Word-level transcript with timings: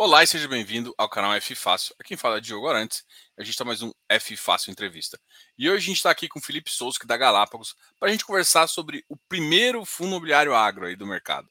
Olá 0.00 0.22
e 0.22 0.28
seja 0.28 0.46
bem-vindo 0.46 0.94
ao 0.96 1.08
canal 1.08 1.34
F 1.34 1.56
Fácil. 1.56 1.92
Aqui 1.98 2.10
quem 2.10 2.16
fala 2.16 2.36
é 2.36 2.40
Diogo 2.40 2.68
Arantes. 2.68 3.04
A 3.36 3.42
gente 3.42 3.50
está 3.50 3.64
mais 3.64 3.82
um 3.82 3.90
F 4.08 4.36
Fácil 4.36 4.70
Entrevista. 4.70 5.18
E 5.58 5.68
hoje 5.68 5.82
a 5.82 5.86
gente 5.88 5.96
está 5.96 6.08
aqui 6.08 6.28
com 6.28 6.38
o 6.38 6.42
Felipe 6.42 6.70
Souza, 6.70 6.96
é 7.02 7.04
da 7.04 7.16
Galápagos, 7.16 7.74
para 7.98 8.08
a 8.08 8.12
gente 8.12 8.24
conversar 8.24 8.68
sobre 8.68 9.04
o 9.08 9.16
primeiro 9.28 9.84
fundo 9.84 10.10
imobiliário 10.10 10.54
agro 10.54 10.86
aí 10.86 10.94
do 10.94 11.04
mercado. 11.04 11.48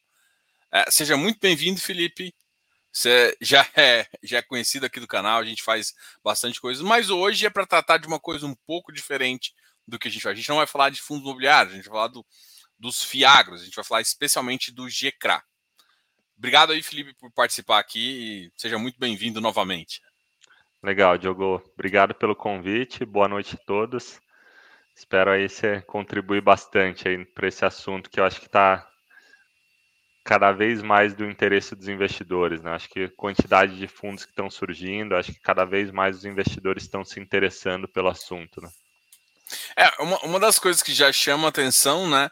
É, 0.72 0.90
seja 0.90 1.18
muito 1.18 1.42
bem-vindo, 1.42 1.82
Felipe. 1.82 2.34
Você 2.90 3.36
já 3.42 3.68
é, 3.76 4.08
já 4.24 4.38
é 4.38 4.42
conhecido 4.42 4.86
aqui 4.86 5.02
do 5.02 5.08
canal, 5.08 5.42
a 5.42 5.46
gente 5.46 5.62
faz 5.62 5.94
bastante 6.24 6.62
coisa, 6.62 6.82
mas 6.86 7.10
hoje 7.10 7.46
é 7.46 7.50
para 7.50 7.68
tratar 7.68 7.98
de 7.98 8.08
uma 8.08 8.18
coisa 8.18 8.48
um 8.48 8.56
pouco 8.66 8.94
diferente 8.94 9.54
do 9.86 10.00
que 10.00 10.08
a 10.08 10.12
gente 10.12 10.24
faz. 10.24 10.36
A 10.36 10.38
gente 10.38 10.48
não 10.48 10.56
vai 10.56 10.68
falar 10.68 10.90
de 10.90 11.02
fundos 11.02 11.26
imobiliários, 11.26 11.74
a 11.74 11.76
gente 11.76 11.90
vai 11.90 11.96
falar 11.96 12.08
do, 12.08 12.26
dos 12.80 13.04
FIAGROS, 13.04 13.62
a 13.62 13.66
gente 13.66 13.76
vai 13.76 13.84
falar 13.84 14.00
especialmente 14.00 14.72
do 14.72 14.88
GCRA. 14.88 15.44
Obrigado 16.38 16.72
aí, 16.72 16.84
Felipe, 16.84 17.14
por 17.16 17.32
participar 17.32 17.80
aqui 17.80 18.50
e 18.50 18.52
seja 18.60 18.78
muito 18.78 19.00
bem-vindo 19.00 19.42
novamente. 19.42 20.02
Legal, 20.84 21.18
Diogo. 21.18 21.62
Obrigado 21.74 22.14
pelo 22.14 22.36
convite. 22.36 23.04
Boa 23.04 23.28
noite 23.28 23.56
a 23.56 23.66
todos. 23.66 24.22
Espero 24.96 25.32
aí 25.32 25.50
você 25.50 25.82
contribuir 25.82 26.42
bastante 26.42 27.08
aí 27.08 27.26
para 27.26 27.48
esse 27.48 27.66
assunto 27.66 28.10
que 28.10 28.20
eu 28.20 28.24
acho 28.24 28.40
que 28.40 28.46
está 28.46 28.88
cada 30.24 30.52
vez 30.52 30.84
mais 30.84 31.14
do 31.14 31.26
interesse 31.26 31.76
dos 31.76 31.88
investidores. 31.88 32.62
Né? 32.62 32.72
Acho 32.72 32.90
que 32.90 33.06
a 33.06 33.12
quantidade 33.12 33.78
de 33.78 33.88
fundos 33.88 34.24
que 34.24 34.32
estão 34.32 34.50
surgindo, 34.50 35.16
acho 35.16 35.34
que 35.34 35.40
cada 35.40 35.66
vez 35.66 35.92
mais 35.92 36.18
os 36.18 36.26
investidores 36.26 36.84
estão 36.84 37.04
se 37.04 37.20
interessando 37.20 37.88
pelo 37.88 38.10
assunto. 38.10 38.62
Né? 38.62 38.70
É, 39.76 40.04
uma, 40.04 40.20
uma 40.20 40.40
das 40.40 40.60
coisas 40.60 40.84
que 40.84 40.94
já 40.94 41.12
chama 41.12 41.48
atenção, 41.48 42.10
né? 42.10 42.30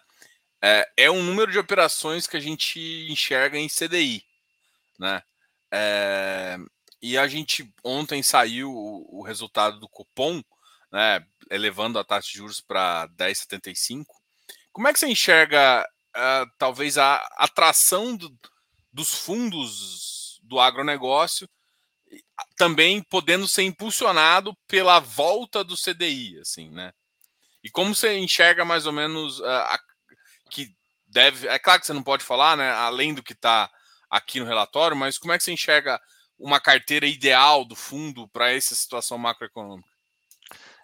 É, 0.62 0.88
é 0.98 1.12
um 1.12 1.24
número 1.24 1.52
de 1.52 1.60
operações 1.60 2.28
que 2.28 2.38
a 2.38 2.40
gente 2.40 2.80
enxerga 3.10 3.58
em 3.58 3.68
CDI, 3.68 4.24
né? 5.00 5.22
É, 5.72 6.58
e 7.02 7.18
a 7.18 7.28
gente 7.28 7.72
ontem 7.84 8.24
saiu 8.24 8.72
o, 8.72 9.20
o, 9.20 9.24
resultado 9.24 9.80
do 9.80 9.90
cupom, 9.90 10.42
né? 10.92 11.26
Elevando 11.52 12.00
a 12.00 12.04
taxa 12.04 12.30
de 12.30 12.38
juros 12.38 12.62
para 12.62 13.08
10,75. 13.10 14.06
Como 14.72 14.88
é 14.88 14.94
que 14.94 15.00
você 15.00 15.08
enxerga 15.08 15.88
uh, 16.16 16.52
talvez 16.58 16.98
a 16.98 17.18
atração 17.38 18.16
do, 18.16 18.36
dos 18.92 19.14
fundos 19.14 20.40
do 20.44 20.60
agronegócio 20.60 21.50
também 22.58 23.02
podendo 23.04 23.48
ser 23.48 23.64
impulsionado 23.64 24.56
pela 24.68 25.00
volta 25.00 25.64
do 25.64 25.76
CDI, 25.76 26.40
assim, 26.40 26.70
né? 26.70 26.94
E 27.64 27.70
como 27.70 27.96
você 27.96 28.18
enxerga 28.18 28.64
mais 28.64 28.86
ou 28.86 28.94
menos 28.94 29.40
uh, 29.40 29.46
a, 29.46 29.80
que 30.50 30.76
deve. 31.08 31.48
É 31.48 31.60
claro 31.60 31.80
que 31.80 31.86
você 31.86 31.94
não 31.94 32.04
pode 32.04 32.24
falar, 32.24 32.58
né? 32.58 32.72
Além 32.72 33.14
do 33.14 33.24
que 33.24 33.34
está 33.34 33.70
aqui 34.10 34.40
no 34.40 34.46
relatório, 34.46 34.96
mas 34.96 35.18
como 35.18 35.34
é 35.34 35.38
que 35.38 35.44
você 35.44 35.52
enxerga 35.52 36.00
uma 36.38 36.60
carteira 36.60 37.06
ideal 37.06 37.66
do 37.66 37.76
fundo 37.76 38.28
para 38.28 38.52
essa 38.52 38.76
situação 38.76 39.18
macroeconômica? 39.18 39.90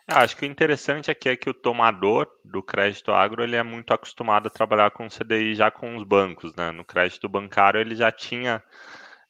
Ah, 0.08 0.24
acho 0.24 0.36
que 0.36 0.46
o 0.46 0.50
interessante 0.50 1.12
aqui 1.12 1.30
é 1.30 1.38
que 1.38 1.50
o 1.50 1.54
tomador 1.54 2.28
do 2.44 2.62
crédito 2.62 3.12
agro 3.12 3.44
ele 3.44 3.56
é 3.56 3.64
muito 3.64 3.94
acostumado 3.94 4.48
a 4.48 4.52
trabalhar 4.52 4.92
com 4.92 5.08
CDI 5.08 5.56
já 5.56 5.72
com 5.72 5.96
os 5.96 6.04
bancos, 6.04 6.54
né? 6.56 6.72
No 6.72 6.84
crédito 6.84 7.30
bancário 7.30 7.80
ele 7.80 7.96
já 7.96 8.12
tinha 8.12 8.62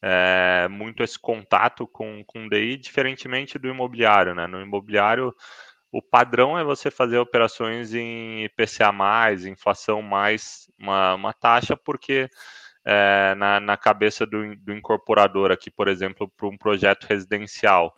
é, 0.02 0.68
muito 0.70 1.04
esse 1.04 1.20
contato 1.20 1.86
com, 1.86 2.24
com 2.26 2.48
DI, 2.48 2.78
diferentemente 2.78 3.60
do 3.60 3.68
imobiliário, 3.68 4.34
né? 4.34 4.48
No 4.48 4.62
imobiliário 4.62 5.36
o 5.92 6.02
padrão 6.02 6.58
é 6.58 6.64
você 6.64 6.90
fazer 6.90 7.18
operações 7.18 7.94
em 7.94 8.46
IPCA, 8.46 8.92
inflação 9.50 10.02
mais 10.02 10.72
uma, 10.80 11.16
uma 11.16 11.34
taxa, 11.34 11.76
porque 11.76 12.30
é, 12.86 13.36
na, 13.36 13.60
na 13.60 13.78
cabeça 13.78 14.26
do, 14.26 14.56
do 14.56 14.74
incorporador 14.74 15.52
aqui, 15.52 15.70
por 15.70 15.88
exemplo, 15.88 16.32
para 16.38 16.48
um 16.48 16.58
projeto 16.58 17.06
residencial, 17.06 17.94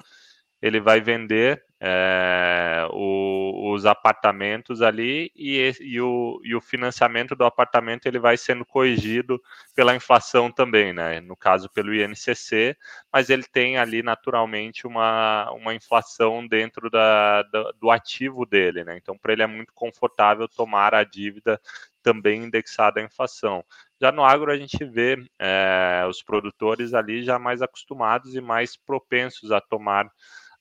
ele 0.61 0.79
vai 0.79 1.01
vender 1.01 1.63
é, 1.85 2.87
o, 2.91 3.73
os 3.73 3.85
apartamentos 3.85 4.81
ali 4.81 5.29
e, 5.35 5.69
e, 5.81 5.99
o, 5.99 6.39
e 6.41 6.55
o 6.55 6.61
financiamento 6.61 7.35
do 7.35 7.43
apartamento 7.43 8.05
ele 8.05 8.19
vai 8.19 8.37
sendo 8.37 8.63
corrigido 8.63 9.37
pela 9.75 9.93
inflação 9.93 10.49
também, 10.49 10.93
né? 10.93 11.19
No 11.19 11.35
caso 11.35 11.69
pelo 11.69 11.93
INCC, 11.93 12.77
mas 13.11 13.29
ele 13.29 13.43
tem 13.43 13.77
ali 13.77 14.01
naturalmente 14.01 14.87
uma, 14.87 15.51
uma 15.51 15.75
inflação 15.75 16.47
dentro 16.47 16.89
da, 16.89 17.43
da 17.43 17.73
do 17.73 17.91
ativo 17.91 18.45
dele, 18.45 18.85
né? 18.85 18.95
Então 18.95 19.17
para 19.17 19.33
ele 19.33 19.43
é 19.43 19.47
muito 19.47 19.73
confortável 19.73 20.47
tomar 20.47 20.95
a 20.95 21.03
dívida 21.03 21.59
também 22.01 22.43
indexada 22.43 23.01
à 23.01 23.03
inflação. 23.03 23.61
Já 23.99 24.09
no 24.09 24.23
agro 24.23 24.49
a 24.49 24.57
gente 24.57 24.85
vê 24.85 25.17
é, 25.37 26.05
os 26.07 26.23
produtores 26.23 26.93
ali 26.93 27.23
já 27.23 27.37
mais 27.37 27.61
acostumados 27.61 28.35
e 28.35 28.39
mais 28.39 28.77
propensos 28.77 29.51
a 29.51 29.59
tomar 29.59 30.09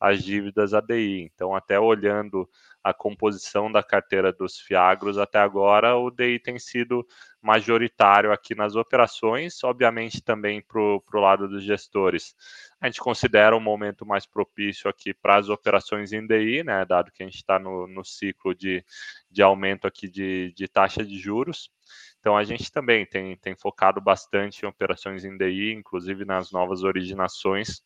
as 0.02 0.24
dívidas 0.24 0.74
ADI. 0.74 1.30
Então, 1.32 1.54
até 1.54 1.78
olhando 1.78 2.48
a 2.82 2.92
composição 2.92 3.70
da 3.70 3.84
carteira 3.84 4.32
dos 4.32 4.58
Fiagros 4.58 5.16
até 5.16 5.38
agora, 5.38 5.96
o 5.96 6.10
DI 6.10 6.40
tem 6.40 6.58
sido 6.58 7.06
majoritário 7.40 8.32
aqui 8.32 8.52
nas 8.52 8.74
operações, 8.74 9.62
obviamente 9.62 10.20
também 10.20 10.60
para 10.60 10.80
o 10.80 11.02
lado 11.14 11.46
dos 11.48 11.62
gestores. 11.62 12.34
A 12.80 12.86
gente 12.86 12.98
considera 12.98 13.56
um 13.56 13.60
momento 13.60 14.04
mais 14.04 14.26
propício 14.26 14.90
aqui 14.90 15.14
para 15.14 15.36
as 15.36 15.48
operações 15.48 16.12
em 16.12 16.26
DI, 16.26 16.64
né, 16.64 16.84
dado 16.84 17.12
que 17.12 17.22
a 17.22 17.26
gente 17.26 17.36
está 17.36 17.60
no, 17.60 17.86
no 17.86 18.04
ciclo 18.04 18.52
de, 18.56 18.84
de 19.30 19.40
aumento 19.40 19.86
aqui 19.86 20.08
de, 20.08 20.52
de 20.56 20.66
taxa 20.66 21.04
de 21.04 21.16
juros. 21.16 21.70
Então 22.18 22.36
a 22.36 22.42
gente 22.42 22.72
também 22.72 23.06
tem, 23.06 23.36
tem 23.36 23.54
focado 23.54 24.00
bastante 24.00 24.64
em 24.64 24.68
operações 24.68 25.24
em 25.24 25.36
DI, 25.36 25.72
inclusive 25.72 26.24
nas 26.24 26.50
novas 26.50 26.82
originações, 26.82 27.84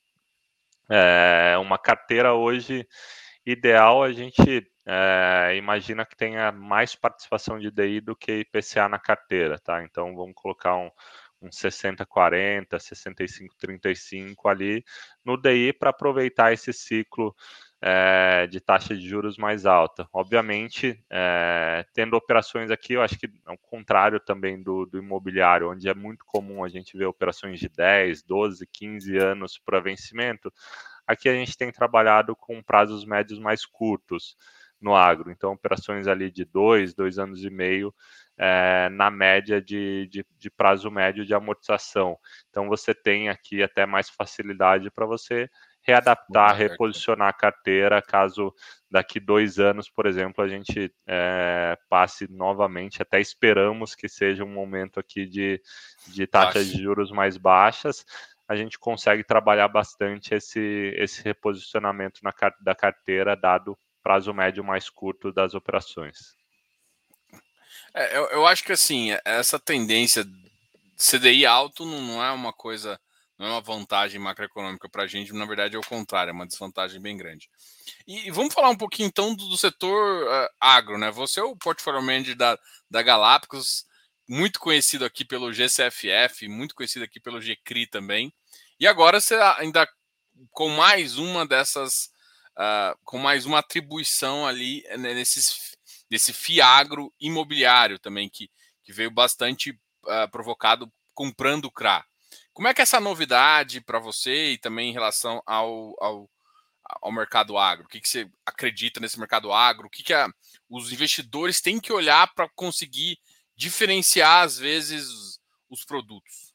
é, 0.88 1.56
uma 1.58 1.78
carteira 1.78 2.34
hoje 2.34 2.86
ideal 3.44 4.02
a 4.02 4.12
gente 4.12 4.69
é, 4.84 5.54
imagina 5.56 6.04
que 6.04 6.16
tenha 6.16 6.50
mais 6.52 6.94
participação 6.94 7.58
de 7.58 7.70
DI 7.70 8.00
do 8.00 8.16
que 8.16 8.41
IPCA 8.41 8.88
na 8.88 8.98
carteira, 8.98 9.58
tá? 9.58 9.82
Então 9.84 10.14
vamos 10.14 10.34
colocar 10.34 10.76
um, 10.76 10.91
um 11.41 11.48
60-40, 11.48 12.78
65-35 12.78 14.34
ali 14.46 14.84
no 15.25 15.36
DI 15.36 15.72
para 15.72 15.91
aproveitar 15.91 16.52
esse 16.52 16.72
ciclo 16.72 17.34
é, 17.88 18.48
de 18.48 18.58
taxa 18.58 18.97
de 18.97 19.08
juros 19.08 19.38
mais 19.38 19.64
alta. 19.64 20.08
Obviamente, 20.12 21.00
é, 21.08 21.86
tendo 21.94 22.16
operações 22.16 22.69
aqui, 22.69 22.94
eu 22.94 23.02
acho 23.02 23.16
que 23.16 23.26
é 23.26 23.52
o 23.52 23.56
contrário 23.56 24.19
também 24.19 24.60
do, 24.60 24.86
do, 24.86 24.98
imobiliário, 24.98 25.70
onde 25.70 25.88
é 25.88 25.94
muito 25.94 26.25
comum 26.25 26.64
a 26.64 26.69
gente 26.69 26.98
ver 26.98 27.04
operações 27.04 27.60
de 27.60 27.69
10, 27.69 28.25
12, 28.25 28.66
15 28.72 29.16
anos 29.19 29.56
para 29.64 29.78
vencimento. 29.78 30.52
Aqui 31.06 31.28
a 31.28 31.34
gente 31.34 31.56
tem 31.56 31.70
trabalhado 31.70 32.34
com 32.34 32.60
prazos 32.60 33.04
médios 33.04 33.38
mais 33.38 33.64
curtos 33.64 34.36
no 34.80 34.92
agro, 34.92 35.30
então 35.30 35.52
operações 35.52 36.08
ali 36.08 36.28
de 36.28 36.44
dois, 36.44 36.92
dois 36.92 37.20
anos 37.20 37.44
e 37.44 37.50
meio, 37.50 37.94
é, 38.36 38.88
na 38.91 39.12
média 39.12 39.62
de, 39.62 40.08
de, 40.10 40.26
de, 40.36 40.50
prazo 40.50 40.91
médio 40.91 41.25
de 41.25 41.32
amortização. 41.34 42.19
Então 42.50 42.69
você 42.69 42.92
tem 42.92 43.28
aqui 43.28 43.62
até 43.62 43.86
mais 43.86 44.10
facilidade 44.10 44.91
para 44.91 45.06
você 45.06 45.48
readaptar, 45.86 46.56
reposicionar 46.56 47.28
a 47.28 47.32
carteira, 47.32 48.02
caso 48.02 48.52
daqui 48.91 49.20
dois 49.20 49.58
anos, 49.58 49.88
por 49.88 50.06
exemplo, 50.06 50.42
a 50.42 50.48
gente 50.48 50.92
é, 51.06 51.78
passe 51.88 52.26
novamente, 52.30 53.00
até 53.00 53.20
esperamos 53.20 53.94
que 53.94 54.08
seja 54.08 54.44
um 54.44 54.52
momento 54.52 54.98
aqui 54.98 55.26
de, 55.26 55.60
de 56.08 56.26
taxas 56.26 56.66
de 56.69 56.82
juros 56.82 57.12
mais 57.12 57.36
baixas, 57.36 58.04
a 58.48 58.56
gente 58.56 58.78
consegue 58.78 59.22
trabalhar 59.22 59.69
bastante 59.69 60.34
esse, 60.34 60.92
esse 60.96 61.22
reposicionamento 61.22 62.20
na, 62.22 62.32
da 62.60 62.75
carteira, 62.75 63.36
dado 63.36 63.78
prazo 64.02 64.32
médio 64.32 64.64
mais 64.64 64.88
curto 64.88 65.32
das 65.32 65.54
operações. 65.54 66.34
É, 67.94 68.16
eu, 68.16 68.25
eu 68.26 68.46
acho 68.46 68.64
que 68.64 68.72
assim, 68.72 69.10
essa 69.25 69.58
tendência 69.58 70.25
CDI 70.96 71.44
alto 71.44 71.84
não 71.84 72.22
é 72.25 72.30
uma 72.32 72.52
coisa 72.52 73.00
não 73.38 73.47
é 73.47 73.50
uma 73.50 73.61
vantagem 73.61 74.19
macroeconômica 74.19 74.88
para 74.88 75.03
a 75.03 75.06
gente, 75.06 75.33
na 75.33 75.44
verdade 75.44 75.77
é 75.77 75.79
o 75.79 75.87
contrário, 75.87 76.31
é 76.31 76.33
uma 76.33 76.47
desvantagem 76.47 77.00
bem 77.00 77.17
grande. 77.17 77.49
E, 78.06 78.29
e 78.29 78.31
vamos 78.31 78.55
falar 78.55 78.71
um 78.71 78.77
pouquinho 78.77 79.09
então 79.09 79.35
do, 79.35 79.49
do 79.49 79.56
setor 79.59 80.25
uh, 80.25 80.49
agro, 80.61 80.97
né? 80.97 81.11
Você 81.11 81.41
é 81.41 81.43
o 81.43 81.56
portfólio 81.56 82.03
manager 82.03 82.37
da, 82.37 82.59
da 82.91 83.03
Galápagos, 83.03 83.85
muito 84.29 84.59
conhecido 84.59 85.05
aqui 85.05 85.25
pelo 85.25 85.53
GCFF, 85.53 86.49
muito 86.49 86.75
conhecido 86.75 87.05
aqui 87.05 87.21
pelo 87.21 87.41
GCRI 87.41 87.87
também. 87.87 88.33
E 88.81 88.87
agora 88.87 89.21
você 89.21 89.35
ainda 89.59 89.87
com 90.50 90.69
mais 90.69 91.17
uma 91.17 91.47
dessas, 91.47 92.11
uh, 92.59 92.99
com 93.05 93.19
mais 93.19 93.47
uma 93.47 93.59
atribuição 93.59 94.47
ali 94.47 94.83
né, 94.99 95.15
nesses, 95.15 95.77
nesse 96.11 96.33
fiagro 96.33 97.12
imobiliário 97.21 97.99
também, 97.99 98.29
que, 98.29 98.50
que 98.83 98.93
veio 98.93 99.11
bastante 99.11 99.71
uh, 99.71 100.31
provocado 100.31 100.91
comprando 101.15 101.71
CRA. 101.71 102.05
Como 102.56 102.69
é 102.69 102.73
que 102.73 102.81
é 102.81 102.85
essa 102.85 102.99
novidade 102.99 103.82
para 103.82 103.99
você 103.99 104.53
e 104.53 104.56
também 104.56 104.88
em 104.88 104.93
relação 104.94 105.43
ao, 105.44 105.94
ao, 106.03 106.31
ao 107.03 107.12
mercado 107.12 107.58
agro? 107.58 107.85
O 107.85 107.88
que, 107.88 108.00
que 108.00 108.08
você 108.08 108.31
acredita 108.47 108.99
nesse 108.99 109.19
mercado 109.19 109.53
agro? 109.53 109.88
O 109.88 109.91
que, 109.91 110.03
que 110.03 110.14
a, 110.14 110.26
os 110.70 110.91
investidores 110.91 111.61
têm 111.61 111.79
que 111.79 111.93
olhar 111.93 112.32
para 112.32 112.49
conseguir 112.49 113.19
diferenciar, 113.55 114.43
às 114.43 114.58
vezes, 114.58 115.38
os 115.69 115.85
produtos? 115.85 116.55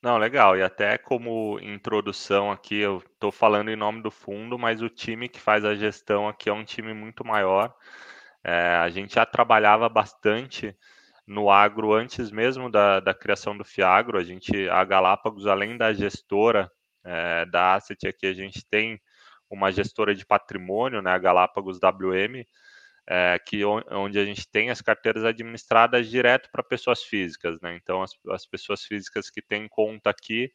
Não, 0.00 0.16
legal. 0.16 0.56
E 0.56 0.62
até 0.62 0.96
como 0.96 1.60
introdução 1.60 2.50
aqui, 2.50 2.76
eu 2.76 3.04
estou 3.12 3.30
falando 3.30 3.70
em 3.70 3.76
nome 3.76 4.02
do 4.02 4.10
fundo, 4.10 4.58
mas 4.58 4.80
o 4.80 4.88
time 4.88 5.28
que 5.28 5.38
faz 5.38 5.62
a 5.62 5.74
gestão 5.74 6.26
aqui 6.26 6.48
é 6.48 6.54
um 6.54 6.64
time 6.64 6.94
muito 6.94 7.22
maior. 7.22 7.76
É, 8.42 8.76
a 8.76 8.88
gente 8.88 9.16
já 9.16 9.26
trabalhava 9.26 9.90
bastante 9.90 10.74
no 11.26 11.50
agro 11.50 11.92
antes 11.92 12.30
mesmo 12.30 12.70
da, 12.70 13.00
da 13.00 13.14
criação 13.14 13.56
do 13.56 13.64
Fiagro. 13.64 14.18
A 14.18 14.24
gente, 14.24 14.68
a 14.68 14.84
Galápagos, 14.84 15.46
além 15.46 15.76
da 15.76 15.92
gestora 15.92 16.70
é, 17.04 17.46
da 17.46 17.74
Asset, 17.74 18.06
aqui 18.06 18.26
a 18.26 18.34
gente 18.34 18.64
tem 18.68 19.00
uma 19.50 19.70
gestora 19.70 20.14
de 20.14 20.24
patrimônio, 20.24 21.02
né, 21.02 21.10
a 21.10 21.18
Galápagos 21.18 21.78
WM, 21.78 22.44
é, 23.08 23.38
que 23.38 23.64
onde 23.64 24.18
a 24.18 24.24
gente 24.24 24.48
tem 24.48 24.70
as 24.70 24.80
carteiras 24.80 25.24
administradas 25.24 26.08
direto 26.08 26.48
para 26.50 26.62
pessoas 26.62 27.02
físicas, 27.02 27.60
né? 27.60 27.76
Então 27.76 28.00
as, 28.00 28.12
as 28.30 28.46
pessoas 28.46 28.84
físicas 28.84 29.28
que 29.28 29.42
têm 29.42 29.68
conta 29.68 30.08
aqui, 30.08 30.50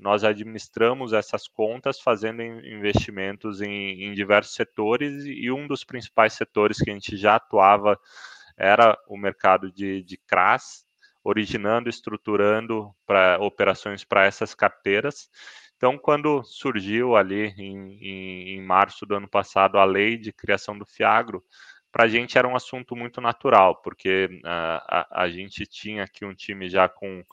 nós 0.00 0.24
administramos 0.24 1.12
essas 1.12 1.46
contas 1.46 2.00
fazendo 2.00 2.42
investimentos 2.42 3.60
em, 3.60 4.04
em 4.04 4.14
diversos 4.14 4.54
setores 4.54 5.24
e 5.26 5.50
um 5.50 5.66
dos 5.66 5.84
principais 5.84 6.32
setores 6.32 6.78
que 6.78 6.90
a 6.90 6.94
gente 6.94 7.16
já 7.16 7.36
atuava 7.36 7.98
era 8.60 8.96
o 9.08 9.16
mercado 9.16 9.72
de, 9.72 10.02
de 10.02 10.16
CRAS, 10.18 10.84
originando, 11.24 11.88
estruturando 11.88 12.94
para 13.06 13.38
operações 13.40 14.04
para 14.04 14.24
essas 14.24 14.54
carteiras. 14.54 15.28
Então, 15.76 15.96
quando 15.96 16.44
surgiu 16.44 17.16
ali 17.16 17.54
em, 17.56 17.98
em, 18.02 18.48
em, 18.56 18.62
março 18.62 19.06
do 19.06 19.14
ano 19.14 19.28
passado 19.28 19.78
a 19.78 19.84
lei 19.84 20.18
de 20.18 20.32
criação 20.32 20.78
do 20.78 20.84
Fiagro, 20.84 21.42
para 21.90 22.04
a 22.04 22.08
gente 22.08 22.36
era 22.36 22.46
um 22.46 22.54
assunto 22.54 22.94
muito 22.94 23.20
natural, 23.20 23.80
porque 23.82 24.26
uh, 24.44 24.46
a, 24.46 25.22
a, 25.22 25.30
gente 25.30 25.66
tinha 25.66 26.04
aqui 26.04 26.24
um 26.24 26.34
time 26.34 26.68
já 26.68 26.88
com 26.88 27.24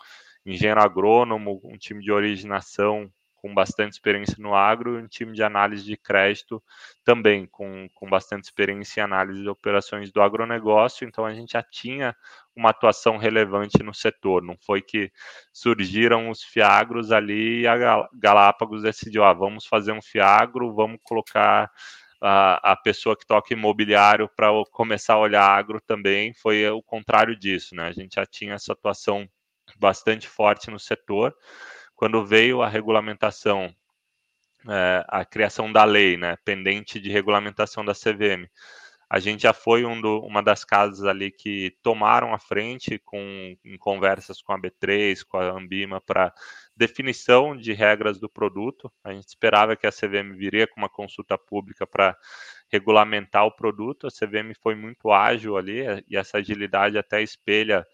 engenheiro 0.45 0.81
agrônomo, 0.81 1.62
um 1.63 1.77
time 1.77 2.01
de 2.01 2.12
originação 2.12 3.12
com 3.37 3.53
bastante 3.53 3.93
experiência 3.93 4.35
no 4.39 4.53
agro 4.53 4.97
um 4.97 5.07
time 5.07 5.33
de 5.33 5.43
análise 5.43 5.83
de 5.83 5.95
crédito 5.95 6.61
também 7.03 7.45
com, 7.47 7.87
com 7.95 8.09
bastante 8.09 8.45
experiência 8.45 9.01
em 9.01 9.03
análise 9.03 9.41
de 9.41 9.49
operações 9.49 10.11
do 10.11 10.21
agronegócio, 10.21 11.07
então 11.07 11.25
a 11.25 11.33
gente 11.33 11.53
já 11.53 11.63
tinha 11.63 12.15
uma 12.55 12.71
atuação 12.71 13.17
relevante 13.17 13.81
no 13.83 13.93
setor, 13.93 14.41
não 14.41 14.57
foi 14.65 14.81
que 14.81 15.11
surgiram 15.53 16.29
os 16.29 16.43
fiagros 16.43 17.11
ali 17.11 17.61
e 17.61 17.67
a 17.67 18.07
Galápagos 18.13 18.83
decidiu, 18.83 19.23
ah, 19.23 19.33
vamos 19.33 19.65
fazer 19.65 19.91
um 19.91 20.01
fiagro, 20.01 20.73
vamos 20.73 20.99
colocar 21.03 21.71
a, 22.21 22.71
a 22.71 22.75
pessoa 22.75 23.15
que 23.15 23.25
toca 23.25 23.53
imobiliário 23.53 24.29
para 24.35 24.49
começar 24.71 25.13
a 25.13 25.19
olhar 25.19 25.43
agro 25.43 25.79
também 25.81 26.33
foi 26.33 26.67
o 26.69 26.81
contrário 26.81 27.35
disso, 27.37 27.75
né? 27.75 27.87
A 27.87 27.91
gente 27.91 28.15
já 28.15 28.25
tinha 28.25 28.55
essa 28.55 28.73
atuação 28.73 29.27
bastante 29.79 30.27
forte 30.27 30.71
no 30.71 30.79
setor. 30.79 31.35
Quando 31.97 32.23
veio 32.23 32.61
a 32.61 32.69
regulamentação, 32.69 33.75
é, 34.69 35.03
a 35.07 35.25
criação 35.25 35.73
da 35.73 35.83
lei, 35.83 36.15
né, 36.15 36.38
pendente 36.45 36.99
de 36.99 37.09
regulamentação 37.09 37.83
da 37.83 37.94
CVM, 37.94 38.47
a 39.09 39.19
gente 39.19 39.44
já 39.44 39.53
foi 39.53 39.83
um 39.83 39.99
do, 39.99 40.19
uma 40.19 40.44
das 40.44 40.63
casas 40.63 41.03
ali 41.05 41.31
que 41.31 41.75
tomaram 41.81 42.33
a 42.35 42.39
frente 42.39 42.99
com 42.99 43.57
em 43.65 43.77
conversas 43.77 44.41
com 44.41 44.53
a 44.53 44.59
B3, 44.59 45.23
com 45.27 45.38
a 45.38 45.49
Ambima 45.49 45.99
para 45.99 46.31
definição 46.75 47.57
de 47.57 47.73
regras 47.73 48.19
do 48.19 48.29
produto. 48.29 48.91
A 49.03 49.13
gente 49.13 49.27
esperava 49.27 49.75
que 49.75 49.88
a 49.88 49.91
CVM 49.91 50.35
viria 50.35 50.67
com 50.67 50.79
uma 50.79 50.89
consulta 50.89 51.38
pública 51.38 51.88
para 51.88 52.15
regulamentar 52.69 53.45
o 53.45 53.55
produto. 53.55 54.05
A 54.05 54.11
CVM 54.11 54.53
foi 54.61 54.75
muito 54.75 55.11
ágil 55.11 55.57
ali 55.57 55.83
e 56.07 56.15
essa 56.15 56.38
agilidade 56.38 56.97
até 56.97 57.23
espelha 57.23 57.88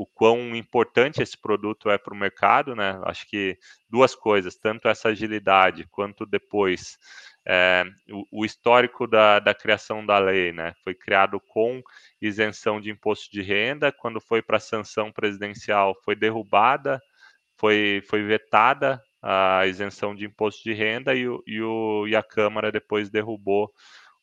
o 0.00 0.06
quão 0.06 0.56
importante 0.56 1.22
esse 1.22 1.36
produto 1.36 1.90
é 1.90 1.98
para 1.98 2.14
o 2.14 2.16
mercado, 2.16 2.74
né? 2.74 2.98
Acho 3.04 3.28
que 3.28 3.58
duas 3.86 4.14
coisas, 4.14 4.56
tanto 4.56 4.88
essa 4.88 5.10
agilidade 5.10 5.86
quanto 5.90 6.24
depois 6.24 6.96
é, 7.46 7.84
o, 8.10 8.40
o, 8.40 8.44
histórico 8.46 9.06
da, 9.06 9.38
da, 9.40 9.52
criação 9.52 10.06
da 10.06 10.18
lei, 10.18 10.52
né? 10.52 10.72
Foi 10.82 10.94
criado 10.94 11.38
com 11.38 11.82
isenção 12.18 12.80
de 12.80 12.90
imposto 12.90 13.30
de 13.30 13.42
renda, 13.42 13.92
quando 13.92 14.22
foi 14.22 14.40
para 14.40 14.58
sanção 14.58 15.12
presidencial 15.12 15.94
foi 16.02 16.16
derrubada, 16.16 16.98
foi, 17.58 18.02
foi 18.08 18.22
vetada 18.22 19.02
a 19.22 19.66
isenção 19.66 20.14
de 20.14 20.24
imposto 20.24 20.64
de 20.64 20.72
renda 20.72 21.14
e, 21.14 21.28
o, 21.28 21.42
e, 21.46 21.60
o, 21.60 22.08
e 22.08 22.16
a 22.16 22.22
Câmara 22.22 22.72
depois 22.72 23.10
derrubou 23.10 23.70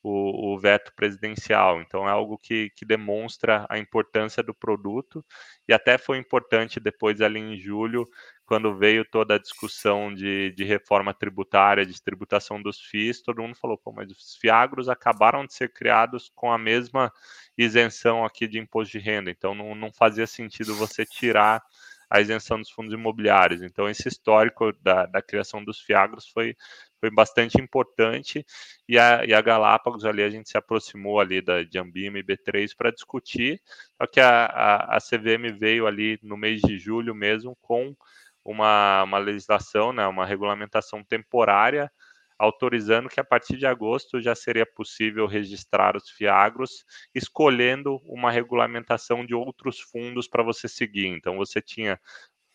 o, 0.07 0.53
o, 0.53 0.59
veto 0.59 0.93
presidencial. 0.95 1.81
Então, 1.81 2.07
é 2.07 2.11
algo 2.11 2.37
que, 2.37 2.69
que 2.71 2.85
demonstra 2.85 3.65
a 3.69 3.77
importância 3.77 4.41
do 4.41 4.53
produto 4.53 5.23
e 5.67 5.73
até 5.73 5.97
foi 5.97 6.17
importante 6.17 6.79
depois, 6.79 7.19
ali 7.21 7.39
em 7.39 7.57
julho, 7.57 8.09
quando 8.45 8.77
veio 8.77 9.03
toda 9.03 9.35
a 9.35 9.37
discussão 9.37 10.13
de, 10.13 10.51
de 10.53 10.63
reforma 10.63 11.13
tributária, 11.13 11.85
de 11.85 12.01
tributação 12.01 12.61
dos 12.61 12.79
FIIs, 12.79 13.21
todo 13.21 13.41
mundo 13.41 13.55
falou, 13.55 13.77
pô, 13.77 13.91
mas 13.91 14.09
os 14.09 14.37
fiagros 14.37 14.87
acabaram 14.87 15.45
de 15.45 15.53
ser 15.53 15.73
criados 15.73 16.31
com 16.33 16.51
a 16.51 16.57
mesma 16.57 17.11
isenção 17.57 18.23
aqui 18.23 18.47
de 18.47 18.57
imposto 18.57 18.97
de 18.97 19.03
renda, 19.03 19.29
então 19.29 19.53
não, 19.53 19.75
não 19.75 19.91
fazia 19.91 20.25
sentido 20.25 20.73
você 20.75 21.05
tirar 21.05 21.61
a 22.09 22.21
isenção 22.21 22.57
dos 22.59 22.69
fundos 22.69 22.93
imobiliários. 22.93 23.61
Então, 23.61 23.89
esse 23.89 24.07
histórico 24.07 24.71
da, 24.81 25.05
da 25.05 25.21
criação 25.21 25.63
dos 25.63 25.81
fiagros 25.81 26.27
foi, 26.27 26.55
foi 26.99 27.09
bastante 27.11 27.59
importante 27.61 28.45
e 28.87 28.97
a, 28.97 29.25
e 29.25 29.33
a 29.33 29.41
Galápagos 29.41 30.05
ali 30.05 30.23
a 30.23 30.29
gente 30.29 30.49
se 30.49 30.57
aproximou 30.57 31.19
ali 31.19 31.41
da 31.41 31.63
de 31.63 31.77
Ambima 31.77 32.19
e 32.19 32.23
B3 32.23 32.71
para 32.75 32.91
discutir, 32.91 33.61
só 34.01 34.07
que 34.07 34.19
a, 34.19 34.45
a, 34.45 34.97
a, 34.97 34.99
CVM 34.99 35.57
veio 35.57 35.87
ali 35.87 36.19
no 36.23 36.37
mês 36.37 36.61
de 36.61 36.77
julho 36.77 37.13
mesmo 37.13 37.55
com 37.61 37.95
uma, 38.43 39.03
uma 39.03 39.17
legislação, 39.17 39.91
né, 39.93 40.07
uma 40.07 40.25
regulamentação 40.25 41.03
temporária 41.03 41.91
autorizando 42.37 43.09
que 43.09 43.19
a 43.19 43.23
partir 43.23 43.57
de 43.57 43.65
agosto 43.65 44.21
já 44.21 44.35
seria 44.35 44.65
possível 44.65 45.25
registrar 45.25 45.97
os 45.97 46.09
fiagros, 46.09 46.85
escolhendo 47.13 47.99
uma 48.05 48.31
regulamentação 48.31 49.25
de 49.25 49.33
outros 49.33 49.79
fundos 49.79 50.27
para 50.27 50.43
você 50.43 50.67
seguir. 50.67 51.07
Então, 51.07 51.37
você 51.37 51.61
tinha 51.61 51.99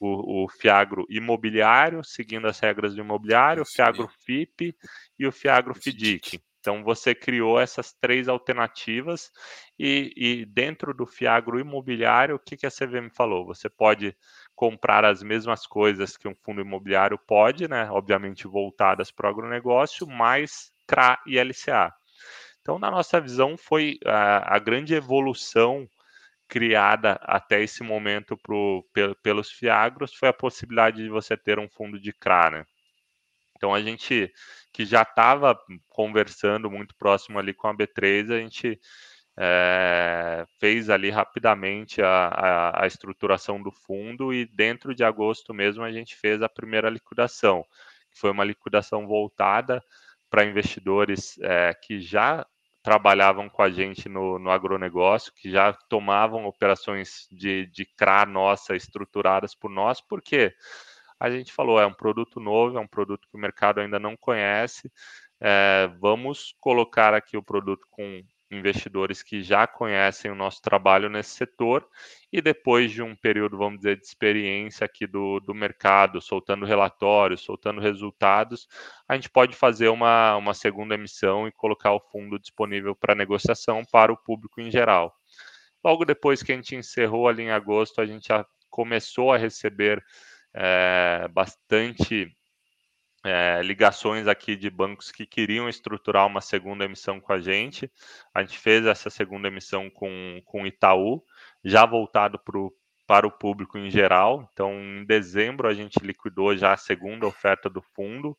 o, 0.07 0.45
o, 0.45 0.49
fiagro 0.49 1.07
imobiliário, 1.09 2.03
seguindo 2.05 2.49
as 2.49 2.59
regras 2.59 2.95
do 2.95 3.01
imobiliário, 3.01 3.63
o 3.63 3.67
fiagro 3.67 4.09
FIP 4.25 4.77
e 5.19 5.27
o 5.27 5.33
fiagro 5.33 5.75
FIDIC. 5.75 6.41
Então, 6.59 6.83
você 6.83 7.15
criou 7.15 7.59
essas 7.59 7.93
três 7.93 8.29
alternativas 8.29 9.31
e, 9.79 10.13
e, 10.17 10.47
dentro 10.47 10.95
do 10.95 11.07
fiagro 11.07 11.59
imobiliário, 11.59 12.37
o 12.37 12.39
que, 12.39 12.57
que 12.57 12.67
a 12.67 12.71
CVM 12.71 13.11
falou? 13.13 13.47
Você 13.47 13.69
pode 13.69 14.17
comprar 14.55 15.05
as 15.05 15.23
mesmas 15.23 15.67
coisas 15.67 16.17
que 16.17 16.29
um 16.29 16.35
fundo 16.35 16.61
imobiliário 16.61 17.19
pode, 17.19 17.69
né? 17.69 17.91
Obviamente 17.91 18.47
voltadas 18.47 19.11
para 19.11 19.29
o 19.29 19.31
agronegócio, 19.31 20.07
mais 20.07 20.73
CRA 20.87 21.21
e 21.27 21.37
LCA. 21.37 21.93
Então, 22.61 22.79
na 22.79 22.91
nossa 22.91 23.21
visão, 23.21 23.57
foi 23.57 23.99
a, 24.05 24.57
a 24.57 24.59
grande 24.61 24.95
evolução 24.95 25.89
criada 26.53 27.19
até 27.23 27.63
esse 27.63 27.83
momento 27.83 28.37
pro, 28.37 28.87
pelos 29.23 29.51
fiagros 29.51 30.13
foi 30.13 30.29
a 30.29 30.35
possibilidade 30.35 31.03
de 31.03 31.09
você 31.09 31.35
ter 31.35 31.59
um 31.59 31.67
fundo 31.67 31.99
de 31.99 32.13
CRA, 32.13 32.51
né? 32.51 32.67
Então, 33.57 33.73
a 33.73 33.81
gente 33.81 34.31
que 34.71 34.85
já 34.85 35.01
estava 35.01 35.59
conversando 35.89 36.71
muito 36.71 36.95
próximo 36.97 37.39
ali 37.39 37.55
com 37.55 37.69
a 37.69 37.75
B3, 37.75 38.31
a 38.31 38.39
gente 38.39 38.79
é, 39.39 40.45
fez 40.61 40.91
ali 40.91 41.09
rapidamente 41.09 42.03
a, 42.03 42.27
a, 42.29 42.85
a, 42.85 42.87
estruturação 42.87 43.63
do 43.63 43.73
fundo 43.73 44.31
e 44.31 44.45
dentro 44.45 44.95
de 44.95 45.03
agosto 45.03 45.55
mesmo 45.55 45.83
a 45.83 45.91
gente 45.91 46.15
fez 46.17 46.43
a 46.43 46.51
primeira 46.51 46.91
liquidação, 46.91 47.65
que 48.11 48.19
foi 48.19 48.31
uma 48.31 48.45
liquidação 48.45 49.07
voltada 49.07 49.83
para 50.29 50.45
investidores 50.45 51.39
é, 51.41 51.73
que 51.73 51.99
já 51.99 52.47
trabalhavam 52.83 53.49
com 53.49 53.63
a 53.63 53.71
gente 53.71 54.09
no, 54.09 54.39
no 54.39 54.51
agronegócio, 54.51 55.33
que 55.33 55.51
já 55.51 55.73
tomavam 55.73 56.47
operações 56.47 57.29
de, 57.31 57.67
de 57.67 57.85
CRA 57.85 58.27
nossa 58.27 58.75
estruturadas 58.75 59.55
por 59.55 59.71
nós, 59.71 60.01
porque 60.01 60.53
a 61.19 61.31
gente 61.31 61.53
falou, 61.53 61.81
é 61.81 61.87
um 61.87 61.95
produto 61.95 62.41
novo, 62.41 62.77
é 62.77 62.81
um 62.81 62.87
produto 62.87 63.29
que 63.29 63.37
o 63.37 63.41
mercado 63.41 63.81
ainda 63.81 64.01
não 64.01 64.17
conhece, 64.17 64.91
é, 65.41 65.89
vamos 66.01 66.55
colocar 66.61 67.15
aqui 67.15 67.37
o 67.37 67.43
produto 67.43 67.87
com 67.91 68.23
investidores 68.53 69.23
que 69.23 69.43
já 69.43 69.67
conhecem 69.67 70.31
o 70.31 70.35
nosso 70.35 70.61
trabalho 70.63 71.09
nesse 71.09 71.31
setor 71.31 71.89
e 72.33 72.41
depois 72.41 72.91
de 72.91 73.03
um 73.03 73.17
período, 73.17 73.59
vamos 73.59 73.79
dizer, 73.79 73.99
de 73.99 74.07
experiência 74.07 74.85
aqui 74.85 75.07
do, 75.07 75.41
do 75.41 75.55
mercado, 75.55 76.21
soltando 76.21 76.65
relatórios, 76.65 77.43
soltando 77.43 77.81
resultados, 77.81 78.69
a 79.09 79.15
gente 79.15 79.31
pode 79.31 79.57
fazer 79.57 79.89
uma, 79.89 80.37
uma 80.37 80.55
segunda 80.55 80.95
emissão 80.95 81.47
e 81.47 81.53
colocar 81.53 81.93
o 81.93 82.01
fundo 82.01 82.39
disponível 82.39 82.95
para 82.95 83.15
negociação 83.15 83.83
para 83.91 84.13
o 84.13 84.17
público 84.17 84.61
em 84.61 84.71
geral. 84.71 85.15
Logo 85.85 86.05
depois 86.05 86.43
que 86.43 86.53
a 86.53 86.55
gente 86.55 86.77
encerrou 86.77 87.29
ali 87.29 87.43
em 87.43 87.51
agosto, 87.51 88.01
a 88.01 88.07
gente 88.07 88.29
já 88.29 88.47
começou 88.71 89.33
a 89.33 89.37
receber 89.37 90.03
é, 90.55 91.29
bastante 91.33 92.35
é, 93.25 93.63
ligações 93.63 94.27
aqui 94.27 94.57
de 94.57 94.69
bancos 94.69 95.13
que 95.13 95.27
queriam 95.27 95.69
estruturar 95.69 96.27
uma 96.27 96.41
segunda 96.41 96.85
emissão 96.85 97.21
com 97.21 97.33
a 97.33 97.41
gente. 97.41 97.91
A 98.35 98.43
gente 98.43 98.59
fez 98.59 98.85
essa 98.87 99.11
segunda 99.11 99.49
emissão 99.49 99.89
com, 99.91 100.41
com 100.45 100.67
Itaú, 100.67 101.23
já 101.65 101.87
voltado 101.87 102.39
para 102.39 102.59
para 103.07 103.27
o 103.27 103.31
público 103.31 103.77
em 103.77 103.91
geral. 103.91 104.49
Então, 104.53 104.73
em 104.73 105.05
dezembro, 105.05 105.69
a 105.69 105.75
gente 105.75 105.99
liquidou 105.99 106.57
já 106.57 106.73
a 106.73 106.79
segunda 106.79 107.27
oferta 107.27 107.69
do 107.69 107.83
fundo. 107.83 108.35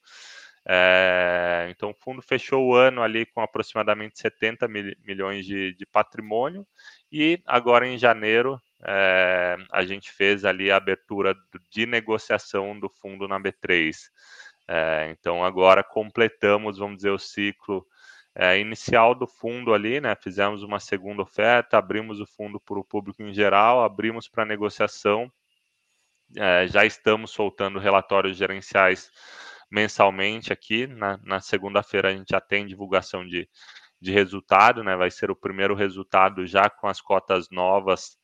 É, 0.66 1.68
então, 1.70 1.92
o 1.92 1.94
fundo 1.94 2.22
fechou 2.22 2.66
o 2.66 2.74
ano 2.74 3.02
ali 3.04 3.26
com 3.26 3.42
aproximadamente 3.42 4.18
70 4.18 4.68
mil, 4.68 4.96
milhões 5.04 5.46
de, 5.46 5.76
de, 5.76 5.86
patrimônio 5.86 6.66
e 7.12 7.42
agora 7.46 7.86
em 7.86 7.98
janeiro 7.98 8.58
é, 8.86 9.58
a 9.72 9.84
gente 9.84 10.10
fez 10.10 10.46
ali 10.46 10.72
a 10.72 10.78
abertura 10.78 11.36
de 11.70 11.86
negociação 11.86 12.80
do 12.80 12.90
fundo 12.90 13.28
na 13.28 13.38
B3. 13.40 13.94
É, 14.68 15.10
então, 15.12 15.44
agora 15.44 15.84
completamos, 15.84 16.78
vamos 16.78 16.98
dizer, 16.98 17.12
o 17.12 17.20
ciclo 17.20 17.86
é, 18.36 18.60
inicial 18.60 19.14
do 19.14 19.28
fundo 19.28 19.74
ali, 19.74 20.00
né? 20.02 20.16
Fizemos 20.16 20.64
uma 20.64 20.80
segunda 20.80 21.22
oferta, 21.22 21.78
abrimos 21.78 22.20
o 22.20 22.26
fundo 22.26 22.60
para 22.60 22.80
o 22.80 22.84
público 22.84 23.22
em 23.22 23.34
geral, 23.34 23.84
abrimos 23.84 24.28
para 24.28 24.46
negociação. 24.46 25.32
É, 26.36 26.68
já 26.68 26.86
estamos 26.86 27.32
soltando 27.32 27.78
relatórios 27.78 28.38
gerenciais 28.38 29.12
mensalmente 29.70 30.52
aqui. 30.52 30.88
Na, 30.88 31.20
na 31.24 31.40
segunda-feira 31.42 32.10
a 32.10 32.14
gente 32.14 32.30
já 32.30 32.42
tem 32.42 32.66
divulgação 32.66 33.26
de, 33.26 33.48
de 34.02 34.12
resultado, 34.12 34.84
né? 34.84 34.96
Vai 34.96 35.12
ser 35.12 35.30
o 35.30 35.36
primeiro 35.36 35.76
resultado 35.76 36.48
já 36.48 36.70
com 36.70 36.88
as 36.88 37.02
cotas 37.02 37.50
novas 37.52 38.18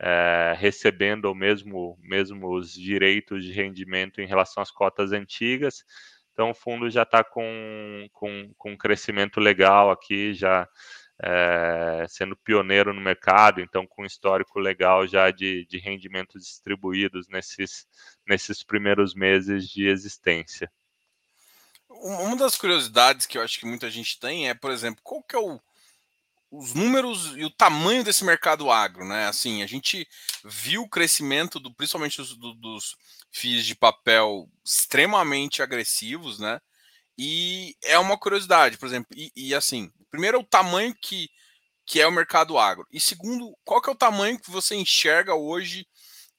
é, 0.00 0.54
recebendo 0.58 1.26
o 1.26 1.34
mesmo, 1.34 1.98
os 2.54 2.72
direitos 2.72 3.44
de 3.44 3.52
rendimento 3.52 4.20
em 4.20 4.26
relação 4.26 4.62
às 4.62 4.70
cotas 4.70 5.12
antigas. 5.12 5.84
Então, 6.32 6.50
o 6.50 6.54
fundo 6.54 6.90
já 6.90 7.02
está 7.02 7.24
com, 7.24 8.06
com, 8.12 8.52
com 8.58 8.72
um 8.72 8.76
crescimento 8.76 9.40
legal 9.40 9.90
aqui, 9.90 10.34
já 10.34 10.68
é, 11.22 12.04
sendo 12.08 12.36
pioneiro 12.36 12.92
no 12.92 13.00
mercado, 13.00 13.60
então 13.60 13.86
com 13.86 14.04
histórico 14.04 14.58
legal 14.58 15.06
já 15.06 15.30
de, 15.30 15.66
de 15.66 15.78
rendimentos 15.78 16.42
distribuídos 16.44 17.26
nesses, 17.28 17.86
nesses 18.26 18.62
primeiros 18.62 19.14
meses 19.14 19.68
de 19.68 19.88
existência. 19.88 20.70
Uma 21.88 22.36
das 22.36 22.56
curiosidades 22.56 23.24
que 23.24 23.38
eu 23.38 23.42
acho 23.42 23.58
que 23.58 23.66
muita 23.66 23.88
gente 23.88 24.18
tem 24.18 24.50
é, 24.50 24.54
por 24.54 24.70
exemplo, 24.70 25.00
qual 25.02 25.22
que 25.22 25.34
é 25.34 25.38
o, 25.38 25.58
os 26.50 26.74
números 26.74 27.36
e 27.36 27.44
o 27.44 27.50
tamanho 27.50 28.04
desse 28.04 28.24
mercado 28.24 28.70
agro, 28.70 29.04
né? 29.04 29.26
Assim, 29.26 29.62
a 29.62 29.66
gente 29.66 30.06
viu 30.44 30.82
o 30.82 30.88
crescimento 30.88 31.58
do, 31.58 31.74
principalmente 31.74 32.18
dos, 32.18 32.36
do, 32.36 32.54
dos 32.54 32.96
FIIs 33.32 33.66
de 33.66 33.74
papel 33.74 34.48
extremamente 34.64 35.62
agressivos, 35.62 36.38
né? 36.38 36.60
E 37.18 37.74
é 37.84 37.98
uma 37.98 38.18
curiosidade, 38.18 38.78
por 38.78 38.86
exemplo, 38.86 39.08
e, 39.16 39.32
e, 39.34 39.54
assim, 39.54 39.90
primeiro 40.10 40.36
é 40.36 40.40
o 40.40 40.44
tamanho 40.44 40.94
que, 41.00 41.28
que 41.86 42.00
é 42.00 42.06
o 42.06 42.12
mercado 42.12 42.58
agro, 42.58 42.86
e 42.92 43.00
segundo, 43.00 43.56
qual 43.64 43.80
que 43.80 43.88
é 43.88 43.92
o 43.92 43.96
tamanho 43.96 44.38
que 44.38 44.50
você 44.50 44.74
enxerga 44.74 45.34
hoje 45.34 45.86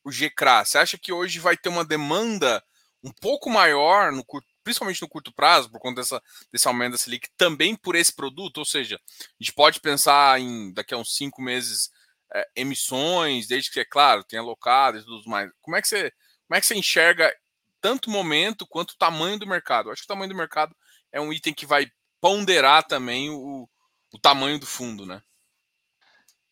o 0.04 0.12
GCRA? 0.12 0.64
Você 0.64 0.78
acha 0.78 0.98
que 0.98 1.12
hoje 1.12 1.40
vai 1.40 1.58
ter 1.58 1.70
uma 1.70 1.84
demanda 1.84 2.64
um 3.04 3.12
pouco 3.12 3.50
maior 3.50 4.12
no 4.12 4.24
curto 4.24 4.48
principalmente 4.68 5.02
no 5.02 5.08
curto 5.08 5.32
prazo, 5.32 5.72
por 5.72 5.80
conta 5.80 6.02
dessa, 6.02 6.22
desse 6.52 6.68
aumento 6.68 6.92
da 6.92 6.98
Selic, 6.98 7.30
também 7.38 7.74
por 7.74 7.96
esse 7.96 8.14
produto? 8.14 8.58
Ou 8.58 8.66
seja, 8.66 9.00
a 9.18 9.24
gente 9.40 9.54
pode 9.54 9.80
pensar 9.80 10.38
em 10.42 10.74
daqui 10.74 10.94
a 10.94 10.98
uns 10.98 11.16
cinco 11.16 11.42
meses 11.42 11.90
é, 12.34 12.46
emissões, 12.54 13.48
desde 13.48 13.72
que, 13.72 13.80
é 13.80 13.86
claro, 13.86 14.26
tenha 14.26 14.42
alocado 14.42 14.98
e 14.98 15.06
tudo 15.06 15.30
mais. 15.30 15.50
Como 15.62 15.78
é 15.78 15.82
que 15.82 15.88
você, 15.88 16.12
como 16.46 16.58
é 16.58 16.60
que 16.60 16.68
você 16.68 16.76
enxerga 16.76 17.34
tanto 17.80 18.08
o 18.08 18.12
momento 18.12 18.68
quanto 18.68 18.92
o 18.92 18.98
tamanho 18.98 19.40
do 19.40 19.48
mercado? 19.48 19.88
Eu 19.88 19.94
acho 19.94 20.02
que 20.02 20.06
o 20.06 20.14
tamanho 20.14 20.30
do 20.30 20.36
mercado 20.36 20.76
é 21.14 21.22
um 21.22 21.32
item 21.32 21.54
que 21.54 21.66
vai 21.66 21.90
ponderar 22.20 22.84
também 22.84 23.30
o, 23.30 23.70
o 24.14 24.20
tamanho 24.20 24.60
do 24.60 24.66
fundo, 24.66 25.06
né? 25.06 25.22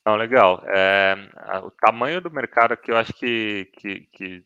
Não, 0.05 0.15
legal. 0.15 0.63
É, 0.67 1.15
o 1.65 1.71
tamanho 1.71 2.21
do 2.21 2.31
mercado 2.31 2.77
que 2.77 2.91
eu 2.91 2.97
acho 2.97 3.11
que, 3.11 3.69
que, 3.77 4.07
que 4.13 4.45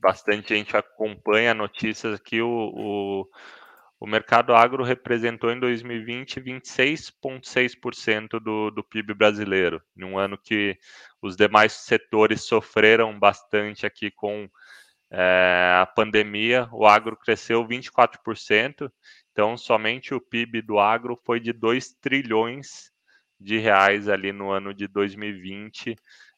bastante 0.00 0.54
gente 0.54 0.76
acompanha 0.76 1.54
notícias 1.54 2.20
que 2.20 2.40
o, 2.40 2.48
o, 2.48 3.28
o 4.00 4.06
mercado 4.06 4.54
agro 4.54 4.82
representou 4.82 5.50
em 5.50 5.60
2020 5.60 6.40
26,6% 6.40 8.40
do, 8.40 8.70
do 8.70 8.82
PIB 8.82 9.14
brasileiro, 9.14 9.82
num 9.94 10.18
ano 10.18 10.38
que 10.38 10.78
os 11.20 11.36
demais 11.36 11.72
setores 11.72 12.42
sofreram 12.42 13.18
bastante 13.18 13.84
aqui 13.84 14.10
com 14.10 14.48
é, 15.12 15.80
a 15.82 15.86
pandemia, 15.86 16.68
o 16.72 16.86
agro 16.86 17.16
cresceu 17.16 17.66
24%, 17.66 18.90
então 19.32 19.56
somente 19.56 20.14
o 20.14 20.20
PIB 20.20 20.62
do 20.62 20.78
agro 20.78 21.20
foi 21.24 21.40
de 21.40 21.52
2 21.52 21.94
trilhões 22.00 22.92
de 23.38 23.58
reais 23.58 24.08
ali 24.08 24.32
no 24.32 24.50
ano 24.50 24.72
de 24.72 24.86
2020, 24.86 25.96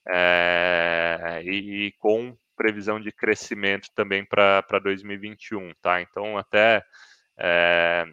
é, 0.09 1.43
e, 1.45 1.87
e 1.87 1.93
com 1.99 2.37
previsão 2.63 3.01
de 3.01 3.11
crescimento 3.11 3.89
também 3.93 4.25
para 4.25 4.79
2021, 4.81 5.73
tá? 5.83 6.01
Então, 6.01 6.39
até 6.39 6.81
é, 7.37 8.07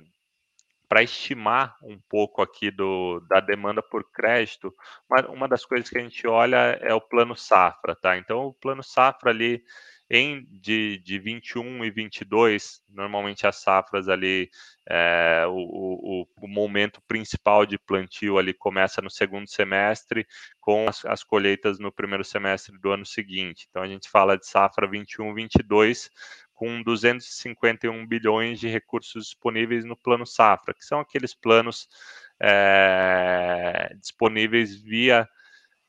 para 0.87 1.03
estimar 1.03 1.75
um 1.83 1.99
pouco 2.09 2.41
aqui 2.41 2.71
do, 2.71 3.19
da 3.29 3.39
demanda 3.39 3.83
por 3.83 4.11
crédito, 4.11 4.73
uma, 5.07 5.29
uma 5.29 5.47
das 5.47 5.63
coisas 5.63 5.87
que 5.87 5.99
a 5.99 6.01
gente 6.01 6.27
olha 6.27 6.79
é 6.81 6.91
o 6.95 6.99
plano 6.99 7.35
safra, 7.35 7.95
tá? 7.95 8.17
Então, 8.17 8.47
o 8.47 8.53
plano 8.53 8.81
safra 8.81 9.29
ali 9.29 9.63
em 10.09 10.45
de, 10.49 10.97
de 10.99 11.19
21 11.19 11.85
e 11.85 11.91
22, 11.91 12.81
normalmente 12.89 13.45
as 13.45 13.57
safras 13.57 14.09
ali, 14.09 14.49
é, 14.89 15.45
o, 15.47 15.53
o, 15.53 16.27
o, 16.41 16.47
momento 16.47 16.99
principal 17.07 17.63
de 17.65 17.77
plantio 17.77 18.39
ali 18.39 18.51
começa 18.53 19.01
no 19.01 19.09
segundo 19.09 19.47
semestre, 19.47 20.25
com 20.59 20.87
as, 20.87 21.05
as, 21.05 21.23
colheitas 21.23 21.77
no 21.77 21.91
primeiro 21.91 22.23
semestre 22.23 22.75
do 22.79 22.91
ano 22.91 23.05
seguinte. 23.05 23.67
Então 23.69 23.83
a 23.83 23.87
gente 23.87 24.09
fala 24.09 24.37
de 24.37 24.47
safra 24.47 24.89
21, 24.89 25.33
22, 25.33 26.09
com 26.55 26.81
251 26.81 28.05
bilhões 28.07 28.59
de 28.59 28.67
recursos 28.67 29.25
disponíveis 29.25 29.85
no 29.85 29.95
plano 29.95 30.25
safra, 30.25 30.73
que 30.73 30.83
são 30.83 30.99
aqueles 30.99 31.35
planos 31.35 31.87
é, 32.41 33.95
disponíveis 33.99 34.75
via 34.81 35.29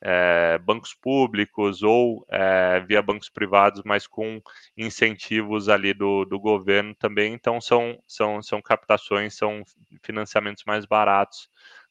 é, 0.03 0.59
bancos 0.59 0.95
públicos 0.95 1.83
ou 1.83 2.27
é, 2.31 2.81
via 2.81 3.03
bancos 3.03 3.29
privados, 3.29 3.83
mas 3.85 4.07
com 4.07 4.41
incentivos 4.77 5.69
ali 5.69 5.93
do, 5.93 6.25
do 6.25 6.39
governo 6.39 6.95
também. 6.95 7.35
Então, 7.35 7.61
são, 7.61 7.99
são, 8.07 8.43
são 8.43 8.63
captações, 8.63 9.37
são 9.37 9.63
financiamentos 10.03 10.65
mais 10.67 10.87
baratos 10.87 11.49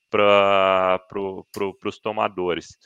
para 0.10 1.00
pro, 1.08 1.46
pro, 1.52 1.78
os 1.86 2.00
tomadores. 2.00 2.78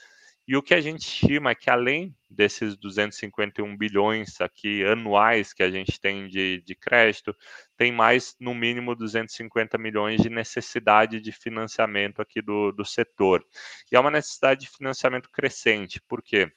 E 0.46 0.58
o 0.58 0.62
que 0.62 0.74
a 0.74 0.82
gente 0.82 1.02
estima 1.08 1.52
é 1.52 1.56
que 1.56 1.70
além 1.70 2.14
desses 2.30 2.76
251 2.76 3.78
bilhões 3.78 4.42
aqui 4.42 4.84
anuais 4.84 5.54
que 5.54 5.64
a 5.64 5.72
gente 5.72 6.00
tem 6.00 6.28
de, 6.28 6.62
de 6.66 6.76
crédito, 6.76 7.34
tem 7.78 7.92
mais 7.92 8.36
no 8.40 8.54
mínimo 8.54 8.94
250 8.96 9.78
milhões 9.78 10.22
de 10.22 10.30
necessidade 10.30 11.22
de 11.22 11.32
financiamento 11.32 12.22
aqui 12.22 12.42
do, 12.42 12.74
do 12.74 12.84
setor. 12.84 13.46
E 13.92 13.96
é 13.96 14.00
uma 14.00 14.12
necessidade 14.12 14.62
de 14.62 14.70
financiamento 14.70 15.30
crescente, 15.32 16.02
por 16.02 16.22
quê? 16.22 16.52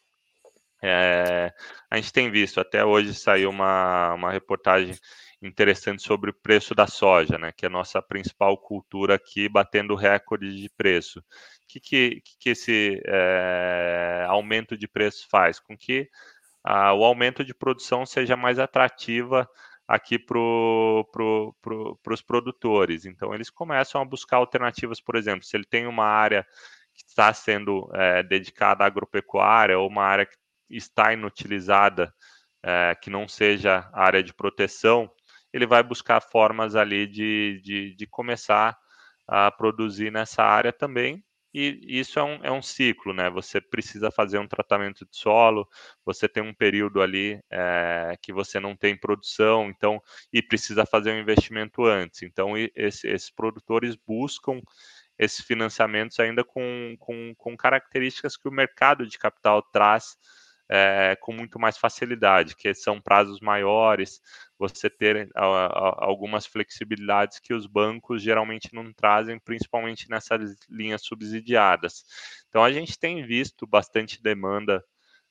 É, 0.83 1.53
a 1.91 1.97
gente 1.97 2.13
tem 2.13 2.31
visto, 2.31 2.61
até 2.61 2.85
hoje 2.85 3.15
saiu 3.15 3.51
uma, 3.51 4.15
uma 4.15 4.31
reportagem 4.31 4.95
interessante 5.43 6.03
sobre 6.03 6.31
o 6.31 6.35
preço 6.35 6.75
da 6.75 6.87
soja, 6.87 7.39
né, 7.39 7.53
que 7.53 7.67
é 7.67 7.69
a 7.69 7.71
nossa 7.71 8.01
principal 8.01 8.57
cultura 8.57 9.15
aqui, 9.15 9.49
batendo 9.49 9.95
recorde 9.95 10.55
de 10.57 10.69
preço. 10.71 11.21
O 11.21 11.23
que, 11.69 11.81
que, 11.81 12.23
que 12.41 12.51
esse 12.51 13.03
é, 13.07 14.25
aumento 14.29 14.77
de 14.77 14.89
preço 14.89 15.27
faz? 15.31 15.61
Com 15.61 15.77
que 15.77 16.09
ah, 16.65 16.93
o 16.95 17.05
aumento 17.05 17.45
de 17.45 17.55
produção 17.55 18.05
seja 18.07 18.37
mais 18.37 18.59
atrativa 18.59 19.49
aqui 19.87 20.19
para 20.19 20.35
pro, 21.13 21.57
pro, 21.63 21.99
os 22.11 22.23
produtores. 22.23 23.05
Então, 23.05 23.33
eles 23.35 23.51
começam 23.51 24.01
a 24.01 24.05
buscar 24.05 24.39
alternativas, 24.39 25.01
por 25.01 25.17
exemplo, 25.17 25.45
se 25.45 25.57
ele 25.57 25.65
tem 25.65 25.87
uma 25.87 26.05
área 26.05 26.45
que 26.93 27.05
está 27.07 27.33
sendo 27.33 27.89
é, 27.95 28.23
dedicada 28.23 28.85
à 28.85 28.87
agropecuária 28.87 29.79
ou 29.79 29.89
uma 29.89 30.03
área 30.03 30.27
que 30.27 30.37
está 30.71 31.13
inutilizada, 31.13 32.13
é, 32.63 32.97
que 33.01 33.11
não 33.11 33.29
seja 33.29 33.89
área 33.93 34.23
de 34.23 34.35
proteção, 34.35 35.11
ele 35.57 35.67
vai 35.67 35.83
buscar 35.83 36.21
formas 36.21 36.77
ali 36.77 37.07
de, 37.07 37.61
de, 37.63 37.95
de 37.95 38.07
começar 38.07 38.77
a 39.27 39.51
produzir 39.51 40.13
nessa 40.13 40.43
área 40.43 40.73
também. 40.73 41.25
E 41.55 41.99
isso 41.99 42.19
é 42.19 42.23
um, 42.23 42.45
é 42.45 42.53
um 42.53 42.61
ciclo, 42.61 43.15
né? 43.15 43.31
Você 43.31 43.63
precisa 43.63 44.11
fazer 44.11 44.39
um 44.39 44.47
tratamento 44.47 45.07
de 45.07 45.17
solo, 45.17 45.67
você 46.05 46.29
tem 46.29 46.43
um 46.43 46.53
período 46.53 47.01
ali 47.01 47.41
é, 47.51 48.15
que 48.21 48.31
você 48.31 48.61
não 48.61 48.77
tem 48.77 48.95
produção, 48.95 49.71
então, 49.71 50.03
e 50.31 50.43
precisa 50.43 50.85
fazer 50.85 51.13
um 51.13 51.19
investimento 51.19 51.87
antes. 51.87 52.23
Então, 52.23 52.53
esse, 52.75 53.09
esses 53.09 53.31
produtores 53.31 53.97
buscam 53.97 54.61
esses 55.19 55.43
financiamentos 55.43 56.21
ainda 56.21 56.45
com, 56.45 56.95
com, 56.99 57.35
com 57.37 57.57
características 57.57 58.37
que 58.37 58.49
o 58.49 58.53
mercado 58.53 59.07
de 59.07 59.19
capital 59.19 59.63
traz 59.63 60.19
é, 60.69 61.17
com 61.21 61.33
muito 61.33 61.59
mais 61.59 61.79
facilidade, 61.79 62.57
que 62.57 62.75
são 62.75 63.01
prazos 63.01 63.41
maiores, 63.41 64.21
você 64.59 64.91
ter 64.91 65.31
a, 65.35 65.45
a, 65.45 66.05
algumas 66.05 66.47
flexibilidades 66.47 67.39
que 67.39 67.55
os 67.55 67.67
bancos 67.67 68.23
geralmente 68.23 68.75
não 68.75 68.93
trazem, 68.93 69.39
principalmente 69.39 70.09
nessas 70.11 70.57
linhas 70.69 71.05
subsidiadas. 71.05 72.05
Então 72.49 72.65
a 72.65 72.73
gente 72.73 72.99
tem 72.99 73.25
visto 73.25 73.67
bastante 73.67 74.23
demanda 74.23 74.85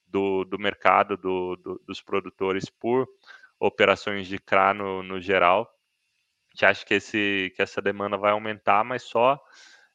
do, 0.08 0.46
do 0.46 0.58
mercado 0.58 1.18
do, 1.18 1.56
do, 1.58 1.82
dos 1.86 2.02
produtores 2.02 2.70
por 2.70 3.08
operações 3.60 4.28
de 4.28 4.38
CRA 4.40 4.74
no, 4.74 5.04
no 5.04 5.20
geral. 5.20 5.70
A 6.50 6.56
gente 6.56 6.66
acha 6.66 6.86
que, 6.86 6.94
esse, 6.94 7.52
que 7.56 7.62
essa 7.62 7.82
demanda 7.82 8.18
vai 8.18 8.32
aumentar, 8.32 8.84
mas 8.86 9.04
só 9.04 9.42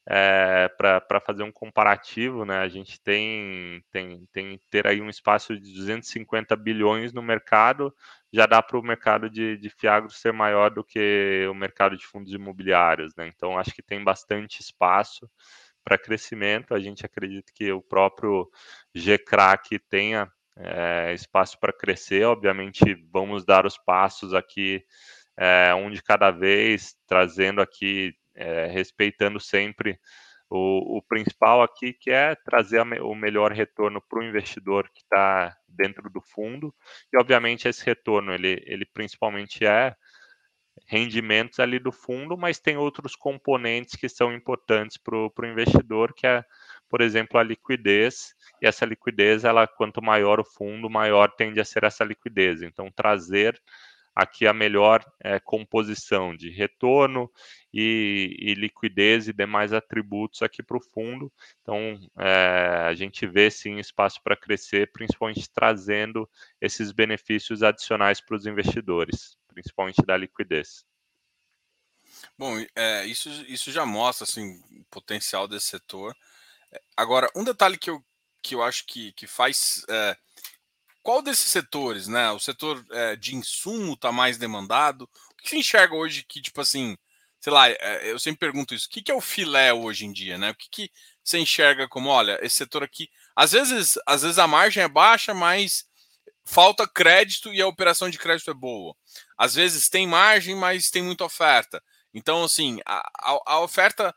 é, 0.07 0.67
para 0.77 1.19
fazer 1.19 1.43
um 1.43 1.51
comparativo, 1.51 2.43
né, 2.43 2.57
a 2.57 2.67
gente 2.67 2.99
tem, 3.01 3.83
tem, 3.91 4.25
tem 4.31 4.59
ter 4.69 4.87
aí 4.87 5.01
um 5.01 5.09
espaço 5.09 5.55
de 5.59 5.73
250 5.73 6.55
bilhões 6.55 7.13
no 7.13 7.21
mercado, 7.21 7.93
já 8.33 8.45
dá 8.45 8.61
para 8.61 8.79
o 8.79 8.83
mercado 8.83 9.29
de, 9.29 9.57
de 9.57 9.69
Fiagro 9.69 10.09
ser 10.09 10.33
maior 10.33 10.71
do 10.71 10.83
que 10.83 11.45
o 11.49 11.53
mercado 11.53 11.95
de 11.95 12.05
fundos 12.05 12.33
imobiliários, 12.33 13.13
né? 13.15 13.27
Então 13.27 13.57
acho 13.57 13.73
que 13.73 13.83
tem 13.83 14.03
bastante 14.03 14.61
espaço 14.61 15.29
para 15.83 15.97
crescimento. 15.97 16.73
A 16.73 16.79
gente 16.79 17.05
acredita 17.05 17.51
que 17.53 17.71
o 17.71 17.81
próprio 17.81 18.49
GCRAC 18.95 19.79
tenha 19.89 20.31
é, 20.55 21.13
espaço 21.13 21.59
para 21.59 21.73
crescer. 21.73 22.25
Obviamente, 22.25 22.95
vamos 23.11 23.45
dar 23.45 23.65
os 23.65 23.77
passos 23.77 24.33
aqui 24.33 24.83
é, 25.37 25.73
um 25.73 25.89
de 25.89 26.01
cada 26.01 26.31
vez, 26.31 26.95
trazendo 27.07 27.61
aqui 27.61 28.13
é, 28.41 28.67
respeitando 28.67 29.39
sempre 29.39 29.99
o, 30.49 30.97
o, 30.97 31.01
principal 31.01 31.61
aqui, 31.61 31.93
que 31.93 32.11
é 32.11 32.35
trazer 32.35 32.81
o 32.81 33.15
melhor 33.15 33.53
retorno 33.53 34.01
para 34.01 34.19
o 34.19 34.23
investidor 34.23 34.89
que 34.93 35.01
está 35.01 35.55
dentro 35.65 36.09
do 36.09 36.21
fundo. 36.21 36.75
E, 37.11 37.17
obviamente, 37.17 37.69
esse 37.69 37.85
retorno, 37.85 38.33
ele, 38.33 38.61
ele 38.65 38.85
principalmente 38.85 39.65
é 39.65 39.95
rendimentos 40.87 41.59
ali 41.59 41.79
do 41.79 41.91
fundo, 41.91 42.37
mas 42.37 42.59
tem 42.59 42.75
outros 42.75 43.15
componentes 43.15 43.95
que 43.95 44.09
são 44.09 44.33
importantes 44.33 44.97
para 44.97 45.15
o 45.15 45.45
investidor, 45.45 46.13
que 46.13 46.27
é, 46.27 46.43
por 46.89 47.01
exemplo, 47.01 47.39
a 47.39 47.43
liquidez. 47.43 48.33
E 48.61 48.67
essa 48.67 48.85
liquidez, 48.85 49.45
ela 49.45 49.65
quanto 49.67 50.01
maior 50.01 50.39
o 50.39 50.45
fundo, 50.45 50.89
maior 50.89 51.31
tende 51.31 51.61
a 51.61 51.65
ser 51.65 51.85
essa 51.85 52.03
liquidez. 52.03 52.61
Então, 52.61 52.91
trazer 52.91 53.57
aqui 54.15 54.45
a 54.45 54.53
melhor 54.53 55.03
é, 55.19 55.39
composição 55.39 56.35
de 56.35 56.49
retorno 56.49 57.31
e, 57.73 58.35
e, 58.39 58.53
liquidez 58.53 59.27
e 59.27 59.33
demais 59.33 59.73
atributos 59.73 60.41
aqui 60.41 60.61
para 60.61 60.77
o 60.77 60.81
fundo. 60.81 61.31
Então, 61.61 61.99
é, 62.17 62.87
a 62.87 62.93
gente 62.93 63.25
vê 63.25 63.49
sim 63.49 63.79
espaço 63.79 64.21
para 64.23 64.35
crescer, 64.35 64.91
principalmente 64.91 65.49
trazendo 65.49 66.29
esses 66.59 66.91
benefícios 66.91 67.63
adicionais 67.63 68.19
para 68.19 68.35
os 68.35 68.45
investidores, 68.45 69.37
principalmente 69.47 70.01
da 70.05 70.17
liquidez. 70.17 70.85
Bom, 72.37 72.53
é, 72.75 73.05
isso, 73.05 73.29
isso 73.47 73.71
já 73.71 73.85
mostra 73.85 74.25
assim, 74.25 74.61
o 74.71 74.83
potencial 74.91 75.47
desse 75.47 75.67
setor. 75.67 76.15
Agora, 76.95 77.29
um 77.35 77.43
detalhe 77.43 77.77
que 77.77 77.89
eu, 77.89 78.03
que 78.41 78.55
eu 78.55 78.61
acho 78.61 78.85
que, 78.85 79.13
que 79.13 79.27
faz 79.27 79.85
qual 81.03 81.21
desses 81.21 81.51
setores, 81.51 82.07
né? 82.07 82.31
O 82.31 82.39
setor 82.39 82.85
é, 82.91 83.15
de 83.15 83.35
insumo 83.35 83.93
está 83.93 84.11
mais 84.11 84.37
demandado? 84.37 85.03
O 85.03 85.35
que 85.41 85.49
você 85.49 85.57
enxerga 85.57 85.95
hoje 85.95 86.23
que, 86.27 86.41
tipo 86.41 86.61
assim, 86.61 86.97
sei 87.39 87.51
lá, 87.51 87.69
é, 87.69 88.11
eu 88.11 88.19
sempre 88.19 88.39
pergunto 88.39 88.75
isso, 88.75 88.87
o 88.87 88.89
que, 88.89 89.01
que 89.01 89.11
é 89.11 89.15
o 89.15 89.21
filé 89.21 89.73
hoje 89.73 90.05
em 90.05 90.11
dia, 90.11 90.37
né? 90.37 90.51
O 90.51 90.55
que, 90.55 90.69
que 90.69 90.91
você 91.23 91.39
enxerga 91.39 91.87
como, 91.87 92.09
olha, 92.09 92.39
esse 92.41 92.55
setor 92.57 92.83
aqui, 92.83 93.09
às 93.35 93.51
vezes, 93.51 93.97
às 94.05 94.21
vezes 94.21 94.37
a 94.37 94.47
margem 94.47 94.83
é 94.83 94.87
baixa, 94.87 95.33
mas 95.33 95.85
falta 96.45 96.87
crédito 96.87 97.53
e 97.53 97.61
a 97.61 97.67
operação 97.67 98.09
de 98.09 98.19
crédito 98.19 98.51
é 98.51 98.53
boa. 98.53 98.95
Às 99.37 99.55
vezes 99.55 99.89
tem 99.89 100.05
margem, 100.07 100.55
mas 100.55 100.91
tem 100.91 101.01
muita 101.01 101.25
oferta. 101.25 101.81
Então, 102.13 102.43
assim, 102.43 102.79
a, 102.85 102.99
a, 103.19 103.39
a 103.53 103.59
oferta, 103.61 104.13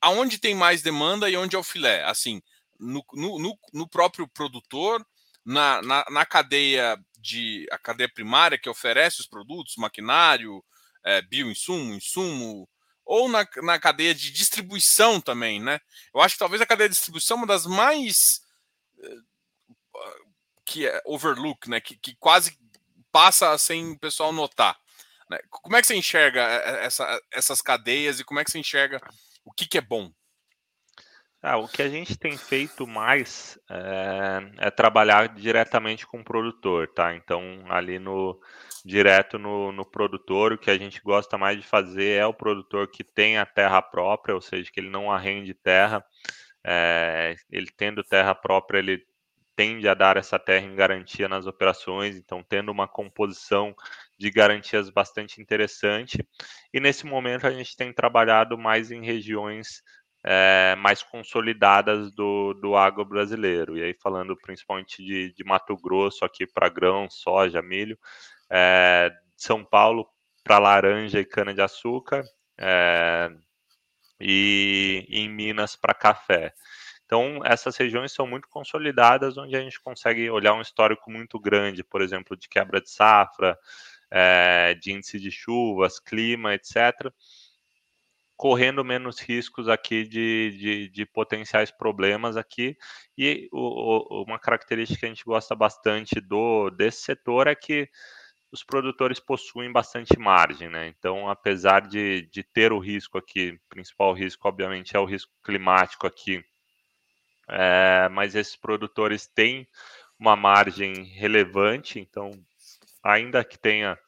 aonde 0.00 0.38
tem 0.38 0.54
mais 0.54 0.82
demanda 0.82 1.28
e 1.28 1.36
onde 1.36 1.56
é 1.56 1.58
o 1.58 1.64
filé? 1.64 2.04
Assim, 2.04 2.40
no, 2.78 3.04
no, 3.12 3.58
no 3.72 3.88
próprio 3.88 4.28
produtor, 4.28 5.04
na, 5.44 5.82
na, 5.82 6.04
na, 6.10 6.26
cadeia 6.26 6.98
de 7.18 7.66
a 7.70 7.78
cadeia 7.78 8.08
primária 8.08 8.58
que 8.58 8.68
oferece 8.68 9.20
os 9.20 9.26
produtos, 9.26 9.76
maquinário, 9.76 10.64
é, 11.04 11.20
bioinsumo, 11.22 11.94
insumo, 11.94 12.68
ou 13.04 13.28
na, 13.28 13.46
na 13.62 13.78
cadeia 13.78 14.14
de 14.14 14.30
distribuição 14.30 15.20
também, 15.20 15.60
né? 15.60 15.80
Eu 16.14 16.20
acho 16.20 16.34
que 16.34 16.38
talvez 16.38 16.62
a 16.62 16.66
cadeia 16.66 16.88
de 16.88 16.94
distribuição 16.94 17.36
é 17.36 17.40
uma 17.40 17.46
das 17.46 17.66
mais 17.66 18.40
eh, 19.02 19.18
que 20.64 20.86
é 20.86 21.02
overlook, 21.04 21.68
né? 21.68 21.80
Que, 21.80 21.96
que 21.96 22.16
quase 22.16 22.58
passa 23.12 23.56
sem 23.58 23.92
o 23.92 23.98
pessoal 23.98 24.32
notar. 24.32 24.78
Né? 25.28 25.38
Como 25.50 25.76
é 25.76 25.80
que 25.80 25.86
você 25.86 25.94
enxerga 25.94 26.40
eh, 26.42 26.86
essa, 26.86 27.22
essas 27.30 27.60
cadeias 27.60 28.20
e 28.20 28.24
como 28.24 28.40
é 28.40 28.44
que 28.44 28.50
você 28.50 28.58
enxerga 28.58 29.00
o 29.44 29.52
que, 29.52 29.66
que 29.66 29.78
é 29.78 29.82
bom? 29.82 30.10
Ah, 31.46 31.58
o 31.58 31.68
que 31.68 31.82
a 31.82 31.88
gente 31.90 32.16
tem 32.16 32.38
feito 32.38 32.86
mais 32.86 33.58
é, 33.70 34.66
é, 34.66 34.70
trabalhar 34.70 35.28
diretamente 35.28 36.06
com 36.06 36.20
o 36.20 36.24
produtor, 36.24 36.88
tá? 36.88 37.14
Então, 37.14 37.42
ali 37.68 37.98
no 37.98 38.40
direto 38.82 39.38
no, 39.38 39.70
no 39.70 39.84
produtor, 39.84 40.54
o 40.54 40.58
que 40.58 40.70
a 40.70 40.78
gente 40.78 41.02
gosta 41.02 41.36
mais 41.36 41.60
de 41.60 41.66
fazer 41.66 42.18
é 42.18 42.24
o 42.24 42.32
produtor 42.32 42.90
que 42.90 43.04
tem 43.04 43.36
a 43.36 43.44
terra 43.44 43.82
própria, 43.82 44.34
ou 44.34 44.40
seja, 44.40 44.70
que 44.72 44.80
ele 44.80 44.88
não 44.88 45.12
arrende 45.12 45.52
terra. 45.52 46.02
É, 46.64 47.34
ele 47.50 47.68
tendo 47.76 48.02
terra 48.02 48.34
própria, 48.34 48.78
ele 48.78 49.04
tende 49.54 49.86
a 49.86 49.92
dar 49.92 50.16
essa 50.16 50.38
terra 50.38 50.64
em 50.64 50.74
garantia 50.74 51.28
nas 51.28 51.46
operações, 51.46 52.16
então 52.16 52.42
tendo 52.42 52.72
uma 52.72 52.88
composição 52.88 53.74
de 54.18 54.30
garantias 54.30 54.88
bastante 54.88 55.42
interessante. 55.42 56.26
E 56.72 56.80
nesse 56.80 57.04
momento 57.04 57.46
a 57.46 57.50
gente 57.50 57.76
tem 57.76 57.92
trabalhado 57.92 58.56
mais 58.56 58.90
em 58.90 59.04
regiões 59.04 59.82
é, 60.24 60.74
mais 60.76 61.02
consolidadas 61.02 62.10
do, 62.12 62.54
do 62.54 62.74
agro 62.74 63.04
brasileiro. 63.04 63.76
E 63.76 63.82
aí, 63.82 63.94
falando 63.94 64.34
principalmente 64.34 65.04
de, 65.04 65.32
de 65.34 65.44
Mato 65.44 65.76
Grosso, 65.76 66.24
aqui 66.24 66.46
para 66.46 66.70
grão, 66.70 67.08
soja, 67.10 67.60
milho, 67.60 67.98
é, 68.50 69.12
São 69.36 69.62
Paulo 69.62 70.08
para 70.42 70.58
laranja 70.58 71.20
e 71.20 71.24
cana-de-açúcar, 71.24 72.24
é, 72.58 73.30
e 74.18 75.06
em 75.10 75.28
Minas 75.28 75.76
para 75.76 75.92
café. 75.92 76.54
Então, 77.04 77.40
essas 77.44 77.76
regiões 77.76 78.12
são 78.12 78.26
muito 78.26 78.48
consolidadas, 78.48 79.36
onde 79.36 79.54
a 79.54 79.60
gente 79.60 79.78
consegue 79.80 80.30
olhar 80.30 80.54
um 80.54 80.62
histórico 80.62 81.10
muito 81.10 81.38
grande, 81.38 81.84
por 81.84 82.00
exemplo, 82.00 82.34
de 82.34 82.48
quebra 82.48 82.80
de 82.80 82.90
safra, 82.90 83.58
de 84.80 84.92
índice 84.92 85.18
de 85.20 85.30
chuvas, 85.30 85.98
clima, 85.98 86.54
etc 86.54 87.12
correndo 88.36 88.84
menos 88.84 89.20
riscos 89.20 89.68
aqui 89.68 90.04
de, 90.04 90.56
de, 90.58 90.88
de 90.88 91.06
potenciais 91.06 91.70
problemas 91.70 92.36
aqui. 92.36 92.76
E 93.16 93.48
o, 93.52 94.20
o, 94.20 94.24
uma 94.24 94.38
característica 94.38 95.00
que 95.00 95.06
a 95.06 95.08
gente 95.08 95.24
gosta 95.24 95.54
bastante 95.54 96.20
do 96.20 96.70
desse 96.70 97.02
setor 97.02 97.46
é 97.46 97.54
que 97.54 97.88
os 98.50 98.62
produtores 98.62 99.18
possuem 99.18 99.72
bastante 99.72 100.16
margem, 100.18 100.68
né? 100.68 100.86
Então, 100.86 101.28
apesar 101.28 101.80
de, 101.80 102.28
de 102.30 102.42
ter 102.44 102.72
o 102.72 102.78
risco 102.78 103.18
aqui, 103.18 103.58
principal 103.68 104.12
risco, 104.12 104.46
obviamente, 104.46 104.96
é 104.96 105.00
o 105.00 105.04
risco 105.04 105.32
climático 105.42 106.06
aqui, 106.06 106.44
é, 107.48 108.08
mas 108.10 108.36
esses 108.36 108.54
produtores 108.54 109.26
têm 109.26 109.66
uma 110.18 110.36
margem 110.36 111.02
relevante, 111.02 111.98
então, 111.98 112.30
ainda 113.02 113.44
que 113.44 113.58
tenha 113.58 113.98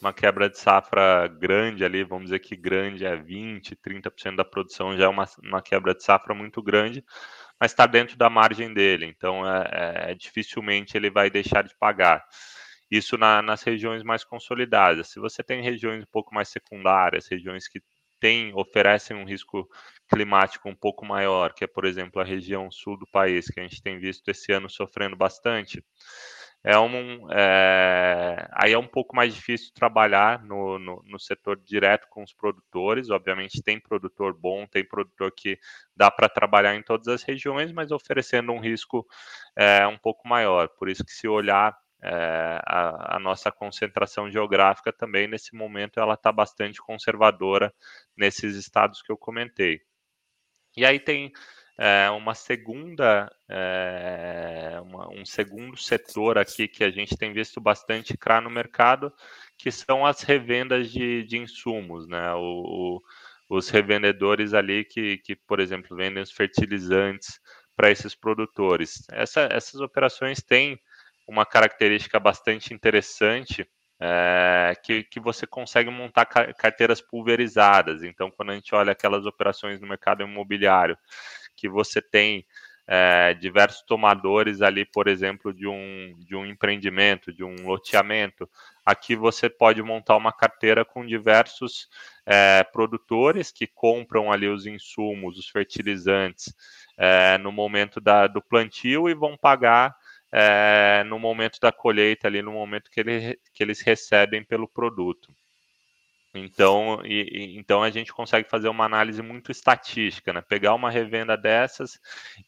uma 0.00 0.12
quebra 0.12 0.48
de 0.48 0.58
safra 0.58 1.26
grande 1.26 1.84
ali, 1.84 2.04
vamos 2.04 2.26
dizer 2.26 2.38
que 2.38 2.56
grande 2.56 3.04
é 3.04 3.16
20, 3.16 3.76
30% 3.76 4.36
da 4.36 4.44
produção, 4.44 4.96
já 4.96 5.04
é 5.04 5.08
uma, 5.08 5.26
uma 5.42 5.62
quebra 5.62 5.94
de 5.94 6.02
safra 6.02 6.34
muito 6.34 6.62
grande, 6.62 7.04
mas 7.60 7.72
está 7.72 7.86
dentro 7.86 8.16
da 8.16 8.30
margem 8.30 8.72
dele, 8.72 9.06
então 9.06 9.46
é, 9.46 10.10
é, 10.10 10.14
dificilmente 10.14 10.96
ele 10.96 11.10
vai 11.10 11.30
deixar 11.30 11.62
de 11.62 11.76
pagar. 11.78 12.24
Isso 12.90 13.18
na, 13.18 13.42
nas 13.42 13.62
regiões 13.62 14.02
mais 14.02 14.24
consolidadas. 14.24 15.08
Se 15.08 15.20
você 15.20 15.42
tem 15.42 15.62
regiões 15.62 16.02
um 16.02 16.10
pouco 16.10 16.34
mais 16.34 16.48
secundárias, 16.48 17.28
regiões 17.28 17.68
que 17.68 17.82
tem, 18.20 18.52
oferecem 18.54 19.16
um 19.16 19.24
risco 19.24 19.68
climático 20.08 20.68
um 20.68 20.74
pouco 20.74 21.04
maior, 21.04 21.52
que 21.52 21.64
é, 21.64 21.66
por 21.66 21.84
exemplo, 21.84 22.20
a 22.20 22.24
região 22.24 22.70
sul 22.70 22.98
do 22.98 23.06
país, 23.06 23.46
que 23.46 23.60
a 23.60 23.62
gente 23.62 23.82
tem 23.82 23.98
visto 23.98 24.28
esse 24.28 24.52
ano 24.52 24.70
sofrendo 24.70 25.16
bastante, 25.16 25.84
é 26.64 26.78
um, 26.78 27.30
é, 27.32 28.48
aí 28.52 28.72
é 28.72 28.78
um 28.78 28.86
pouco 28.86 29.14
mais 29.14 29.34
difícil 29.34 29.72
trabalhar 29.72 30.42
no, 30.44 30.78
no, 30.78 31.02
no, 31.06 31.18
setor 31.18 31.56
direto 31.56 32.08
com 32.10 32.22
os 32.22 32.32
produtores. 32.32 33.10
Obviamente, 33.10 33.62
tem 33.62 33.80
produtor 33.80 34.34
bom, 34.34 34.66
tem 34.66 34.84
produtor 34.84 35.32
que 35.32 35.58
dá 35.96 36.10
para 36.10 36.28
trabalhar 36.28 36.74
em 36.74 36.82
todas 36.82 37.08
as 37.08 37.22
regiões, 37.22 37.72
mas 37.72 37.92
oferecendo 37.92 38.52
um 38.52 38.60
risco 38.60 39.06
é, 39.56 39.86
um 39.86 39.96
pouco 39.96 40.28
maior. 40.28 40.68
Por 40.68 40.88
isso 40.88 41.04
que 41.04 41.12
se 41.12 41.28
olhar 41.28 41.76
é, 42.02 42.60
a, 42.64 43.16
a, 43.16 43.18
nossa 43.18 43.50
concentração 43.50 44.30
geográfica 44.30 44.92
também 44.92 45.26
nesse 45.26 45.54
momento 45.56 45.98
ela 45.98 46.14
está 46.14 46.30
bastante 46.30 46.80
conservadora 46.80 47.74
nesses 48.16 48.56
estados 48.56 49.02
que 49.02 49.10
eu 49.10 49.16
comentei. 49.16 49.80
E 50.76 50.84
aí 50.84 51.00
tem 51.00 51.32
é, 51.78 52.10
uma 52.10 52.34
segunda, 52.34 53.30
é, 53.48 54.80
uma, 54.82 55.08
um 55.12 55.24
segundo 55.24 55.76
setor 55.76 56.36
aqui 56.36 56.66
que 56.66 56.82
a 56.82 56.90
gente 56.90 57.16
tem 57.16 57.32
visto 57.32 57.60
bastante 57.60 58.16
CRA 58.16 58.40
no 58.40 58.50
mercado, 58.50 59.12
que 59.56 59.70
são 59.70 60.04
as 60.04 60.22
revendas 60.22 60.90
de, 60.90 61.22
de 61.22 61.38
insumos, 61.38 62.08
né? 62.08 62.34
O, 62.34 63.00
o, 63.48 63.56
os 63.56 63.70
revendedores 63.70 64.54
ali 64.54 64.84
que, 64.84 65.18
que, 65.18 65.36
por 65.36 65.60
exemplo, 65.60 65.96
vendem 65.96 66.22
os 66.22 66.32
fertilizantes 66.32 67.40
para 67.76 67.90
esses 67.92 68.12
produtores. 68.12 69.04
Essa, 69.12 69.48
essas 69.50 69.80
operações 69.80 70.42
têm 70.42 70.80
uma 71.28 71.46
característica 71.46 72.18
bastante 72.18 72.74
interessante 72.74 73.64
é, 74.00 74.74
que, 74.82 75.04
que 75.04 75.20
você 75.20 75.46
consegue 75.46 75.90
montar 75.90 76.26
carteiras 76.26 77.00
pulverizadas. 77.00 78.02
Então, 78.02 78.30
quando 78.30 78.50
a 78.50 78.54
gente 78.54 78.74
olha 78.74 78.92
aquelas 78.92 79.26
operações 79.26 79.80
no 79.80 79.86
mercado 79.86 80.22
imobiliário, 80.22 80.98
que 81.58 81.68
você 81.68 82.00
tem 82.00 82.46
é, 82.86 83.34
diversos 83.34 83.82
tomadores 83.82 84.62
ali, 84.62 84.84
por 84.86 85.08
exemplo, 85.08 85.52
de 85.52 85.66
um, 85.66 86.14
de 86.20 86.34
um 86.34 86.46
empreendimento, 86.46 87.32
de 87.32 87.44
um 87.44 87.54
loteamento, 87.66 88.48
aqui 88.86 89.14
você 89.14 89.50
pode 89.50 89.82
montar 89.82 90.16
uma 90.16 90.32
carteira 90.32 90.84
com 90.84 91.04
diversos 91.04 91.88
é, 92.24 92.64
produtores 92.64 93.50
que 93.50 93.66
compram 93.66 94.30
ali 94.32 94.48
os 94.48 94.64
insumos, 94.66 95.36
os 95.36 95.48
fertilizantes, 95.48 96.54
é, 96.96 97.36
no 97.38 97.52
momento 97.52 98.00
da, 98.00 98.26
do 98.26 98.40
plantio 98.40 99.08
e 99.08 99.14
vão 99.14 99.36
pagar 99.36 99.94
no 101.06 101.18
momento 101.18 101.58
da 101.58 101.72
colheita, 101.72 102.28
ali 102.28 102.42
no 102.42 102.52
momento 102.52 102.90
que, 102.90 103.00
ele, 103.00 103.40
que 103.54 103.62
eles 103.62 103.80
recebem 103.80 104.44
pelo 104.44 104.68
produto. 104.68 105.34
Então, 106.38 107.00
e, 107.04 107.56
então 107.58 107.82
a 107.82 107.90
gente 107.90 108.12
consegue 108.12 108.48
fazer 108.48 108.68
uma 108.68 108.84
análise 108.84 109.20
muito 109.22 109.50
estatística, 109.50 110.32
né? 110.32 110.40
Pegar 110.40 110.74
uma 110.74 110.90
revenda 110.90 111.36
dessas 111.36 111.98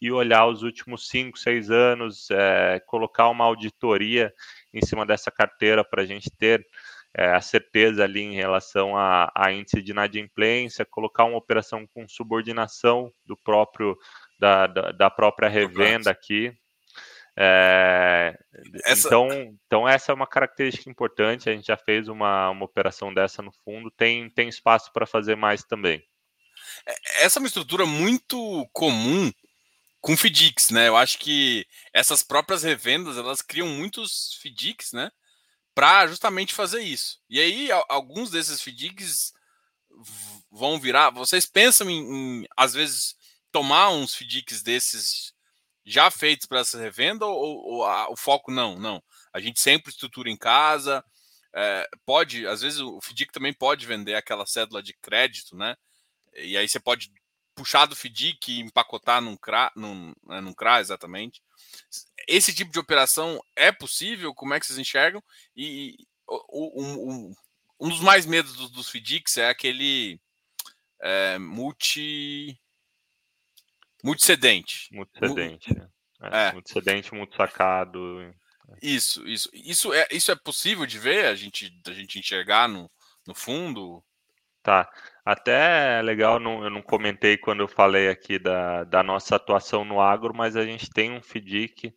e 0.01 0.11
olhar 0.11 0.47
os 0.47 0.63
últimos 0.63 1.09
5, 1.09 1.39
6 1.39 1.71
anos, 1.71 2.31
é, 2.31 2.81
colocar 2.87 3.29
uma 3.29 3.45
auditoria 3.45 4.33
em 4.73 4.85
cima 4.85 5.05
dessa 5.05 5.31
carteira 5.31 5.85
para 5.85 6.03
a 6.03 6.07
gente 6.07 6.31
ter 6.31 6.67
é, 7.15 7.33
a 7.33 7.41
certeza 7.41 8.05
ali 8.05 8.21
em 8.21 8.35
relação 8.35 8.97
a, 8.97 9.31
a, 9.35 9.53
índice 9.53 9.83
de 9.83 9.91
inadimplência, 9.91 10.85
colocar 10.85 11.25
uma 11.25 11.39
operação 11.39 11.87
com 11.87 12.09
subordinação 12.09 13.13
do 13.27 13.37
próprio 13.37 13.97
da, 14.39 14.67
da, 14.67 14.93
da 14.93 15.11
própria 15.11 15.49
revenda 15.49 16.11
aqui, 16.11 16.53
é, 17.37 18.39
essa... 18.85 19.09
então, 19.09 19.29
então, 19.67 19.89
essa 19.89 20.13
é 20.13 20.15
uma 20.15 20.27
característica 20.27 20.91
importante. 20.91 21.49
A 21.49 21.53
gente 21.53 21.67
já 21.67 21.77
fez 21.77 22.09
uma, 22.09 22.51
uma 22.51 22.65
operação 22.65 23.13
dessa 23.13 23.43
no 23.43 23.53
fundo, 23.65 23.91
tem, 23.91 24.29
tem 24.31 24.49
espaço 24.49 24.93
para 24.93 25.07
fazer 25.07 25.37
mais 25.37 25.63
também. 25.63 26.03
É, 26.87 27.25
essa 27.25 27.39
é 27.39 27.41
uma 27.41 27.47
estrutura 27.47 27.87
muito 27.87 28.69
comum 28.73 29.33
com 30.01 30.17
FDICs, 30.17 30.71
né? 30.71 30.89
Eu 30.89 30.97
acho 30.97 31.19
que 31.19 31.67
essas 31.93 32.23
próprias 32.23 32.63
revendas 32.63 33.17
elas 33.17 33.43
criam 33.43 33.69
muitos 33.69 34.39
FDICs, 34.43 34.93
né? 34.93 35.11
Para 35.75 36.07
justamente 36.07 36.55
fazer 36.55 36.81
isso. 36.81 37.21
E 37.29 37.39
aí, 37.39 37.69
alguns 37.89 38.31
desses 38.31 38.61
FDICs 38.61 39.33
vão 40.51 40.81
virar. 40.81 41.11
Vocês 41.11 41.47
pensam 41.47 41.89
em, 41.89 42.43
em 42.43 42.47
às 42.57 42.75
vezes, 42.75 43.15
tomar 43.53 43.91
uns 43.91 44.15
FDICs 44.15 44.63
desses 44.63 45.33
já 45.91 46.11
feitos 46.11 46.47
para 46.47 46.61
essa 46.61 46.79
revenda 46.79 47.27
ou, 47.27 47.65
ou 47.65 47.85
a, 47.85 48.11
o 48.11 48.17
foco 48.17 48.51
não? 48.51 48.79
Não. 48.79 49.03
A 49.33 49.41
gente 49.41 49.61
sempre 49.61 49.91
estrutura 49.91 50.31
em 50.31 50.37
casa. 50.37 51.05
É, 51.53 51.89
pode, 52.07 52.47
às 52.47 52.61
vezes 52.63 52.81
o 52.81 53.01
FDIC 53.01 53.33
também 53.33 53.53
pode 53.53 53.87
vender 53.87 54.15
aquela 54.15 54.47
cédula 54.47 54.83
de 54.83 54.95
crédito, 54.95 55.57
né? 55.57 55.77
E 56.37 56.57
aí 56.57 56.69
você 56.69 56.79
pode 56.79 57.13
puxar 57.55 57.87
do 57.87 57.97
FDIC 57.97 58.53
e 58.53 58.61
empacotar 58.61 59.21
num 59.21 59.37
CRA, 59.37 59.71
num, 59.75 60.13
né, 60.27 60.41
num 60.41 60.55
CRA 60.55 60.81
exatamente. 60.81 61.43
Esse 62.29 62.55
tipo 62.55 62.71
de 62.71 62.79
operação 62.79 63.41
é 63.57 63.73
possível? 63.73 64.35
Como 64.35 64.55
é 64.55 64.61
que 64.61 64.67
vocês 64.67 64.79
enxergam? 64.79 65.23
E 65.57 65.97
um, 66.29 67.35
um 67.81 67.89
dos 67.89 68.01
mais 68.01 68.27
medos 68.27 68.55
dos, 68.55 68.71
dos 68.71 68.89
FDICs 68.89 69.39
é 69.39 69.49
aquele 69.49 70.21
é, 71.01 71.39
multi 71.39 72.59
Multicedente. 74.05 74.89
Multicedente. 74.93 75.71
É, 76.23 76.49
é. 76.49 76.53
Multicedente, 76.53 77.15
multisacado. 77.15 78.35
Isso, 78.83 79.27
isso. 79.27 79.49
Isso 79.53 79.93
é, 79.93 80.07
isso 80.11 80.31
é 80.31 80.37
possível 80.37 80.87
de 80.87 80.99
ver, 80.99 81.27
a 81.27 81.35
gente, 81.35 81.73
a 81.87 81.93
gente 81.93 82.19
enxergar 82.19 82.69
no, 82.69 82.91
no 83.27 83.35
fundo? 83.35 84.03
Tá. 84.63 84.89
Até 85.25 85.99
é 85.99 86.03
legal, 86.03 86.39
não, 86.39 86.63
eu 86.65 86.71
não 86.71 86.83
comentei 86.83 87.39
quando 87.39 87.61
eu 87.61 87.69
falei 87.69 88.09
aqui 88.09 88.39
da, 88.39 88.85
da 88.85 89.03
nossa 89.03 89.37
atuação 89.37 89.85
no 89.85 90.01
agro, 90.01 90.35
mas 90.35 90.57
a 90.57 90.65
gente 90.65 90.91
tem 90.91 91.11
um 91.13 91.23
FDIC, 91.23 91.95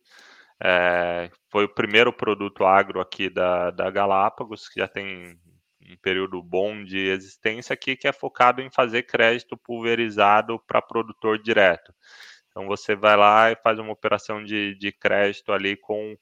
é, 0.62 1.30
foi 1.50 1.64
o 1.64 1.74
primeiro 1.74 2.12
produto 2.12 2.64
agro 2.64 3.00
aqui 3.00 3.28
da, 3.28 3.70
da 3.70 3.90
Galápagos, 3.90 4.68
que 4.68 4.80
já 4.80 4.88
tem 4.88 5.38
período 5.96 6.42
bom 6.42 6.84
de 6.84 6.98
existência 6.98 7.74
aqui, 7.74 7.96
que 7.96 8.08
é 8.08 8.12
focado 8.12 8.60
em 8.60 8.70
fazer 8.70 9.02
crédito 9.04 9.56
pulverizado 9.56 10.58
para 10.66 10.82
produtor 10.82 11.38
direto. 11.38 11.94
Então 12.50 12.66
você 12.66 12.94
vai 12.94 13.16
lá 13.16 13.50
e 13.50 13.56
faz 13.56 13.78
uma 13.78 13.92
operação 13.92 14.42
de, 14.42 14.74
de 14.76 14.92
crédito 14.92 15.52
ali 15.52 15.76
com 15.76 16.16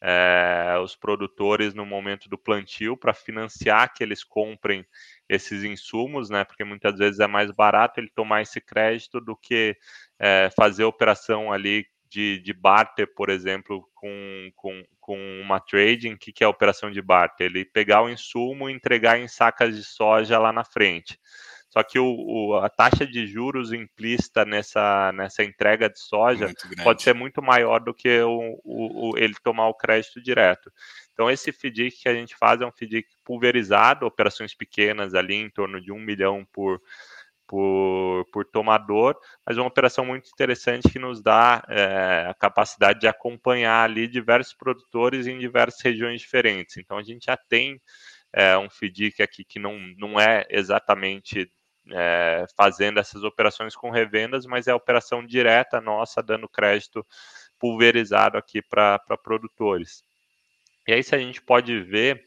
é, 0.00 0.76
os 0.82 0.96
produtores 0.96 1.74
no 1.74 1.86
momento 1.86 2.28
do 2.28 2.36
plantio 2.36 2.96
para 2.96 3.14
financiar 3.14 3.92
que 3.94 4.02
eles 4.02 4.24
comprem 4.24 4.84
esses 5.28 5.62
insumos, 5.62 6.28
né? 6.28 6.44
Porque 6.44 6.64
muitas 6.64 6.98
vezes 6.98 7.20
é 7.20 7.26
mais 7.26 7.50
barato 7.52 8.00
ele 8.00 8.10
tomar 8.14 8.42
esse 8.42 8.60
crédito 8.60 9.20
do 9.20 9.36
que 9.36 9.76
é, 10.18 10.50
fazer 10.56 10.84
operação 10.84 11.52
ali 11.52 11.86
de, 12.12 12.38
de 12.40 12.52
barter, 12.52 13.06
por 13.14 13.30
exemplo, 13.30 13.88
com, 13.94 14.52
com, 14.54 14.84
com 15.00 15.40
uma 15.40 15.58
trading, 15.58 16.12
o 16.12 16.18
que, 16.18 16.30
que 16.30 16.44
é 16.44 16.46
a 16.46 16.50
operação 16.50 16.90
de 16.90 17.00
barter? 17.00 17.46
Ele 17.46 17.64
pegar 17.64 18.02
o 18.02 18.10
insumo 18.10 18.68
e 18.68 18.72
entregar 18.72 19.18
em 19.18 19.26
sacas 19.26 19.74
de 19.74 19.82
soja 19.82 20.38
lá 20.38 20.52
na 20.52 20.62
frente. 20.62 21.18
Só 21.70 21.82
que 21.82 21.98
o, 21.98 22.04
o, 22.04 22.54
a 22.56 22.68
taxa 22.68 23.06
de 23.06 23.26
juros 23.26 23.72
implícita 23.72 24.44
nessa, 24.44 25.10
nessa 25.12 25.42
entrega 25.42 25.88
de 25.88 25.98
soja 25.98 26.52
pode 26.84 27.02
ser 27.02 27.14
muito 27.14 27.40
maior 27.40 27.80
do 27.80 27.94
que 27.94 28.20
o, 28.20 28.60
o, 28.62 29.16
ele 29.16 29.34
tomar 29.42 29.68
o 29.68 29.74
crédito 29.74 30.20
direto. 30.20 30.70
Então, 31.14 31.30
esse 31.30 31.50
FDIC 31.50 32.02
que 32.02 32.08
a 32.10 32.14
gente 32.14 32.36
faz 32.36 32.60
é 32.60 32.66
um 32.66 32.70
FDIC 32.70 33.08
pulverizado, 33.24 34.04
operações 34.04 34.54
pequenas 34.54 35.14
ali 35.14 35.34
em 35.34 35.48
torno 35.48 35.80
de 35.80 35.90
um 35.90 35.98
milhão 35.98 36.46
por, 36.52 36.78
por, 37.52 38.24
por 38.32 38.46
tomador, 38.46 39.14
mas 39.46 39.58
uma 39.58 39.66
operação 39.66 40.06
muito 40.06 40.26
interessante 40.30 40.88
que 40.88 40.98
nos 40.98 41.20
dá 41.20 41.62
é, 41.68 42.28
a 42.30 42.32
capacidade 42.32 43.00
de 43.00 43.06
acompanhar 43.06 43.84
ali 43.84 44.08
diversos 44.08 44.54
produtores 44.54 45.26
em 45.26 45.38
diversas 45.38 45.78
regiões 45.82 46.22
diferentes. 46.22 46.78
Então 46.78 46.96
a 46.96 47.02
gente 47.02 47.26
já 47.26 47.36
tem 47.36 47.78
é, 48.32 48.56
um 48.56 48.70
FDIC 48.70 49.22
aqui 49.22 49.44
que 49.44 49.58
não, 49.58 49.78
não 49.98 50.18
é 50.18 50.46
exatamente 50.48 51.52
é, 51.90 52.46
fazendo 52.56 52.98
essas 52.98 53.22
operações 53.22 53.76
com 53.76 53.90
revendas, 53.90 54.46
mas 54.46 54.66
é 54.66 54.72
operação 54.72 55.22
direta 55.22 55.78
nossa, 55.78 56.22
dando 56.22 56.48
crédito 56.48 57.06
pulverizado 57.58 58.38
aqui 58.38 58.62
para 58.62 58.98
produtores. 59.22 60.02
E 60.88 60.94
aí, 60.94 61.02
se 61.02 61.14
a 61.14 61.18
gente 61.18 61.42
pode 61.42 61.78
ver 61.82 62.24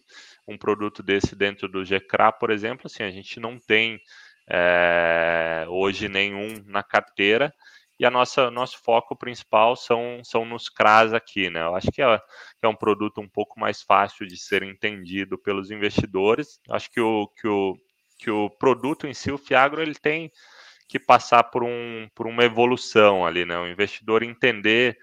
um 0.47 0.55
produto 0.55 1.01
desse 1.01 1.35
dentro 1.35 1.67
do 1.67 1.83
GCRA, 1.83 2.31
por 2.31 2.51
exemplo, 2.51 2.85
assim, 2.85 3.01
a 3.01 3.09
gente 3.09 3.39
não 3.39 3.57
tem 3.57 3.99
é, 4.49 5.65
hoje 5.69 6.07
nenhum 6.07 6.63
na 6.65 6.83
carteira, 6.83 7.53
e 7.99 8.05
a 8.05 8.11
nossa 8.11 8.51
nosso 8.51 8.77
foco 8.83 9.15
principal 9.15 9.75
são, 9.75 10.21
são 10.23 10.45
nos 10.45 10.67
CRAs 10.67 11.13
aqui, 11.13 11.49
né? 11.49 11.61
Eu 11.61 11.75
acho 11.75 11.91
que 11.91 12.01
é, 12.01 12.17
que 12.17 12.65
é 12.65 12.67
um 12.67 12.75
produto 12.75 13.21
um 13.21 13.27
pouco 13.27 13.59
mais 13.59 13.81
fácil 13.81 14.27
de 14.27 14.37
ser 14.37 14.63
entendido 14.63 15.37
pelos 15.37 15.71
investidores. 15.71 16.59
Acho 16.69 16.91
que 16.91 16.99
o, 16.99 17.27
que 17.27 17.47
o, 17.47 17.77
que 18.19 18.29
o 18.29 18.49
produto 18.49 19.07
em 19.07 19.13
si, 19.13 19.31
o 19.31 19.37
Fiagro, 19.37 19.81
ele 19.81 19.95
tem 19.95 20.29
que 20.87 20.99
passar 20.99 21.45
por, 21.45 21.63
um, 21.63 22.07
por 22.13 22.27
uma 22.27 22.43
evolução 22.43 23.25
ali, 23.25 23.45
né? 23.45 23.57
O 23.57 23.67
investidor 23.67 24.23
entender 24.23 24.97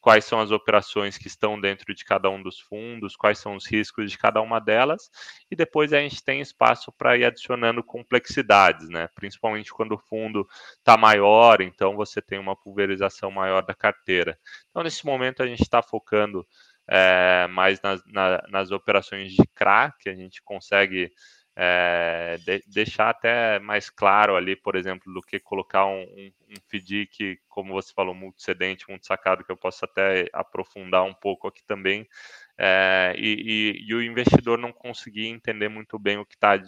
quais 0.00 0.24
são 0.24 0.40
as 0.40 0.50
operações 0.50 1.18
que 1.18 1.26
estão 1.26 1.60
dentro 1.60 1.94
de 1.94 2.04
cada 2.04 2.30
um 2.30 2.42
dos 2.42 2.58
fundos, 2.58 3.14
quais 3.14 3.38
são 3.38 3.54
os 3.54 3.66
riscos 3.66 4.10
de 4.10 4.16
cada 4.16 4.40
uma 4.40 4.58
delas, 4.58 5.10
e 5.50 5.54
depois 5.54 5.92
a 5.92 6.00
gente 6.00 6.24
tem 6.24 6.40
espaço 6.40 6.90
para 6.92 7.16
ir 7.16 7.24
adicionando 7.24 7.84
complexidades, 7.84 8.88
né? 8.88 9.08
Principalmente 9.14 9.72
quando 9.72 9.92
o 9.92 9.98
fundo 9.98 10.46
está 10.78 10.96
maior, 10.96 11.60
então 11.60 11.94
você 11.94 12.22
tem 12.22 12.38
uma 12.38 12.56
pulverização 12.56 13.30
maior 13.30 13.62
da 13.62 13.74
carteira. 13.74 14.38
Então, 14.70 14.82
nesse 14.82 15.04
momento, 15.04 15.42
a 15.42 15.46
gente 15.46 15.62
está 15.62 15.82
focando 15.82 16.46
é, 16.88 17.46
mais 17.48 17.80
nas, 17.82 18.02
na, 18.06 18.42
nas 18.48 18.70
operações 18.70 19.32
de 19.32 19.46
CRA, 19.54 19.94
que 20.00 20.08
a 20.08 20.14
gente 20.14 20.42
consegue 20.42 21.12
é, 21.56 22.38
de, 22.44 22.62
deixar 22.66 23.10
até 23.10 23.58
mais 23.58 23.90
claro 23.90 24.36
ali, 24.36 24.56
por 24.56 24.76
exemplo, 24.76 25.12
do 25.12 25.20
que 25.20 25.38
colocar 25.38 25.86
um, 25.86 26.02
um, 26.02 26.32
um 26.48 26.54
FDIC, 26.68 27.40
como 27.48 27.72
você 27.72 27.92
falou, 27.92 28.14
multicedente, 28.14 28.88
muito 28.88 29.06
sacado, 29.06 29.44
que 29.44 29.52
eu 29.52 29.56
posso 29.56 29.84
até 29.84 30.28
aprofundar 30.32 31.04
um 31.04 31.14
pouco 31.14 31.48
aqui 31.48 31.62
também, 31.64 32.08
é, 32.56 33.14
e, 33.16 33.78
e, 33.78 33.88
e, 33.88 33.94
o 33.94 34.02
investidor 34.02 34.58
não 34.58 34.72
conseguir 34.72 35.26
entender 35.26 35.68
muito 35.68 35.98
bem 35.98 36.18
o 36.18 36.26
que 36.26 36.34
está 36.34 36.60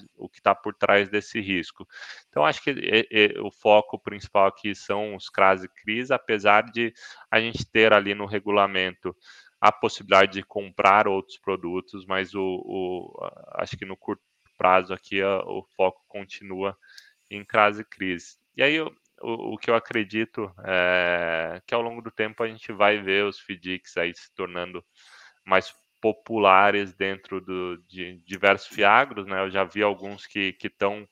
tá 0.43 0.55
por 0.55 0.75
trás 0.75 1.09
desse 1.09 1.39
risco. 1.39 1.87
Então, 2.29 2.47
acho 2.47 2.63
que 2.63 2.71
e, 2.71 3.39
o 3.41 3.51
foco 3.51 3.99
principal 3.99 4.47
aqui 4.47 4.75
são 4.75 5.15
os 5.15 5.29
CRAS 5.29 5.65
e 5.65 5.69
CRIs, 5.69 6.11
apesar 6.11 6.65
de 6.65 6.95
a 7.31 7.39
gente 7.41 7.65
ter 7.67 7.93
ali 7.93 8.15
no 8.15 8.27
regulamento 8.27 9.15
a 9.61 9.71
possibilidade 9.71 10.33
de 10.33 10.43
comprar 10.43 11.07
outros 11.07 11.39
produtos, 11.39 12.05
mas 12.07 12.35
o, 12.35 12.43
o 12.43 13.31
acho 13.55 13.77
que 13.77 13.85
no 13.85 13.97
curto 13.97 14.23
prazo 14.63 14.95
aqui 14.95 15.21
o 15.21 15.65
foco 15.77 16.05
continua 16.07 16.79
em 17.29 17.45
crase 17.45 17.85
crise. 17.85 18.37
E 18.57 18.63
aí 18.63 18.81
o, 18.81 18.93
o 19.21 19.59
que 19.59 19.69
eu 19.69 19.75
acredito 19.75 20.55
é 20.65 21.61
que 21.67 21.75
ao 21.75 21.83
longo 21.83 22.01
do 22.01 22.13
tempo 22.13 22.45
a 22.45 22.47
gente 22.47 22.73
vai 22.73 23.03
ver 23.03 23.25
os 23.25 23.41
FDICs 23.41 23.97
aí 23.97 24.15
se 24.15 24.33
tornando 24.37 24.85
mais 25.45 25.75
populares 26.01 26.95
dentro 26.95 27.41
do, 27.41 27.77
de 27.89 28.23
diversos 28.25 28.69
fiagros, 28.69 29.27
né? 29.27 29.41
Eu 29.41 29.51
já 29.51 29.65
vi 29.65 29.83
alguns 29.83 30.27
que 30.27 30.57
estão 30.63 31.09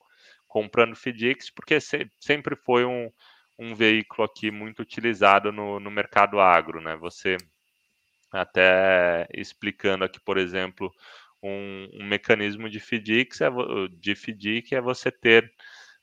comprando 0.46 0.94
FDICs, 0.94 1.50
porque 1.50 1.80
se, 1.80 2.08
sempre 2.20 2.54
foi 2.54 2.84
um, 2.84 3.10
um 3.58 3.74
veículo 3.74 4.24
aqui 4.24 4.52
muito 4.52 4.80
utilizado 4.80 5.50
no, 5.50 5.80
no 5.80 5.90
mercado 5.90 6.38
agro, 6.38 6.80
né? 6.80 6.96
Você 6.96 7.36
até 8.30 9.26
explicando 9.34 10.04
aqui, 10.04 10.20
por 10.20 10.38
exemplo, 10.38 10.92
um, 11.42 11.88
um 11.94 12.04
mecanismo 12.06 12.68
de 12.68 12.78
FDIC 12.78 13.36
de 13.98 14.14
FDIC 14.14 14.74
é 14.74 14.80
você 14.80 15.10
ter, 15.10 15.52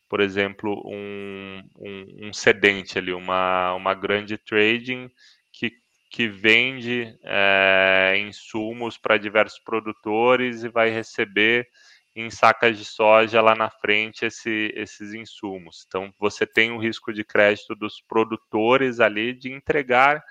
por 0.09 0.19
exemplo, 0.19 0.81
um, 0.85 1.61
um, 1.77 2.27
um 2.27 2.33
cedente 2.33 2.97
ali, 2.97 3.13
uma, 3.13 3.73
uma 3.73 3.93
grande 3.93 4.37
trading 4.37 5.09
que, 5.51 5.71
que 6.09 6.27
vende 6.27 7.17
é, 7.23 8.15
insumos 8.19 8.97
para 8.97 9.17
diversos 9.17 9.59
produtores 9.59 10.63
e 10.63 10.69
vai 10.69 10.89
receber 10.89 11.67
em 12.15 12.31
sacas 12.31 12.77
de 12.77 12.83
soja 12.83 13.41
lá 13.41 13.55
na 13.55 13.69
frente 13.69 14.25
esse, 14.25 14.71
esses 14.75 15.13
insumos. 15.13 15.85
Então, 15.87 16.11
você 16.19 16.47
tem 16.47 16.71
o 16.71 16.79
risco 16.79 17.13
de 17.13 17.23
crédito 17.23 17.75
dos 17.75 18.01
produtores 18.01 18.99
ali 18.99 19.33
de 19.33 19.51
entregar 19.51 20.23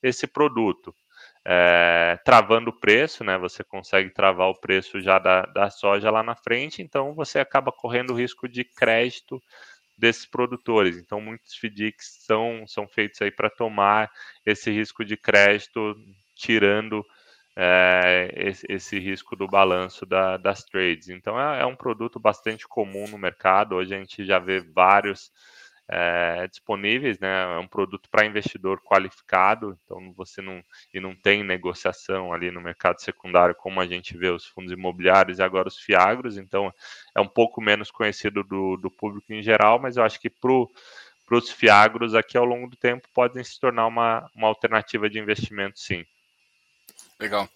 esse 0.00 0.28
produto 0.28 0.94
é, 1.46 2.18
travando 2.24 2.70
o 2.70 2.80
preço, 2.80 3.22
né? 3.22 3.36
Você 3.38 3.62
consegue 3.62 4.10
travar 4.10 4.48
o 4.48 4.58
preço 4.58 5.00
já 5.00 5.18
da, 5.18 5.42
da 5.42 5.70
soja 5.70 6.10
lá 6.10 6.22
na 6.22 6.34
frente, 6.34 6.80
então 6.82 7.14
você 7.14 7.38
acaba 7.38 7.70
correndo 7.70 8.10
o 8.10 8.16
risco 8.16 8.48
de 8.48 8.64
crédito 8.64 9.42
desses 9.96 10.26
produtores. 10.26 10.96
Então, 10.96 11.20
muitos 11.20 11.54
FDICs 11.56 12.24
são, 12.26 12.66
são 12.66 12.88
feitos 12.88 13.20
aí 13.22 13.30
para 13.30 13.50
tomar 13.50 14.10
esse 14.44 14.70
risco 14.70 15.04
de 15.04 15.16
crédito, 15.16 15.94
tirando 16.34 17.04
é, 17.56 18.32
esse, 18.34 18.66
esse, 18.68 18.98
risco 18.98 19.36
do 19.36 19.46
balanço 19.46 20.04
da, 20.04 20.36
das 20.36 20.64
trades. 20.64 21.08
Então, 21.08 21.40
é, 21.40 21.60
é 21.60 21.66
um 21.66 21.76
produto 21.76 22.18
bastante 22.18 22.66
comum 22.66 23.06
no 23.08 23.18
mercado. 23.18 23.76
Hoje 23.76 23.94
a 23.94 23.98
gente 23.98 24.24
já 24.24 24.38
vê 24.38 24.60
vários 24.60 25.30
é, 25.88 26.46
disponíveis, 26.48 27.18
né? 27.18 27.42
É 27.42 27.58
um 27.58 27.66
produto 27.66 28.08
para 28.10 28.24
investidor 28.24 28.80
qualificado, 28.82 29.78
então 29.84 30.12
você 30.14 30.40
não 30.40 30.62
e 30.92 30.98
não 30.98 31.14
tem 31.14 31.44
negociação 31.44 32.32
ali 32.32 32.50
no 32.50 32.60
mercado 32.60 33.00
secundário 33.00 33.54
como 33.54 33.80
a 33.80 33.86
gente 33.86 34.16
vê 34.16 34.28
os 34.30 34.46
fundos 34.46 34.72
imobiliários 34.72 35.38
e 35.38 35.42
agora 35.42 35.68
os 35.68 35.78
fiagros, 35.78 36.38
então 36.38 36.72
é 37.14 37.20
um 37.20 37.28
pouco 37.28 37.60
menos 37.60 37.90
conhecido 37.90 38.42
do, 38.42 38.76
do 38.76 38.90
público 38.90 39.32
em 39.32 39.42
geral, 39.42 39.78
mas 39.78 39.96
eu 39.96 40.04
acho 40.04 40.18
que 40.18 40.30
para 40.30 41.36
os 41.36 41.50
fiagros 41.50 42.14
aqui 42.14 42.36
ao 42.36 42.44
longo 42.44 42.68
do 42.68 42.76
tempo 42.76 43.06
podem 43.12 43.44
se 43.44 43.60
tornar 43.60 43.86
uma, 43.86 44.30
uma 44.34 44.48
alternativa 44.48 45.10
de 45.10 45.18
investimento, 45.18 45.78
sim. 45.78 46.04
Legal. 47.20 47.48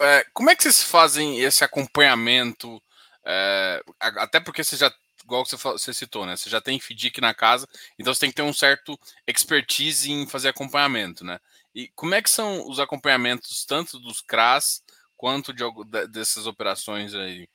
É, 0.00 0.24
como 0.32 0.50
é 0.50 0.56
que 0.56 0.62
vocês 0.62 0.82
fazem 0.82 1.40
esse 1.40 1.62
acompanhamento? 1.62 2.82
É, 3.24 3.82
até 4.00 4.40
porque 4.40 4.64
você 4.64 4.76
já 4.76 4.90
igual 5.30 5.46
você, 5.46 5.56
você 5.56 5.94
citou, 5.94 6.26
né? 6.26 6.36
Você 6.36 6.50
já 6.50 6.60
tem 6.60 6.78
FDIC 6.80 7.20
na 7.20 7.32
casa, 7.32 7.68
então 7.96 8.12
você 8.12 8.20
tem 8.20 8.30
que 8.30 8.36
ter 8.36 8.42
um 8.42 8.52
certo 8.52 8.98
expertise 9.26 10.10
em 10.10 10.26
fazer 10.26 10.48
acompanhamento, 10.48 11.24
né? 11.24 11.38
E 11.72 11.88
como 11.94 12.14
é 12.14 12.20
que 12.20 12.28
são 12.28 12.68
os 12.68 12.80
acompanhamentos 12.80 13.64
tanto 13.64 14.00
dos 14.00 14.20
CRAS 14.20 14.82
quanto 15.16 15.52
de, 15.52 15.62
dessas 16.08 16.46
operações 16.46 17.14
aí? 17.14 17.48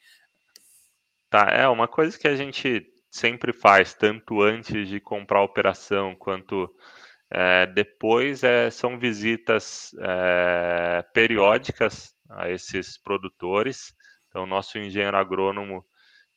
Tá, 1.29 1.49
é 1.51 1.67
uma 1.67 1.87
coisa 1.87 2.17
que 2.17 2.27
a 2.27 2.35
gente 2.35 2.89
sempre 3.11 3.51
faz, 3.51 3.93
tanto 3.93 4.41
antes 4.41 4.87
de 4.87 5.01
comprar 5.01 5.39
a 5.39 5.43
operação 5.43 6.15
quanto 6.15 6.73
é, 7.29 7.65
depois, 7.65 8.43
é, 8.43 8.69
são 8.69 8.97
visitas 8.97 9.93
é, 9.99 11.03
periódicas 11.13 12.15
a 12.29 12.49
esses 12.49 12.97
produtores. 12.97 13.93
Então, 14.29 14.45
nosso 14.45 14.77
engenheiro 14.77 15.17
agrônomo 15.17 15.85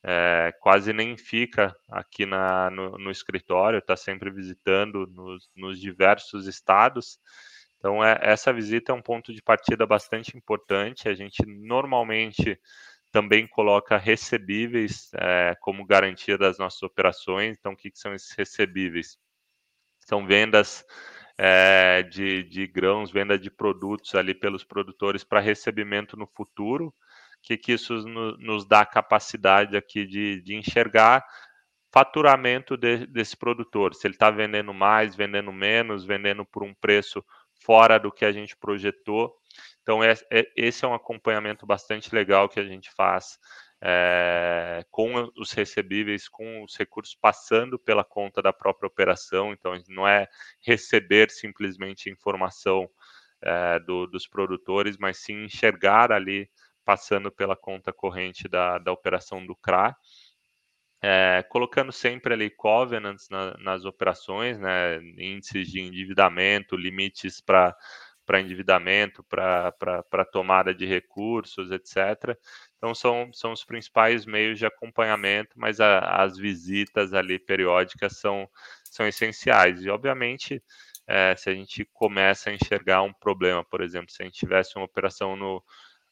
é, 0.02 0.52
quase 0.60 0.92
nem 0.92 1.16
fica 1.16 1.74
aqui 1.88 2.24
na, 2.24 2.70
no, 2.70 2.96
no 2.98 3.10
escritório, 3.10 3.78
está 3.78 3.96
sempre 3.96 4.30
visitando 4.30 5.06
nos, 5.06 5.50
nos, 5.56 5.80
diversos 5.80 6.46
estados. 6.46 7.18
Então, 7.78 8.02
é, 8.04 8.18
essa 8.22 8.52
visita 8.52 8.92
é 8.92 8.94
um 8.94 9.02
ponto 9.02 9.32
de 9.32 9.42
partida 9.42 9.86
bastante 9.86 10.36
importante. 10.36 11.08
A 11.08 11.14
gente 11.14 11.44
normalmente 11.46 12.58
também 13.10 13.46
coloca 13.46 13.96
recebíveis 13.96 15.10
é, 15.14 15.56
como 15.60 15.86
garantia 15.86 16.38
das 16.38 16.58
nossas 16.58 16.82
operações. 16.82 17.56
Então, 17.58 17.72
o 17.72 17.76
que, 17.76 17.90
que 17.90 17.98
são 17.98 18.14
esses 18.14 18.32
recebíveis? 18.36 19.18
São 20.00 20.26
vendas 20.26 20.84
é, 21.36 22.02
de, 22.04 22.44
de 22.44 22.66
grãos, 22.66 23.10
venda 23.10 23.38
de 23.38 23.50
produtos 23.50 24.14
ali 24.14 24.34
pelos 24.34 24.64
produtores 24.64 25.24
para 25.24 25.40
recebimento 25.40 26.16
no 26.16 26.26
futuro 26.26 26.94
que, 27.48 27.56
que 27.56 27.72
isso 27.72 27.94
no, 28.06 28.36
nos 28.36 28.66
dá 28.66 28.84
capacidade 28.84 29.74
aqui 29.74 30.04
de, 30.04 30.42
de 30.42 30.54
enxergar 30.54 31.24
faturamento 31.90 32.76
de, 32.76 33.06
desse 33.06 33.34
produtor, 33.34 33.94
se 33.94 34.06
ele 34.06 34.14
está 34.14 34.30
vendendo 34.30 34.74
mais, 34.74 35.16
vendendo 35.16 35.50
menos, 35.50 36.04
vendendo 36.04 36.44
por 36.44 36.62
um 36.62 36.74
preço 36.74 37.24
fora 37.64 37.98
do 37.98 38.12
que 38.12 38.26
a 38.26 38.32
gente 38.32 38.54
projetou. 38.54 39.34
Então, 39.80 40.04
é, 40.04 40.12
é, 40.30 40.46
esse 40.54 40.84
é 40.84 40.88
um 40.88 40.92
acompanhamento 40.92 41.64
bastante 41.64 42.14
legal 42.14 42.50
que 42.50 42.60
a 42.60 42.64
gente 42.64 42.90
faz 42.94 43.38
é, 43.82 44.84
com 44.90 45.30
os 45.34 45.52
recebíveis, 45.52 46.28
com 46.28 46.62
os 46.62 46.76
recursos 46.76 47.14
passando 47.14 47.78
pela 47.78 48.04
conta 48.04 48.42
da 48.42 48.52
própria 48.52 48.86
operação. 48.86 49.54
Então, 49.54 49.72
não 49.88 50.06
é 50.06 50.28
receber 50.60 51.30
simplesmente 51.30 52.10
informação 52.10 52.86
é, 53.40 53.78
do, 53.80 54.06
dos 54.06 54.26
produtores, 54.26 54.98
mas 54.98 55.16
sim 55.16 55.44
enxergar 55.44 56.12
ali 56.12 56.50
passando 56.88 57.30
pela 57.30 57.54
conta 57.54 57.92
corrente 57.92 58.48
da, 58.48 58.78
da 58.78 58.90
operação 58.90 59.44
do 59.44 59.54
CRA, 59.54 59.94
é, 61.02 61.44
colocando 61.50 61.92
sempre 61.92 62.32
ali 62.32 62.48
covenants 62.48 63.28
na, 63.28 63.54
nas 63.58 63.84
operações, 63.84 64.58
né, 64.58 64.96
índices 65.18 65.68
de 65.68 65.82
endividamento, 65.82 66.74
limites 66.74 67.42
para 67.42 67.76
para 68.24 68.42
endividamento, 68.42 69.24
para 69.24 70.24
tomada 70.30 70.74
de 70.74 70.84
recursos, 70.84 71.70
etc. 71.70 72.36
Então, 72.76 72.94
são, 72.94 73.30
são 73.32 73.52
os 73.52 73.64
principais 73.64 74.26
meios 74.26 74.58
de 74.58 74.66
acompanhamento, 74.66 75.50
mas 75.56 75.80
a, 75.80 76.00
as 76.22 76.36
visitas 76.36 77.14
ali 77.14 77.38
periódicas 77.38 78.18
são, 78.20 78.46
são 78.84 79.06
essenciais. 79.08 79.80
E, 79.82 79.88
obviamente, 79.88 80.62
é, 81.06 81.34
se 81.36 81.48
a 81.48 81.54
gente 81.54 81.88
começa 81.90 82.50
a 82.50 82.52
enxergar 82.52 83.00
um 83.00 83.14
problema, 83.14 83.64
por 83.64 83.80
exemplo, 83.80 84.10
se 84.10 84.22
a 84.22 84.26
gente 84.26 84.38
tivesse 84.38 84.76
uma 84.76 84.84
operação 84.84 85.34
no, 85.34 85.64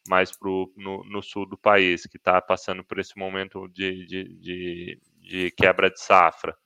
mais 0.07 0.37
pro, 0.37 0.73
no, 0.77 1.05
no 1.05 1.23
sul 1.23 1.47
do 1.47 1.57
país, 1.57 2.07
que 2.07 2.16
está 2.16 2.40
passando 2.40 2.85
por 2.85 2.99
esse 2.99 3.19
momento 3.19 3.69
de, 3.69 4.07
de, 4.07 4.25
de, 4.38 5.01
de, 5.21 5.51
quebra 5.53 5.90
de 5.90 6.01
safra, 6.01 6.57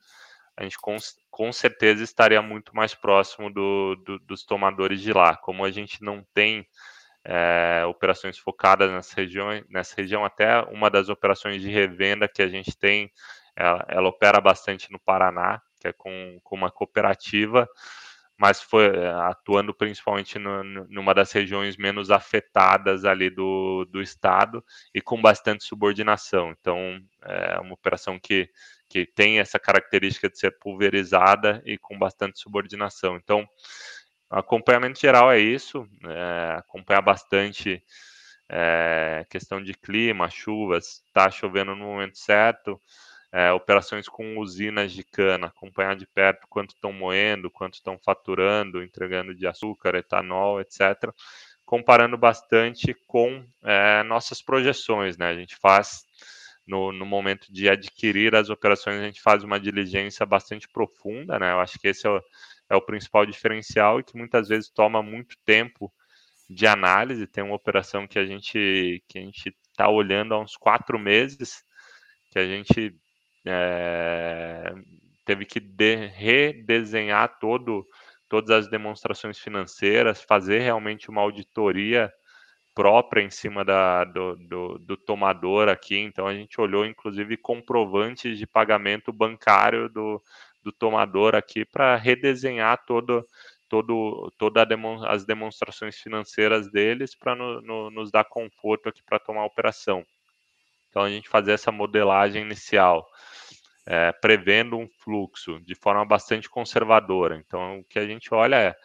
a 0.55 0.63
gente 0.63 0.77
com, 0.79 0.95
com 1.29 1.51
certeza 1.51 2.03
estaria 2.03 2.41
muito 2.41 2.75
mais 2.75 2.93
próximo 2.93 3.51
do, 3.51 3.95
do, 3.95 4.19
dos 4.19 4.45
tomadores 4.45 5.01
de 5.01 5.13
lá. 5.13 5.35
Como 5.37 5.65
a 5.65 5.71
gente 5.71 6.03
não 6.03 6.25
tem 6.33 6.67
é, 7.23 7.83
operações 7.87 8.37
focadas 8.37 8.91
nessa 8.91 9.15
região, 9.15 9.49
nessa 9.69 9.95
região, 9.95 10.25
até 10.25 10.61
uma 10.63 10.89
das 10.89 11.09
operações 11.09 11.61
de 11.61 11.69
revenda 11.69 12.27
que 12.27 12.41
a 12.41 12.47
gente 12.47 12.77
tem, 12.77 13.11
ela, 13.55 13.85
ela 13.87 14.09
opera 14.09 14.39
bastante 14.41 14.91
no 14.91 14.99
Paraná, 14.99 15.61
que 15.79 15.87
é 15.87 15.93
com, 15.93 16.39
com 16.43 16.55
uma 16.55 16.71
cooperativa, 16.71 17.67
mas 18.41 18.59
foi 18.59 18.87
eh, 18.87 19.07
atuando 19.29 19.71
principalmente 19.71 20.39
no, 20.39 20.63
numa 20.89 21.13
das 21.13 21.31
regiões 21.31 21.77
menos 21.77 22.09
afetadas 22.09 23.05
ali 23.05 23.29
do, 23.29 23.85
do 23.85 24.01
estado 24.01 24.65
e 24.95 24.99
com 24.99 25.21
bastante 25.21 25.63
subordinação. 25.63 26.49
Então, 26.59 26.99
é 27.23 27.59
uma 27.59 27.75
operação 27.75 28.19
que, 28.19 28.49
que 28.89 29.05
tem 29.05 29.39
essa 29.39 29.59
característica 29.59 30.27
de 30.27 30.39
ser 30.39 30.57
pulverizada 30.57 31.61
e 31.67 31.77
com 31.77 31.99
bastante 31.99 32.39
subordinação. 32.39 33.15
Então, 33.15 33.47
acompanhamento 34.27 34.99
geral 34.99 35.31
é 35.31 35.37
isso, 35.37 35.87
é, 36.03 36.55
acompanhar 36.57 37.01
bastante 37.01 37.83
é, 38.49 39.23
questão 39.29 39.63
de 39.63 39.75
clima, 39.75 40.31
chuvas, 40.31 41.03
está 41.05 41.29
chovendo 41.29 41.75
no 41.75 41.85
momento 41.85 42.17
certo, 42.17 42.81
é, 43.31 43.51
operações 43.51 44.09
com 44.09 44.37
usinas 44.37 44.91
de 44.91 45.03
cana, 45.03 45.47
acompanhar 45.47 45.95
de 45.95 46.05
perto 46.05 46.45
quanto 46.49 46.75
estão 46.75 46.91
moendo, 46.91 47.49
quanto 47.49 47.75
estão 47.75 47.97
faturando, 48.03 48.83
entregando 48.83 49.33
de 49.33 49.47
açúcar, 49.47 49.95
etanol, 49.95 50.59
etc. 50.59 51.13
Comparando 51.65 52.17
bastante 52.17 52.93
com 53.07 53.45
é, 53.63 54.03
nossas 54.03 54.41
projeções, 54.41 55.17
né? 55.17 55.29
A 55.29 55.35
gente 55.35 55.55
faz 55.55 56.03
no, 56.67 56.91
no, 56.91 57.05
momento 57.05 57.51
de 57.51 57.69
adquirir 57.69 58.35
as 58.35 58.49
operações, 58.49 58.99
a 59.01 59.05
gente 59.05 59.21
faz 59.21 59.43
uma 59.43 59.59
diligência 59.59 60.25
bastante 60.25 60.67
profunda, 60.67 61.39
né? 61.39 61.53
Eu 61.53 61.59
acho 61.59 61.79
que 61.79 61.87
esse 61.87 62.05
é 62.05 62.09
o, 62.09 62.21
é 62.69 62.75
o 62.75 62.81
principal 62.81 63.25
diferencial 63.25 63.99
e 63.99 64.03
que 64.03 64.17
muitas 64.17 64.49
vezes 64.49 64.69
toma 64.69 65.01
muito 65.01 65.37
tempo 65.45 65.91
de 66.49 66.67
análise. 66.67 67.27
Tem 67.27 67.43
uma 67.43 67.55
operação 67.55 68.05
que 68.07 68.19
a 68.19 68.25
gente 68.25 69.01
que 69.07 69.19
a 69.19 69.21
gente 69.21 69.55
está 69.69 69.89
olhando 69.89 70.33
há 70.33 70.39
uns 70.39 70.57
quatro 70.57 70.99
meses, 70.99 71.63
que 72.31 72.39
a 72.39 72.45
gente 72.45 72.95
é, 73.45 74.73
teve 75.25 75.45
que 75.45 75.59
de, 75.59 76.07
redesenhar 76.07 77.39
todo, 77.39 77.85
todas 78.29 78.51
as 78.51 78.69
demonstrações 78.69 79.39
financeiras, 79.39 80.21
fazer 80.21 80.59
realmente 80.59 81.09
uma 81.09 81.21
auditoria 81.21 82.11
própria 82.73 83.21
em 83.21 83.29
cima 83.29 83.65
da, 83.65 84.03
do, 84.05 84.35
do, 84.35 84.79
do, 84.79 84.97
tomador 84.97 85.67
aqui. 85.69 85.97
Então 85.97 86.27
a 86.27 86.33
gente 86.33 86.59
olhou 86.59 86.85
inclusive 86.85 87.35
comprovantes 87.37 88.37
de 88.37 88.47
pagamento 88.47 89.11
bancário 89.11 89.89
do, 89.89 90.21
do 90.63 90.71
tomador 90.71 91.35
aqui 91.35 91.65
para 91.65 91.95
redesenhar 91.95 92.83
todo, 92.85 93.25
todo, 93.67 94.31
toda 94.37 94.65
demon, 94.65 95.03
as 95.05 95.25
demonstrações 95.25 95.97
financeiras 95.97 96.71
deles 96.71 97.15
para 97.15 97.35
no, 97.35 97.61
no, 97.61 97.91
nos 97.91 98.11
dar 98.11 98.25
conforto 98.25 98.89
aqui 98.89 99.01
para 99.03 99.19
tomar 99.19 99.41
a 99.41 99.45
operação. 99.45 100.05
Então 100.89 101.03
a 101.03 101.09
gente 101.09 101.29
fazer 101.29 101.53
essa 101.53 101.71
modelagem 101.71 102.41
inicial. 102.41 103.07
É, 103.85 104.11
prevendo 104.11 104.77
um 104.77 104.87
fluxo 104.87 105.59
de 105.61 105.73
forma 105.73 106.05
bastante 106.05 106.49
conservadora. 106.49 107.35
Então, 107.35 107.79
o 107.79 107.83
que 107.83 107.97
a 107.97 108.05
gente 108.05 108.33
olha 108.33 108.55
é, 108.55 108.75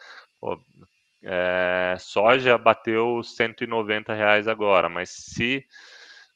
pô, 0.40 0.58
é, 1.22 1.96
soja 1.98 2.56
bateu 2.56 3.22
190 3.22 4.14
reais 4.14 4.48
agora, 4.48 4.88
mas 4.88 5.10
se 5.10 5.64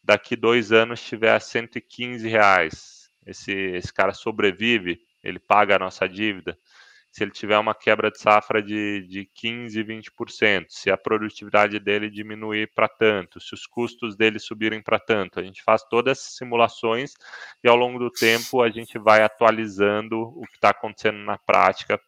daqui 0.03 0.37
dois 0.37 0.73
anos 0.73 1.01
tiver 1.03 1.33
a 1.33 1.41
115 1.41 2.29
reais, 2.29 3.11
esse, 3.27 3.53
esse 3.53 3.93
cara 3.93 4.13
sobrevive, 4.13 5.01
ele 5.23 5.39
paga 5.39 5.77
a 5.77 5.79
nossa 5.79 6.09
dívida. 6.09 6.59
Se 7.11 7.25
ele 7.25 7.33
tiver 7.33 7.59
uma 7.59 7.75
quebra 7.75 8.11
de 8.11 8.21
safra 8.21 8.63
de, 8.63 9.07
de 9.09 9.25
15, 9.35 9.83
20%, 9.83 10.67
se 10.69 10.91
a 10.91 10.97
produtividade 10.97 11.81
dele 11.81 12.09
diminuir 12.09 12.71
para 12.73 12.89
tanto, 12.89 13.41
se 13.41 13.53
os 13.53 13.67
custos 13.67 14.17
dele 14.17 14.39
subirem 14.39 14.81
para 14.81 14.99
tanto, 14.99 15.41
a 15.41 15.43
gente 15.43 15.63
faz 15.63 15.83
todas 15.83 16.19
essas 16.19 16.37
simulações 16.37 17.15
e 17.65 17.69
ao 17.69 17.75
longo 17.75 17.99
do 17.99 18.11
tempo 18.11 18.63
a 18.63 18.71
gente 18.71 18.97
vai 18.97 19.23
atualizando 19.23 20.21
o 20.21 20.47
que 20.47 20.55
está 20.55 20.71
acontecendo 20.71 21.19
na 21.19 21.37
prática 21.37 22.01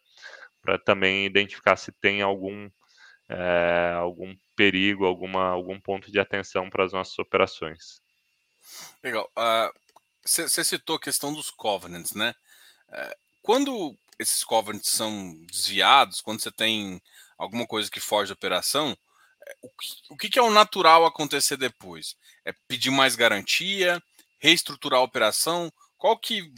para 0.61 0.79
também 0.79 1.25
identificar 1.25 1.75
se 1.75 1.91
tem 1.91 2.21
algum, 2.21 2.69
é, 3.27 3.93
algum 3.97 4.33
perigo, 4.55 5.05
alguma, 5.05 5.49
algum 5.49 5.79
ponto 5.79 6.09
de 6.09 6.19
atenção 6.19 6.69
para 6.69 6.85
as 6.85 6.93
nossas 6.93 7.19
operações. 7.19 8.01
Legal. 9.03 9.29
Você 10.23 10.43
uh, 10.43 10.65
citou 10.65 10.95
a 10.95 11.01
questão 11.01 11.33
dos 11.33 11.51
covenants, 11.51 12.13
né? 12.13 12.33
Uh, 12.87 13.15
quando 13.41 13.97
esses 14.23 14.43
covenants 14.43 14.89
são 14.89 15.33
desviados, 15.45 16.21
quando 16.21 16.41
você 16.41 16.51
tem 16.51 17.01
alguma 17.37 17.67
coisa 17.67 17.89
que 17.89 17.99
foge 17.99 18.29
da 18.29 18.33
operação, 18.33 18.97
é, 19.47 19.55
o 19.61 19.69
que, 19.69 20.27
o 20.27 20.31
que 20.31 20.39
é 20.39 20.41
o 20.41 20.51
natural 20.51 21.05
acontecer 21.05 21.57
depois? 21.57 22.15
É 22.45 22.53
pedir 22.67 22.91
mais 22.91 23.15
garantia, 23.15 24.01
reestruturar 24.39 24.99
a 24.99 25.03
operação? 25.03 25.71
Qual 25.97 26.17
que, 26.17 26.51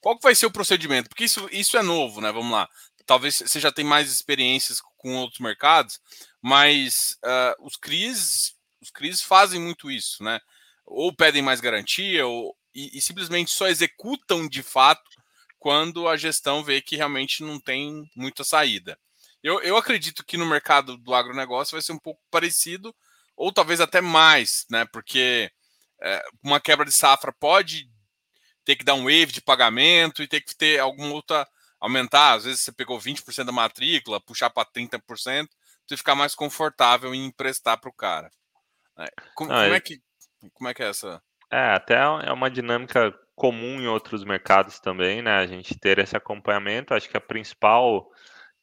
qual 0.00 0.16
que 0.16 0.22
vai 0.22 0.34
ser 0.34 0.46
o 0.46 0.52
procedimento? 0.52 1.08
Porque 1.08 1.24
isso, 1.24 1.48
isso 1.50 1.76
é 1.76 1.82
novo, 1.82 2.20
né? 2.20 2.30
Vamos 2.30 2.52
lá 2.52 2.68
talvez 3.06 3.36
você 3.36 3.60
já 3.60 3.72
tem 3.72 3.84
mais 3.84 4.10
experiências 4.10 4.82
com 4.98 5.14
outros 5.16 5.40
mercados, 5.40 6.00
mas 6.42 7.16
uh, 7.24 7.64
os 7.64 7.76
CRIs, 7.76 8.56
os 8.82 8.90
CRIs 8.90 9.22
fazem 9.22 9.60
muito 9.60 9.90
isso, 9.90 10.22
né? 10.22 10.40
Ou 10.84 11.14
pedem 11.14 11.40
mais 11.40 11.60
garantia, 11.60 12.26
ou, 12.26 12.56
e, 12.74 12.98
e, 12.98 13.00
simplesmente 13.00 13.52
só 13.52 13.68
executam 13.68 14.48
de 14.48 14.62
fato 14.62 15.15
quando 15.58 16.08
a 16.08 16.16
gestão 16.16 16.62
vê 16.62 16.80
que 16.80 16.96
realmente 16.96 17.42
não 17.42 17.58
tem 17.58 18.08
muita 18.14 18.44
saída. 18.44 18.98
Eu, 19.42 19.60
eu 19.60 19.76
acredito 19.76 20.24
que 20.24 20.36
no 20.36 20.46
mercado 20.46 20.96
do 20.96 21.14
agronegócio 21.14 21.72
vai 21.72 21.82
ser 21.82 21.92
um 21.92 21.98
pouco 21.98 22.20
parecido, 22.30 22.94
ou 23.36 23.52
talvez 23.52 23.80
até 23.80 24.00
mais, 24.00 24.64
né? 24.70 24.84
Porque 24.86 25.50
é, 26.02 26.22
uma 26.42 26.60
quebra 26.60 26.84
de 26.84 26.92
safra 26.92 27.32
pode 27.32 27.88
ter 28.64 28.76
que 28.76 28.84
dar 28.84 28.94
um 28.94 29.04
wave 29.04 29.26
de 29.26 29.40
pagamento 29.40 30.22
e 30.22 30.28
ter 30.28 30.40
que 30.40 30.54
ter 30.54 30.80
alguma 30.80 31.12
outra 31.12 31.46
aumentar, 31.78 32.34
às 32.34 32.44
vezes 32.44 32.62
você 32.62 32.72
pegou 32.72 32.98
20% 32.98 33.44
da 33.44 33.52
matrícula, 33.52 34.20
puxar 34.20 34.50
para 34.50 34.68
30%, 34.68 35.48
você 35.86 35.96
ficar 35.96 36.14
mais 36.14 36.34
confortável 36.34 37.14
em 37.14 37.26
emprestar 37.26 37.78
para 37.78 37.90
o 37.90 37.94
cara. 37.94 38.30
É, 38.98 39.06
como, 39.34 39.52
ah, 39.52 39.62
como, 39.62 39.74
é 39.74 39.80
que, 39.80 40.00
como 40.54 40.68
é 40.68 40.74
que 40.74 40.82
é 40.82 40.88
essa? 40.88 41.22
É, 41.50 41.74
até 41.74 41.94
é 41.94 42.32
uma 42.32 42.50
dinâmica 42.50 43.12
comum 43.34 43.80
em 43.80 43.86
outros 43.86 44.24
mercados 44.24 44.80
também, 44.80 45.22
né? 45.22 45.32
A 45.32 45.46
gente 45.46 45.78
ter 45.78 45.98
esse 45.98 46.16
acompanhamento. 46.16 46.94
Acho 46.94 47.08
que 47.08 47.16
a 47.16 47.20
principal, 47.20 48.10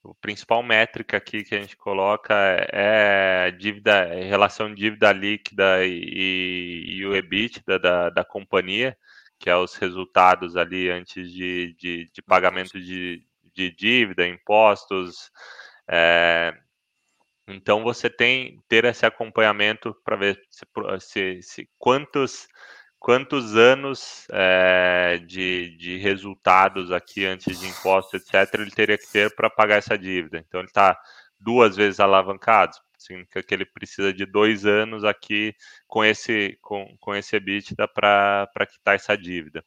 a 0.06 0.14
principal 0.22 0.64
métrica 0.64 1.18
aqui 1.18 1.44
que 1.44 1.56
a 1.56 1.62
gente 1.62 1.78
coloca 1.78 2.34
é, 2.72 3.48
é 3.48 3.52
dívida, 3.52 3.92
é 3.92 4.24
relação 4.24 4.74
dívida 4.74 5.12
líquida 5.12 5.86
e, 5.86 6.98
e 6.98 7.06
o 7.06 7.16
EBITDA 7.16 7.80
da, 7.80 8.10
da 8.10 8.26
companhia 8.26 8.98
que 9.44 9.50
é 9.50 9.58
os 9.58 9.76
resultados 9.76 10.56
ali 10.56 10.90
antes 10.90 11.30
de, 11.30 11.76
de, 11.78 12.10
de 12.14 12.22
pagamento 12.22 12.80
de, 12.80 13.22
de 13.54 13.70
dívida, 13.72 14.26
impostos. 14.26 15.30
É, 15.86 16.54
então 17.48 17.84
você 17.84 18.10
tem 18.10 18.60
ter 18.68 18.86
esse 18.86 19.06
acompanhamento 19.06 19.96
para 20.04 20.16
ver 20.16 20.40
se, 20.50 20.66
se, 21.00 21.42
se, 21.42 21.70
quantos 21.78 22.48
quantos 23.00 23.58
anos 23.58 24.26
é, 24.32 25.18
de, 25.28 25.76
de 25.78 25.98
resultados 25.98 26.90
aqui 26.90 27.26
antes 27.26 27.60
de 27.60 27.68
impostos, 27.68 28.14
etc., 28.14 28.54
ele 28.62 28.72
teria 28.72 28.98
que 28.98 29.12
ter 29.12 29.36
para 29.36 29.50
pagar 29.50 29.76
essa 29.76 29.98
dívida. 29.98 30.38
Então 30.40 30.62
ele 30.62 30.70
está 30.70 30.98
duas 31.38 31.76
vezes 31.76 32.00
alavancado 32.00 32.78
significa 33.04 33.44
que 33.44 33.54
ele 33.54 33.66
precisa 33.66 34.14
de 34.14 34.26
dois 34.26 34.66
anos 34.66 35.04
aqui 35.04 35.54
com 35.88 36.04
esse, 36.04 36.58
com, 36.62 36.96
com 37.00 37.14
esse 37.14 37.36
EBITDA 37.36 37.88
para 37.88 38.68
quitar 38.70 38.96
essa 38.96 39.18
dívida. 39.18 39.64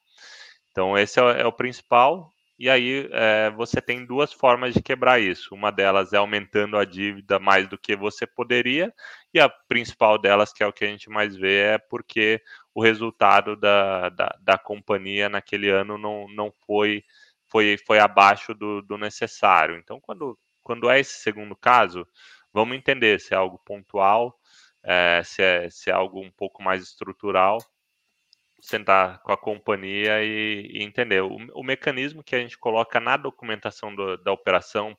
Então, 0.70 0.96
esse 0.98 1.20
é, 1.20 1.42
é 1.42 1.46
o 1.46 1.52
principal. 1.52 2.30
E 2.58 2.70
aí, 2.70 3.08
é, 3.12 3.50
você 3.50 3.82
tem 3.82 4.06
duas 4.06 4.32
formas 4.32 4.74
de 4.74 4.82
quebrar 4.82 5.20
isso. 5.20 5.54
Uma 5.54 5.70
delas 5.70 6.12
é 6.12 6.16
aumentando 6.16 6.76
a 6.78 6.84
dívida 6.84 7.38
mais 7.38 7.68
do 7.68 7.78
que 7.78 7.94
você 7.96 8.26
poderia, 8.26 8.92
e 9.32 9.40
a 9.40 9.48
principal 9.48 10.18
delas, 10.18 10.52
que 10.52 10.62
é 10.62 10.66
o 10.66 10.72
que 10.72 10.84
a 10.84 10.88
gente 10.88 11.10
mais 11.10 11.36
vê, 11.36 11.74
é 11.74 11.78
porque 11.78 12.42
o 12.74 12.82
resultado 12.82 13.56
da, 13.56 14.08
da, 14.08 14.38
da 14.40 14.58
companhia 14.58 15.28
naquele 15.28 15.68
ano 15.70 15.98
não, 15.98 16.26
não 16.34 16.52
foi, 16.66 17.04
foi, 17.46 17.76
foi 17.86 17.98
abaixo 17.98 18.54
do, 18.54 18.80
do 18.82 18.96
necessário. 18.96 19.76
Então, 19.76 20.00
quando, 20.00 20.38
quando 20.62 20.88
é 20.90 20.98
esse 21.00 21.18
segundo 21.20 21.54
caso, 21.54 22.06
Vamos 22.56 22.74
entender 22.74 23.20
se 23.20 23.34
é 23.34 23.36
algo 23.36 23.58
pontual, 23.58 24.34
é, 24.82 25.20
se, 25.22 25.42
é, 25.42 25.68
se 25.68 25.90
é 25.90 25.92
algo 25.92 26.22
um 26.22 26.30
pouco 26.30 26.62
mais 26.62 26.82
estrutural, 26.82 27.58
sentar 28.66 29.22
com 29.22 29.32
a 29.32 29.36
companhia 29.36 30.24
e, 30.24 30.68
e 30.72 30.82
entender. 30.82 31.22
O, 31.22 31.36
o, 31.54 31.62
mecanismo 31.62 32.22
que 32.22 32.34
a 32.34 32.40
gente 32.40 32.58
coloca 32.58 32.98
na 32.98 33.16
documentação 33.16 33.94
do, 33.94 34.16
da 34.16 34.32
operação 34.32 34.96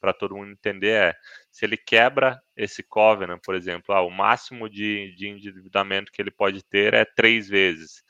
para 0.00 0.14
todo 0.14 0.36
mundo 0.36 0.52
entender 0.52 0.88
é 0.90 1.14
se 1.50 1.66
ele 1.66 1.76
quebra 1.76 2.40
esse 2.56 2.82
covenant, 2.82 3.40
por 3.44 3.54
exemplo, 3.54 3.94
ah, 3.94 4.00
o 4.00 4.10
máximo 4.10 4.70
de, 4.70 5.14
de 5.16 5.28
endividamento 5.28 6.10
que 6.10 6.22
ele 6.22 6.30
pode 6.30 6.64
ter 6.64 6.94
é 6.94 7.04
três 7.04 7.46
vezes. 7.48 8.02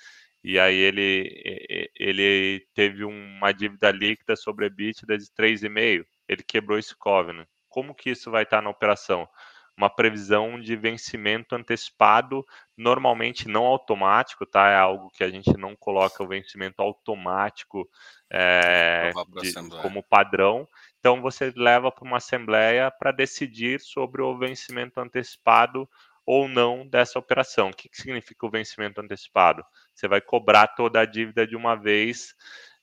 E 0.44 0.58
aí 0.58 0.76
ele, 0.76 1.90
ele 1.98 2.64
teve 2.74 3.04
uma 3.04 3.50
dívida 3.50 3.90
líquida 3.90 4.36
sobre 4.36 4.66
a 4.66 4.68
EBITDA 4.68 5.18
de 5.18 5.26
3,5. 5.26 6.04
Ele 6.28 6.42
quebrou 6.42 6.78
esse 6.78 6.94
covenant 6.94 7.48
como 7.74 7.92
que 7.92 8.10
isso 8.10 8.30
vai 8.30 8.44
estar 8.44 8.62
na 8.62 8.70
operação? 8.70 9.28
Uma 9.76 9.90
previsão 9.90 10.60
de 10.60 10.76
vencimento 10.76 11.54
antecipado, 11.54 12.46
normalmente 12.76 13.48
não 13.48 13.64
automático, 13.64 14.46
tá? 14.46 14.68
É 14.70 14.76
algo 14.76 15.10
que 15.10 15.24
a 15.24 15.28
gente 15.28 15.56
não 15.56 15.74
coloca 15.74 16.22
o 16.22 16.28
vencimento 16.28 16.80
automático 16.80 17.88
é, 18.30 19.10
de, 19.40 19.52
como 19.82 20.02
padrão. 20.02 20.68
Então 21.00 21.20
você 21.20 21.52
leva 21.56 21.90
para 21.90 22.04
uma 22.04 22.18
assembleia 22.18 22.90
para 22.90 23.10
decidir 23.10 23.80
sobre 23.80 24.22
o 24.22 24.38
vencimento 24.38 25.00
antecipado 25.00 25.88
ou 26.24 26.48
não 26.48 26.86
dessa 26.86 27.18
operação. 27.18 27.70
O 27.70 27.74
que, 27.74 27.88
que 27.88 27.96
significa 27.96 28.46
o 28.46 28.50
vencimento 28.50 29.00
antecipado? 29.00 29.64
Você 29.94 30.08
vai 30.08 30.20
cobrar 30.20 30.68
toda 30.68 31.00
a 31.00 31.04
dívida 31.04 31.46
de 31.46 31.56
uma 31.56 31.74
vez 31.74 32.34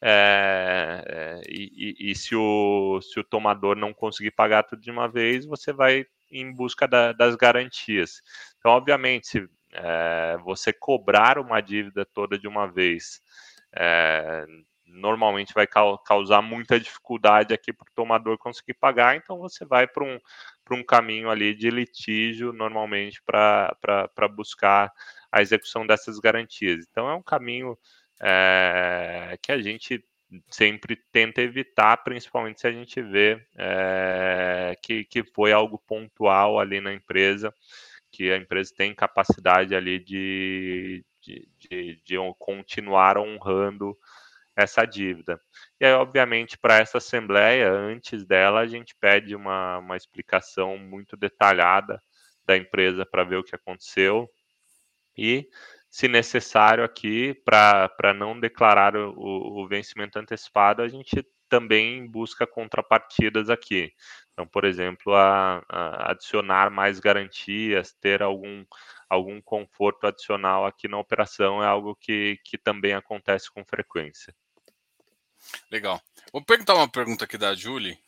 é, 0.02 1.42
e, 1.48 1.96
e, 2.00 2.12
e, 2.12 2.16
se, 2.16 2.36
o, 2.36 3.00
se 3.02 3.20
o 3.20 3.24
tomador 3.24 3.76
não 3.76 3.94
conseguir 3.94 4.32
pagar 4.32 4.64
tudo 4.64 4.82
de 4.82 4.90
uma 4.90 5.08
vez, 5.08 5.46
você 5.46 5.72
vai 5.72 6.06
em 6.32 6.54
busca 6.54 6.88
da, 6.88 7.14
das 7.14 7.36
garantias. 7.36 8.22
Então, 8.60 8.72
obviamente, 8.72 9.48
é, 9.74 10.38
você 10.44 10.74
cobrar 10.74 11.38
uma 11.38 11.62
dívida 11.62 12.06
toda 12.06 12.38
de 12.38 12.48
uma 12.48 12.68
vez, 12.68 13.22
é, 13.76 14.46
normalmente 14.86 15.54
vai 15.54 15.68
causar 16.06 16.42
muita 16.42 16.80
dificuldade 16.80 17.54
aqui 17.54 17.72
para 17.72 17.86
o 17.90 17.94
tomador 17.96 18.38
conseguir 18.38 18.74
pagar, 18.74 19.16
então 19.16 19.38
você 19.38 19.66
vai 19.66 19.88
para 19.88 20.04
um, 20.04 20.20
um 20.72 20.84
caminho 20.84 21.30
ali 21.30 21.56
de 21.56 21.70
litígio, 21.70 22.54
normalmente, 22.54 23.22
para 23.24 24.28
buscar 24.36 24.92
a 25.32 25.42
execução 25.42 25.88
dessas 25.88 26.20
garantias. 26.20 26.86
Então, 26.90 27.10
é 27.10 27.16
um 27.16 27.24
caminho 27.24 27.78
é, 28.22 29.38
que 29.42 29.52
a 29.52 29.62
gente 29.62 30.04
sempre 30.50 30.96
tenta 31.12 31.42
evitar, 31.42 31.98
principalmente 31.98 32.62
se 32.62 32.68
a 32.68 32.72
gente 32.72 33.02
vê 33.02 33.46
é, 33.58 34.76
que, 34.82 35.04
que 35.06 35.24
foi 35.24 35.52
algo 35.52 35.78
pontual 35.88 36.60
ali 36.60 36.80
na 36.80 36.94
empresa, 36.94 37.54
que 38.12 38.32
a 38.32 38.38
empresa 38.38 38.74
tem 38.76 38.94
capacidade 38.94 39.76
ali 39.76 40.00
de, 40.00 41.06
de, 41.22 41.48
de, 41.58 42.02
de 42.04 42.16
continuar 42.40 43.18
honrando 43.18 43.98
essa 44.56 44.86
dívida. 44.86 45.40
E 45.80 45.86
aí, 45.86 45.94
obviamente, 45.94 46.58
para 46.58 46.78
essa 46.78 46.98
assembleia, 46.98 47.72
antes 47.72 48.26
dela, 48.26 48.60
a 48.60 48.68
gente 48.68 48.96
pede 49.00 49.36
uma, 49.36 49.80
uma 49.80 49.98
explicação 49.98 50.78
muito 50.78 51.16
detalhada 51.16 52.02
da 52.46 52.58
empresa 52.58 53.06
para 53.06 53.24
ver 53.24 53.38
o 53.38 53.44
que 53.44 53.56
aconteceu 53.56 54.30
e, 55.18 55.48
se 55.92 56.08
necessário, 56.08 56.86
aqui, 56.86 57.34
para 57.44 58.14
não 58.16 58.40
declarar 58.40 58.96
o, 58.96 59.62
o 59.62 59.68
vencimento 59.68 60.18
antecipado, 60.18 60.82
a 60.82 60.88
gente 60.88 61.22
também 61.50 62.08
busca 62.08 62.48
contrapartidas 62.48 63.50
aqui. 63.50 63.94
Então, 64.32 64.48
por 64.48 64.64
exemplo, 64.64 65.14
a, 65.14 65.62
a 65.68 66.12
adicionar 66.12 66.72
mais 66.72 66.98
garantias, 66.98 67.92
ter 67.92 68.24
algum, 68.24 68.66
algum 69.10 69.42
conforto 69.42 70.08
adicional 70.08 70.66
aqui 70.66 70.88
na 70.88 70.98
operação 70.98 71.62
é 71.62 71.68
algo 71.68 71.94
que, 71.94 72.40
que 72.46 72.58
também 72.58 72.94
acontece 72.94 73.52
com 73.52 73.66
frequência. 73.66 74.34
Legal. 75.70 76.02
Vou 76.32 76.42
perguntar 76.42 76.76
uma 76.76 76.90
pergunta 76.90 77.26
aqui 77.26 77.38
da 77.38 77.54
Julie. 77.54 78.00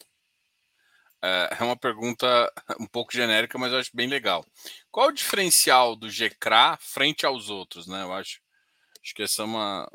É, 1.23 1.55
é 1.57 1.63
uma 1.63 1.77
pergunta 1.77 2.51
um 2.79 2.85
pouco 2.85 3.13
genérica, 3.13 3.57
mas 3.57 3.71
eu 3.71 3.79
acho 3.79 3.95
bem 3.95 4.07
legal. 4.07 4.45
Qual 4.91 5.07
o 5.07 5.13
diferencial 5.13 5.95
do 5.95 6.09
GCRA 6.09 6.77
frente 6.81 7.25
aos 7.25 7.49
outros, 7.49 7.87
né? 7.87 8.03
Eu 8.03 8.11
acho, 8.11 8.41
acho 9.01 9.15
que 9.15 9.23
essa 9.23 9.41
é 9.41 9.45
uma. 9.45 9.89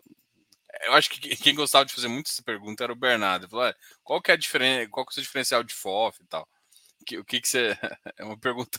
Eu 0.84 0.94
acho 0.94 1.10
que 1.10 1.36
quem 1.36 1.54
gostava 1.54 1.84
de 1.84 1.92
fazer 1.92 2.08
muito 2.08 2.30
essa 2.30 2.42
pergunta 2.42 2.82
era 2.82 2.92
o 2.92 2.96
Bernardo. 2.96 3.44
Ele 3.44 3.50
falou, 3.50 3.74
qual 4.02 4.22
que 4.22 4.30
é 4.30 4.34
a 4.34 4.38
diferença, 4.38 4.88
qual 4.90 5.04
que 5.04 5.10
é 5.10 5.12
o 5.12 5.14
seu 5.14 5.22
diferencial 5.22 5.62
de 5.62 5.74
FOF 5.74 6.22
e 6.22 6.26
tal? 6.26 6.48
Que, 7.06 7.18
o 7.18 7.24
que, 7.24 7.40
que 7.40 7.48
você. 7.48 7.76
É 8.16 8.24
uma 8.24 8.38
pergunta. 8.38 8.78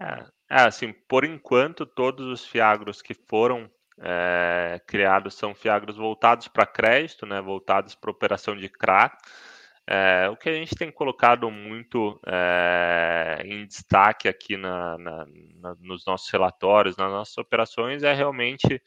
É, 0.00 0.26
é, 0.50 0.60
assim, 0.62 0.92
por 1.08 1.24
enquanto, 1.24 1.86
todos 1.86 2.26
os 2.26 2.44
Fiagros 2.44 3.00
que 3.00 3.14
foram 3.14 3.70
é, 4.00 4.80
criados 4.86 5.34
são 5.34 5.54
Fiagros 5.54 5.96
voltados 5.96 6.48
para 6.48 6.66
crédito, 6.66 7.24
né, 7.24 7.40
voltados 7.40 7.94
para 7.94 8.10
operação 8.10 8.54
de 8.54 8.68
CRA. 8.68 9.16
É, 9.86 10.28
o 10.30 10.36
que 10.36 10.48
a 10.48 10.52
gente 10.52 10.74
tem 10.74 10.90
colocado 10.90 11.50
muito 11.50 12.18
é, 12.26 13.42
em 13.44 13.66
destaque 13.66 14.28
aqui 14.28 14.56
na, 14.56 14.96
na, 14.96 15.26
na, 15.56 15.76
nos 15.80 16.06
nossos 16.06 16.30
relatórios, 16.30 16.96
nas 16.96 17.10
nossas 17.10 17.36
operações, 17.36 18.02
é 18.02 18.12
realmente 18.14 18.82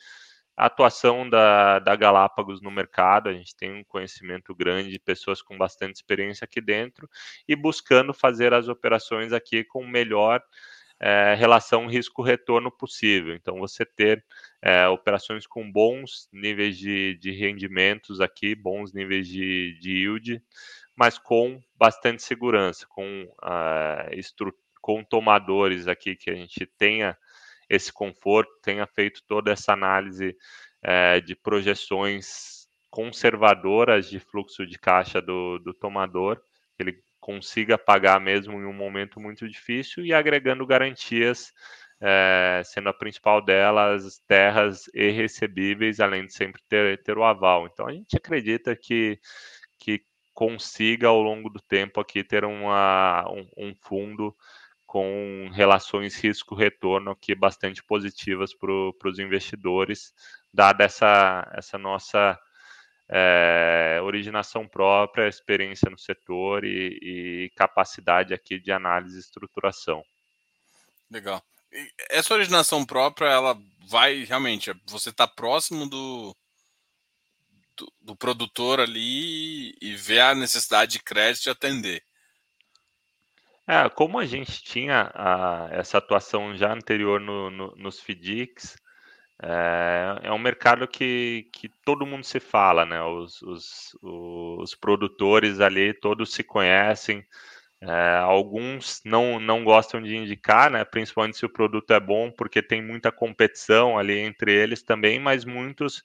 a 0.55 0.65
atuação 0.65 1.29
da, 1.29 1.77
da 1.77 1.95
Galápagos 1.95 2.61
no 2.61 2.71
mercado. 2.71 3.29
A 3.29 3.33
gente 3.33 3.55
tem 3.55 3.71
um 3.71 3.83
conhecimento 3.83 4.55
grande 4.55 4.89
de 4.89 4.99
pessoas 4.99 5.39
com 5.39 5.55
bastante 5.55 5.95
experiência 5.97 6.45
aqui 6.45 6.59
dentro 6.59 7.07
e 7.47 7.55
buscando 7.55 8.11
fazer 8.11 8.51
as 8.53 8.67
operações 8.67 9.31
aqui 9.31 9.63
com 9.63 9.85
melhor 9.85 10.41
é, 10.99 11.35
relação 11.35 11.85
risco-retorno 11.85 12.71
possível. 12.71 13.35
Então, 13.35 13.59
você 13.59 13.85
ter 13.85 14.25
é, 14.61 14.87
operações 14.87 15.45
com 15.45 15.71
bons 15.71 16.27
níveis 16.33 16.77
de, 16.77 17.15
de 17.19 17.31
rendimentos 17.31 18.19
aqui, 18.19 18.55
bons 18.55 18.93
níveis 18.93 19.27
de, 19.27 19.77
de 19.79 19.91
yield, 19.91 20.41
mas 20.97 21.17
com 21.19 21.61
bastante 21.75 22.23
segurança, 22.23 22.87
com, 22.89 23.23
uh, 23.43 24.53
com 24.81 25.03
tomadores 25.03 25.87
aqui 25.87 26.15
que 26.15 26.31
a 26.31 26.33
gente 26.33 26.65
tenha 26.77 27.15
esse 27.69 27.93
conforto, 27.93 28.51
tenha 28.63 28.87
feito 28.87 29.21
toda 29.27 29.51
essa 29.51 29.73
análise 29.73 30.35
uh, 30.83 31.21
de 31.21 31.35
projeções 31.35 32.67
conservadoras 32.89 34.09
de 34.09 34.19
fluxo 34.19 34.65
de 34.65 34.79
caixa 34.79 35.21
do, 35.21 35.59
do 35.59 35.73
tomador, 35.73 36.41
que 36.75 36.81
ele 36.83 37.03
consiga 37.19 37.77
pagar 37.77 38.19
mesmo 38.19 38.53
em 38.53 38.65
um 38.65 38.73
momento 38.73 39.19
muito 39.19 39.47
difícil 39.47 40.05
e 40.05 40.13
agregando 40.13 40.65
garantias, 40.65 41.51
é, 41.99 42.61
sendo 42.63 42.89
a 42.89 42.93
principal 42.93 43.43
delas 43.43 44.19
terras 44.27 44.83
e 44.93 45.09
recebíveis, 45.09 45.99
além 45.99 46.25
de 46.25 46.33
sempre 46.33 46.61
ter, 46.69 47.01
ter 47.03 47.17
o 47.17 47.23
aval. 47.23 47.67
Então 47.67 47.87
a 47.87 47.91
gente 47.91 48.15
acredita 48.15 48.75
que 48.75 49.19
consiga 50.37 51.07
ao 51.07 51.19
longo 51.19 51.49
do 51.49 51.59
tempo 51.59 51.99
aqui 51.99 52.23
ter 52.23 52.45
uma, 52.45 53.27
um, 53.27 53.49
um 53.57 53.75
fundo 53.81 54.37
com 54.85 55.49
relações 55.51 56.15
risco-retorno 56.15 57.09
aqui 57.09 57.33
bastante 57.33 57.83
positivas 57.83 58.53
para 58.53 59.09
os 59.09 59.17
investidores, 59.17 60.13
dada 60.53 60.83
essa, 60.83 61.51
essa 61.55 61.79
nossa 61.79 62.39
é, 63.09 63.99
originação 64.03 64.67
própria, 64.67 65.27
experiência 65.27 65.89
no 65.89 65.97
setor 65.97 66.63
e, 66.63 66.99
e, 67.01 67.51
capacidade 67.55 68.31
aqui 68.31 68.59
de 68.59 68.71
análise 68.71 69.17
e 69.17 69.19
estruturação. 69.19 70.03
Legal. 71.09 71.43
E 71.71 71.89
essa 72.11 72.35
originação 72.35 72.85
própria, 72.85 73.25
ela 73.25 73.57
vai 73.89 74.23
realmente, 74.23 74.71
você 74.85 75.09
está 75.09 75.27
próximo 75.27 75.89
do, 75.89 76.37
do, 78.01 78.15
produtor 78.15 78.79
ali 78.79 79.75
e 79.81 79.95
ver 79.95 80.21
a 80.21 80.35
necessidade 80.35 80.93
de 80.93 80.99
crédito 81.03 81.47
e 81.47 81.49
atender. 81.49 82.03
É, 83.67 83.89
como 83.89 84.17
a 84.17 84.25
gente 84.25 84.63
tinha 84.63 85.11
a, 85.13 85.67
essa 85.71 85.97
atuação 85.97 86.55
já 86.55 86.73
anterior 86.73 87.19
no, 87.19 87.49
no, 87.49 87.75
nos 87.75 87.99
FDICs, 87.99 88.77
é, 89.43 90.19
é 90.23 90.31
um 90.31 90.39
mercado 90.39 90.87
que, 90.87 91.49
que 91.53 91.69
todo 91.83 92.05
mundo 92.05 92.23
se 92.23 92.39
fala, 92.39 92.85
né? 92.85 93.01
Os, 93.03 93.41
os, 93.41 93.97
os 94.01 94.73
produtores 94.73 95.59
ali 95.59 95.93
todos 95.93 96.33
se 96.33 96.43
conhecem. 96.43 97.25
É, 97.79 98.17
alguns 98.17 99.01
não, 99.05 99.39
não 99.39 99.63
gostam 99.63 100.01
de 100.01 100.15
indicar, 100.15 100.71
né? 100.71 100.83
Principalmente 100.83 101.37
se 101.37 101.45
o 101.45 101.49
produto 101.49 101.93
é 101.93 101.99
bom, 101.99 102.31
porque 102.31 102.61
tem 102.61 102.81
muita 102.81 103.11
competição 103.11 103.99
ali 103.99 104.17
entre 104.17 104.51
eles 104.51 104.81
também, 104.81 105.19
mas 105.19 105.45
muitos, 105.45 106.03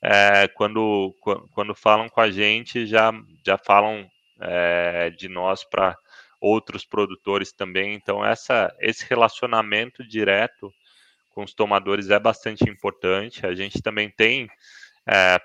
é, 0.00 0.48
quando, 0.48 1.14
quando 1.52 1.74
falam 1.74 2.08
com 2.08 2.22
a 2.22 2.30
gente, 2.30 2.86
já, 2.86 3.12
já 3.44 3.58
falam 3.58 4.10
é, 4.40 5.10
de 5.10 5.28
nós 5.28 5.62
para 5.62 5.94
outros 6.40 6.86
produtores 6.86 7.52
também. 7.52 7.94
Então, 7.94 8.24
essa, 8.24 8.74
esse 8.80 9.04
relacionamento 9.06 10.02
direto 10.02 10.72
com 11.34 11.44
os 11.44 11.52
tomadores 11.52 12.08
é 12.08 12.18
bastante 12.18 12.64
importante. 12.64 13.46
A 13.46 13.54
gente 13.54 13.82
também 13.82 14.08
tem 14.08 14.48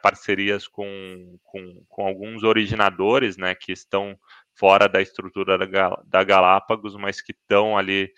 parcerias 0.02 0.68
com, 0.68 1.40
com, 1.44 1.84
com, 1.90 2.06
alguns 2.06 2.44
originadores, 2.44 3.36
né, 3.36 3.56
que 3.56 3.72
estão 3.72 4.16
fora 4.56 4.88
da 4.88 5.02
estrutura 5.02 5.58
da, 5.58 6.24
Galápagos, 6.24 6.96
mas 6.96 7.22
que 7.22 7.32
estão 7.32 7.78
ali 7.78 8.12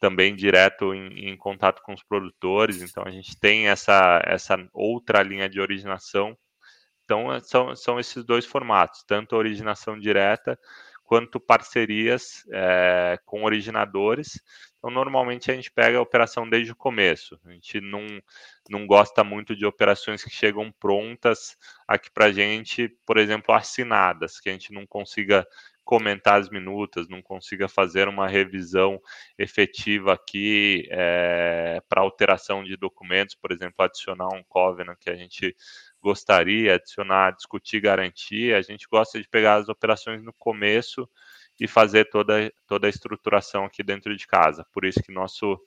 também 0.00 0.34
direto 0.34 0.92
em, 0.92 1.30
em, 1.30 1.36
contato 1.36 1.80
com 1.82 1.94
os 1.94 2.02
produtores. 2.02 2.82
Então 2.82 3.04
a 3.06 3.10
gente 3.10 3.38
tem 3.38 3.68
essa, 3.68 4.20
essa 4.26 4.56
outra 4.72 5.22
linha 5.22 5.48
de 5.48 5.60
originação. 5.60 6.36
Então 7.04 7.38
são, 7.40 7.74
são 7.74 8.00
esses 8.00 8.24
dois 8.24 8.44
formatos, 8.44 9.04
tanto 9.06 9.36
originação 9.36 9.98
direta 9.98 10.58
quanto 11.04 11.38
parcerias 11.38 12.44
é, 12.50 13.18
com 13.24 13.44
originadores. 13.44 14.40
Então, 14.78 14.90
normalmente 14.90 15.50
a 15.50 15.54
gente 15.54 15.70
pega 15.70 15.98
a 15.98 16.02
operação 16.02 16.48
desde 16.48 16.72
o 16.72 16.76
começo. 16.76 17.38
A 17.44 17.52
gente 17.52 17.80
não, 17.80 18.04
não 18.68 18.86
gosta 18.86 19.22
muito 19.22 19.54
de 19.54 19.64
operações 19.64 20.24
que 20.24 20.30
chegam 20.30 20.72
prontas 20.72 21.56
aqui 21.86 22.10
para 22.10 22.26
a 22.26 22.32
gente, 22.32 22.88
por 23.06 23.18
exemplo, 23.18 23.54
assinadas, 23.54 24.40
que 24.40 24.48
a 24.48 24.52
gente 24.52 24.72
não 24.72 24.86
consiga 24.86 25.46
comentar 25.84 26.40
as 26.40 26.48
minutas, 26.48 27.08
não 27.08 27.20
consiga 27.20 27.68
fazer 27.68 28.08
uma 28.08 28.26
revisão 28.26 29.00
efetiva 29.38 30.14
aqui 30.14 30.88
é, 30.90 31.80
para 31.88 32.00
alteração 32.00 32.64
de 32.64 32.76
documentos, 32.76 33.34
por 33.34 33.52
exemplo, 33.52 33.76
adicionar 33.78 34.28
um 34.28 34.42
covenant 34.48 34.98
que 34.98 35.10
a 35.10 35.14
gente 35.14 35.54
gostaria, 36.00 36.74
adicionar, 36.74 37.32
discutir 37.32 37.80
garantia. 37.80 38.58
A 38.58 38.62
gente 38.62 38.86
gosta 38.90 39.20
de 39.20 39.28
pegar 39.28 39.56
as 39.56 39.68
operações 39.68 40.22
no 40.22 40.32
começo 40.32 41.08
e 41.60 41.68
fazer 41.68 42.06
toda, 42.06 42.52
toda 42.66 42.86
a 42.86 42.90
estruturação 42.90 43.64
aqui 43.64 43.82
dentro 43.82 44.16
de 44.16 44.26
casa. 44.26 44.66
Por 44.72 44.84
isso 44.84 45.02
que 45.02 45.12
nosso 45.12 45.58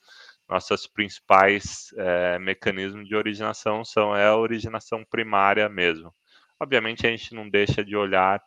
nossas 0.49 0.87
principais 0.87 1.93
é, 1.97 2.39
mecanismos 2.39 3.05
de 3.05 3.15
originação 3.15 3.83
são 3.83 4.15
é 4.15 4.27
a 4.27 4.35
originação 4.37 5.03
primária 5.03 5.67
mesmo. 5.67 6.13
Obviamente 6.59 7.05
a 7.05 7.09
gente 7.09 7.35
não 7.35 7.49
deixa 7.49 7.83
de 7.83 7.95
olhar 7.95 8.41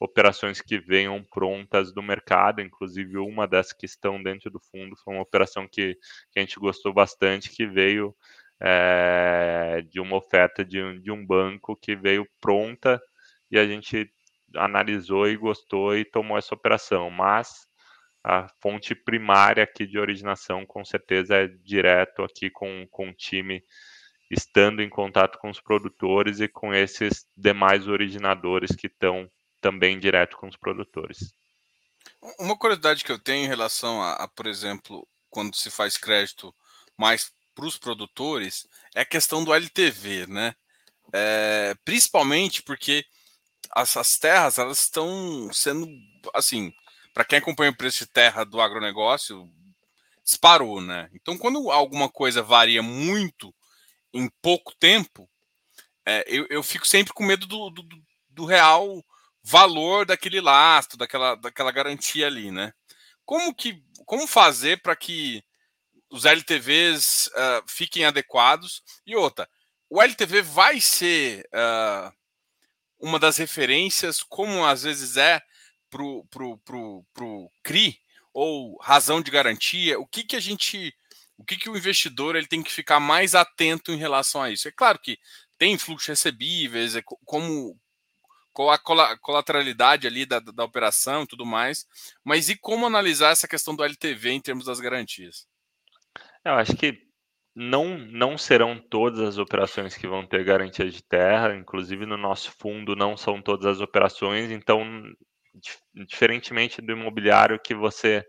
operações 0.00 0.60
que 0.60 0.78
venham 0.78 1.22
prontas 1.24 1.92
do 1.92 2.02
mercado, 2.02 2.60
inclusive 2.60 3.18
uma 3.18 3.46
das 3.46 3.72
que 3.72 3.86
estão 3.86 4.22
dentro 4.22 4.50
do 4.50 4.60
fundo 4.60 4.96
foi 4.96 5.14
uma 5.14 5.22
operação 5.22 5.66
que, 5.66 5.94
que 6.30 6.38
a 6.38 6.40
gente 6.40 6.58
gostou 6.58 6.92
bastante, 6.92 7.50
que 7.50 7.66
veio 7.66 8.14
é, 8.60 9.82
de 9.88 10.00
uma 10.00 10.16
oferta 10.16 10.64
de 10.64 10.82
um, 10.82 11.00
de 11.00 11.10
um 11.10 11.24
banco 11.24 11.76
que 11.76 11.96
veio 11.96 12.28
pronta 12.40 13.00
e 13.50 13.58
a 13.58 13.66
gente 13.66 14.10
analisou 14.54 15.28
e 15.28 15.36
gostou 15.36 15.96
e 15.96 16.04
tomou 16.04 16.38
essa 16.38 16.54
operação. 16.54 17.10
Mas 17.10 17.66
a 18.22 18.48
fonte 18.60 18.94
primária 18.94 19.62
aqui 19.64 19.86
de 19.86 19.98
originação, 19.98 20.66
com 20.66 20.84
certeza, 20.84 21.36
é 21.36 21.48
direto 21.48 22.22
aqui 22.22 22.50
com, 22.50 22.86
com 22.90 23.10
o 23.10 23.14
time, 23.14 23.62
estando 24.30 24.82
em 24.82 24.88
contato 24.88 25.38
com 25.38 25.48
os 25.48 25.60
produtores 25.60 26.40
e 26.40 26.48
com 26.48 26.74
esses 26.74 27.26
demais 27.36 27.88
originadores 27.88 28.74
que 28.76 28.86
estão 28.86 29.30
também 29.60 29.98
direto 29.98 30.36
com 30.36 30.48
os 30.48 30.56
produtores. 30.56 31.34
Uma 32.38 32.56
curiosidade 32.56 33.04
que 33.04 33.12
eu 33.12 33.18
tenho 33.18 33.44
em 33.44 33.48
relação 33.48 34.02
a, 34.02 34.14
a 34.14 34.28
por 34.28 34.46
exemplo, 34.46 35.06
quando 35.30 35.54
se 35.54 35.70
faz 35.70 35.96
crédito 35.96 36.54
mais 36.96 37.32
para 37.54 37.66
os 37.66 37.76
produtores 37.76 38.66
é 38.94 39.00
a 39.00 39.06
questão 39.06 39.44
do 39.44 39.52
LTV, 39.52 40.26
né? 40.26 40.54
é, 41.12 41.74
principalmente 41.84 42.62
porque 42.62 43.04
essas 43.76 44.16
terras 44.18 44.58
elas 44.58 44.80
estão 44.80 45.50
sendo 45.52 45.86
assim 46.34 46.72
para 47.14 47.24
quem 47.24 47.38
acompanha 47.38 47.70
o 47.70 47.76
preço 47.76 48.00
de 48.00 48.06
terra 48.06 48.44
do 48.44 48.60
agronegócio 48.60 49.48
disparou, 50.24 50.80
né? 50.80 51.08
Então 51.14 51.38
quando 51.38 51.70
alguma 51.70 52.08
coisa 52.08 52.42
varia 52.42 52.82
muito 52.82 53.54
em 54.12 54.28
pouco 54.42 54.74
tempo, 54.78 55.28
é, 56.04 56.24
eu, 56.26 56.46
eu, 56.48 56.62
fico 56.62 56.86
sempre 56.86 57.12
com 57.12 57.24
medo 57.24 57.46
do, 57.46 57.70
do, 57.70 57.82
do, 58.30 58.44
real 58.44 59.04
valor 59.48 60.04
daquele 60.04 60.42
lastro, 60.42 60.98
daquela, 60.98 61.34
daquela 61.34 61.72
garantia 61.72 62.26
ali, 62.26 62.50
né? 62.50 62.72
Como 63.24 63.54
que 63.54 63.82
como 64.04 64.26
fazer 64.26 64.82
para 64.82 64.94
que 64.94 65.42
os 66.10 66.24
LTVs 66.24 67.28
uh, 67.28 67.32
ah, 67.36 67.64
fiquem 67.66 68.04
adequados? 68.04 68.82
E 69.06 69.16
outra, 69.16 69.48
o 69.88 70.02
LTV 70.02 70.42
vai 70.42 70.80
ser 70.80 71.48
uh, 71.54 72.12
uma 72.98 73.18
das 73.18 73.36
referências, 73.38 74.22
como 74.22 74.64
às 74.64 74.82
vezes 74.82 75.16
é 75.16 75.40
para 75.90 76.02
o 76.02 76.24
pro, 76.26 76.58
pro, 76.58 77.04
pro 77.14 77.50
CRI, 77.62 77.98
ou 78.32 78.78
razão 78.82 79.20
de 79.22 79.30
garantia, 79.30 79.98
o 79.98 80.06
que, 80.06 80.24
que 80.24 80.36
a 80.36 80.40
gente. 80.40 80.94
O 81.36 81.44
que, 81.44 81.56
que 81.56 81.70
o 81.70 81.76
investidor 81.76 82.34
ele 82.34 82.48
tem 82.48 82.62
que 82.64 82.72
ficar 82.72 82.98
mais 82.98 83.34
atento 83.34 83.92
em 83.92 83.96
relação 83.96 84.42
a 84.42 84.50
isso? 84.50 84.66
É 84.66 84.72
claro 84.72 84.98
que 84.98 85.16
tem 85.56 85.78
fluxos 85.78 86.08
recebíveis, 86.08 86.96
é 86.96 87.02
como 87.24 87.78
com 88.58 88.68
a 88.68 88.78
colateralidade 89.18 90.08
ali 90.08 90.26
da, 90.26 90.40
da 90.40 90.64
operação 90.64 91.22
e 91.22 91.26
tudo 91.28 91.46
mais, 91.46 91.86
mas 92.24 92.48
e 92.48 92.56
como 92.56 92.86
analisar 92.86 93.30
essa 93.30 93.46
questão 93.46 93.76
do 93.76 93.84
LTV 93.84 94.30
em 94.30 94.40
termos 94.40 94.64
das 94.64 94.80
garantias? 94.80 95.46
Eu 96.44 96.54
acho 96.54 96.74
que 96.74 96.98
não, 97.54 97.96
não 97.96 98.36
serão 98.36 98.76
todas 98.76 99.20
as 99.20 99.38
operações 99.38 99.96
que 99.96 100.08
vão 100.08 100.26
ter 100.26 100.42
garantia 100.42 100.90
de 100.90 101.00
terra, 101.00 101.54
inclusive 101.54 102.04
no 102.04 102.16
nosso 102.16 102.50
fundo 102.58 102.96
não 102.96 103.16
são 103.16 103.40
todas 103.40 103.66
as 103.66 103.80
operações, 103.80 104.50
então, 104.50 104.82
diferentemente 105.94 106.82
do 106.82 106.92
imobiliário 106.92 107.60
que 107.62 107.76
você 107.76 108.26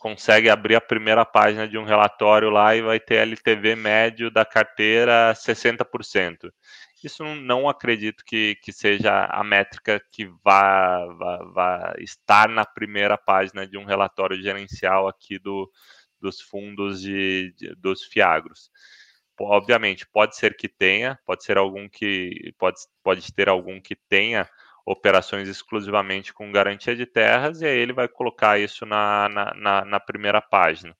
consegue 0.00 0.48
abrir 0.48 0.76
a 0.76 0.80
primeira 0.80 1.26
página 1.26 1.68
de 1.68 1.76
um 1.76 1.84
relatório 1.84 2.48
lá 2.48 2.74
e 2.74 2.80
vai 2.80 2.98
ter 2.98 3.16
LTV 3.16 3.76
médio 3.76 4.30
da 4.30 4.46
carteira 4.46 5.34
60%. 5.34 6.50
Isso 7.04 7.22
não 7.22 7.68
acredito 7.68 8.24
que, 8.24 8.56
que 8.62 8.72
seja 8.72 9.26
a 9.26 9.44
métrica 9.44 10.00
que 10.10 10.26
vá, 10.42 11.04
vá, 11.18 11.36
vá 11.54 11.94
estar 11.98 12.48
na 12.48 12.64
primeira 12.64 13.18
página 13.18 13.66
de 13.66 13.76
um 13.76 13.84
relatório 13.84 14.40
gerencial 14.42 15.06
aqui 15.06 15.38
do, 15.38 15.70
dos 16.18 16.40
fundos 16.40 17.02
de, 17.02 17.54
de, 17.58 17.74
dos 17.76 18.02
fiagros. 18.04 18.70
Obviamente, 19.38 20.06
pode 20.10 20.34
ser 20.34 20.56
que 20.56 20.68
tenha, 20.68 21.18
pode 21.26 21.44
ser 21.44 21.58
algum 21.58 21.88
que 21.88 22.54
pode, 22.58 22.78
pode 23.02 23.32
ter 23.34 23.50
algum 23.50 23.80
que 23.80 23.96
tenha 24.08 24.48
operações 24.84 25.48
exclusivamente 25.48 26.32
com 26.32 26.52
garantia 26.52 26.96
de 26.96 27.06
terras, 27.06 27.60
e 27.60 27.66
aí 27.66 27.78
ele 27.78 27.92
vai 27.92 28.08
colocar 28.08 28.58
isso 28.58 28.84
na, 28.86 29.28
na, 29.28 29.54
na, 29.54 29.84
na 29.84 30.00
primeira 30.00 30.40
página. 30.40 30.96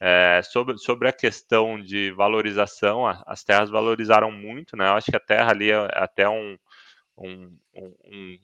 É, 0.00 0.40
sobre, 0.42 0.76
sobre 0.78 1.08
a 1.08 1.12
questão 1.12 1.80
de 1.80 2.10
valorização, 2.10 3.06
as 3.06 3.44
terras 3.44 3.70
valorizaram 3.70 4.32
muito, 4.32 4.76
né? 4.76 4.88
Eu 4.88 4.94
acho 4.94 5.10
que 5.10 5.16
a 5.16 5.20
terra 5.20 5.52
ali 5.52 5.70
é 5.70 5.76
até 5.92 6.28
um, 6.28 6.58
um, 7.16 7.56
um, 7.74 7.94
um 8.04 8.38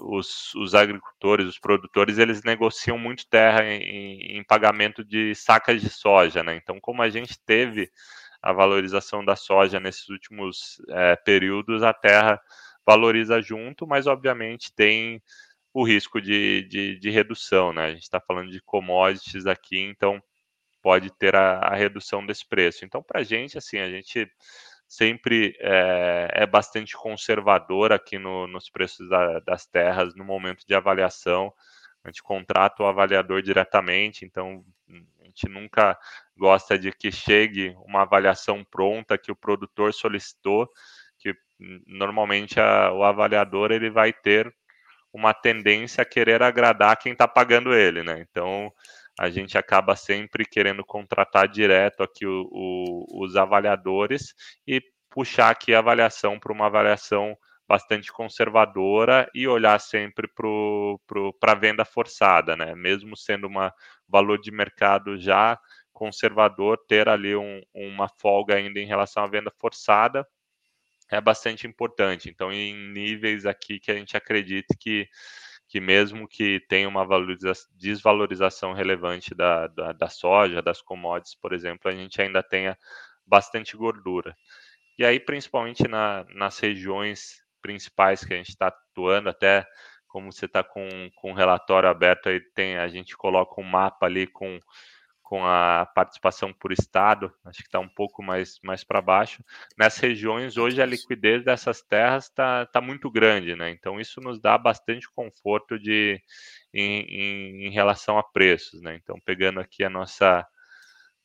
os, 0.00 0.54
os, 0.54 0.74
agricultores, 0.74 1.46
os 1.46 1.58
produtores, 1.58 2.18
eles 2.18 2.42
negociam 2.42 2.98
muito 2.98 3.26
terra 3.26 3.64
em, 3.64 4.38
em, 4.38 4.44
pagamento 4.44 5.04
de 5.04 5.34
sacas 5.34 5.80
de 5.80 5.90
soja, 5.90 6.42
né? 6.42 6.56
Então, 6.56 6.80
como 6.80 7.02
a 7.02 7.08
gente 7.08 7.38
teve 7.44 7.90
a 8.42 8.52
valorização 8.52 9.24
da 9.24 9.36
soja 9.36 9.78
nesses 9.78 10.08
últimos 10.08 10.82
é, 10.88 11.16
períodos, 11.16 11.82
a 11.82 11.92
terra 11.92 12.40
valoriza 12.86 13.40
junto, 13.40 13.86
mas 13.86 14.06
obviamente 14.06 14.74
tem 14.74 15.22
o 15.72 15.84
risco 15.84 16.20
de, 16.20 16.62
de, 16.68 16.98
de 16.98 17.10
redução, 17.10 17.72
né? 17.72 17.86
A 17.86 17.90
gente 17.90 18.02
está 18.02 18.20
falando 18.20 18.50
de 18.50 18.60
commodities 18.60 19.46
aqui, 19.46 19.78
então 19.78 20.22
pode 20.82 21.10
ter 21.16 21.34
a, 21.34 21.58
a 21.58 21.74
redução 21.74 22.26
desse 22.26 22.46
preço. 22.46 22.84
Então, 22.84 23.02
para 23.02 23.20
a 23.20 23.24
gente, 23.24 23.56
assim, 23.56 23.78
a 23.78 23.88
gente 23.88 24.30
sempre 24.86 25.56
é, 25.60 26.28
é 26.32 26.46
bastante 26.46 26.94
conservador 26.94 27.92
aqui 27.92 28.18
no, 28.18 28.46
nos 28.46 28.68
preços 28.68 29.08
da, 29.08 29.38
das 29.40 29.64
terras 29.64 30.14
no 30.14 30.24
momento 30.24 30.66
de 30.66 30.74
avaliação. 30.74 31.52
A 32.04 32.08
gente 32.08 32.22
contrata 32.22 32.82
o 32.82 32.86
avaliador 32.86 33.40
diretamente, 33.40 34.24
então 34.24 34.62
a 35.20 35.24
gente 35.24 35.48
nunca 35.48 35.98
gosta 36.36 36.78
de 36.78 36.92
que 36.92 37.10
chegue 37.10 37.74
uma 37.86 38.02
avaliação 38.02 38.62
pronta 38.64 39.16
que 39.16 39.32
o 39.32 39.36
produtor 39.36 39.94
solicitou 39.94 40.68
normalmente 41.86 42.60
a, 42.60 42.92
o 42.92 43.02
avaliador 43.04 43.70
ele 43.70 43.90
vai 43.90 44.12
ter 44.12 44.52
uma 45.12 45.34
tendência 45.34 46.02
a 46.02 46.06
querer 46.06 46.42
agradar 46.42 46.96
quem 46.96 47.12
está 47.12 47.28
pagando 47.28 47.74
ele, 47.74 48.02
né? 48.02 48.24
Então 48.28 48.72
a 49.18 49.28
gente 49.28 49.58
acaba 49.58 49.94
sempre 49.94 50.44
querendo 50.44 50.84
contratar 50.84 51.46
direto 51.46 52.02
aqui 52.02 52.26
o, 52.26 52.48
o, 52.50 53.24
os 53.24 53.36
avaliadores 53.36 54.34
e 54.66 54.82
puxar 55.10 55.50
aqui 55.50 55.74
a 55.74 55.80
avaliação 55.80 56.38
para 56.38 56.52
uma 56.52 56.66
avaliação 56.66 57.36
bastante 57.68 58.10
conservadora 58.10 59.30
e 59.34 59.46
olhar 59.46 59.78
sempre 59.80 60.28
para 60.28 61.52
a 61.52 61.54
venda 61.54 61.84
forçada, 61.84 62.56
né? 62.56 62.74
Mesmo 62.74 63.16
sendo 63.16 63.46
uma 63.46 63.72
valor 64.08 64.38
de 64.40 64.50
mercado 64.50 65.18
já 65.18 65.58
conservador, 65.92 66.78
ter 66.88 67.08
ali 67.08 67.36
um, 67.36 67.62
uma 67.74 68.08
folga 68.08 68.56
ainda 68.56 68.80
em 68.80 68.86
relação 68.86 69.22
à 69.22 69.26
venda 69.26 69.52
forçada 69.60 70.26
é 71.12 71.20
bastante 71.20 71.66
importante. 71.66 72.28
Então, 72.30 72.52
em 72.52 72.74
níveis 72.92 73.44
aqui 73.44 73.78
que 73.78 73.90
a 73.90 73.94
gente 73.94 74.16
acredita 74.16 74.74
que, 74.78 75.08
que 75.68 75.78
mesmo 75.78 76.26
que 76.26 76.60
tenha 76.68 76.88
uma 76.88 77.06
desvalorização 77.74 78.72
relevante 78.72 79.34
da, 79.34 79.66
da, 79.66 79.92
da 79.92 80.08
soja, 80.08 80.62
das 80.62 80.80
commodities, 80.80 81.34
por 81.34 81.52
exemplo, 81.52 81.90
a 81.90 81.94
gente 81.94 82.20
ainda 82.20 82.42
tenha 82.42 82.78
bastante 83.26 83.76
gordura. 83.76 84.34
E 84.98 85.04
aí, 85.04 85.20
principalmente 85.20 85.86
na, 85.86 86.24
nas 86.34 86.58
regiões 86.58 87.42
principais 87.60 88.24
que 88.24 88.32
a 88.32 88.36
gente 88.36 88.50
está 88.50 88.68
atuando, 88.68 89.28
até 89.28 89.66
como 90.08 90.32
você 90.32 90.46
está 90.46 90.62
com, 90.62 90.88
com 91.16 91.30
um 91.30 91.34
relatório 91.34 91.88
aberto, 91.88 92.28
aí 92.28 92.40
tem, 92.54 92.76
a 92.76 92.88
gente 92.88 93.16
coloca 93.16 93.60
um 93.60 93.64
mapa 93.64 94.06
ali 94.06 94.26
com 94.26 94.60
com 95.32 95.46
a 95.46 95.86
participação 95.86 96.52
por 96.52 96.72
estado, 96.72 97.32
acho 97.46 97.60
que 97.60 97.66
está 97.66 97.80
um 97.80 97.88
pouco 97.88 98.22
mais, 98.22 98.60
mais 98.62 98.84
para 98.84 99.00
baixo. 99.00 99.42
Nessas 99.78 99.98
regiões, 99.98 100.58
hoje 100.58 100.82
a 100.82 100.84
liquidez 100.84 101.42
dessas 101.42 101.80
terras 101.80 102.24
está 102.24 102.66
tá 102.66 102.82
muito 102.82 103.10
grande, 103.10 103.56
né? 103.56 103.70
Então 103.70 103.98
isso 103.98 104.20
nos 104.20 104.38
dá 104.38 104.58
bastante 104.58 105.10
conforto 105.10 105.78
de, 105.78 106.20
em, 106.74 107.00
em, 107.08 107.66
em 107.66 107.70
relação 107.70 108.18
a 108.18 108.22
preços, 108.22 108.82
né? 108.82 108.94
Então, 109.02 109.18
pegando 109.24 109.58
aqui 109.58 109.82
a 109.82 109.88
nossa, 109.88 110.46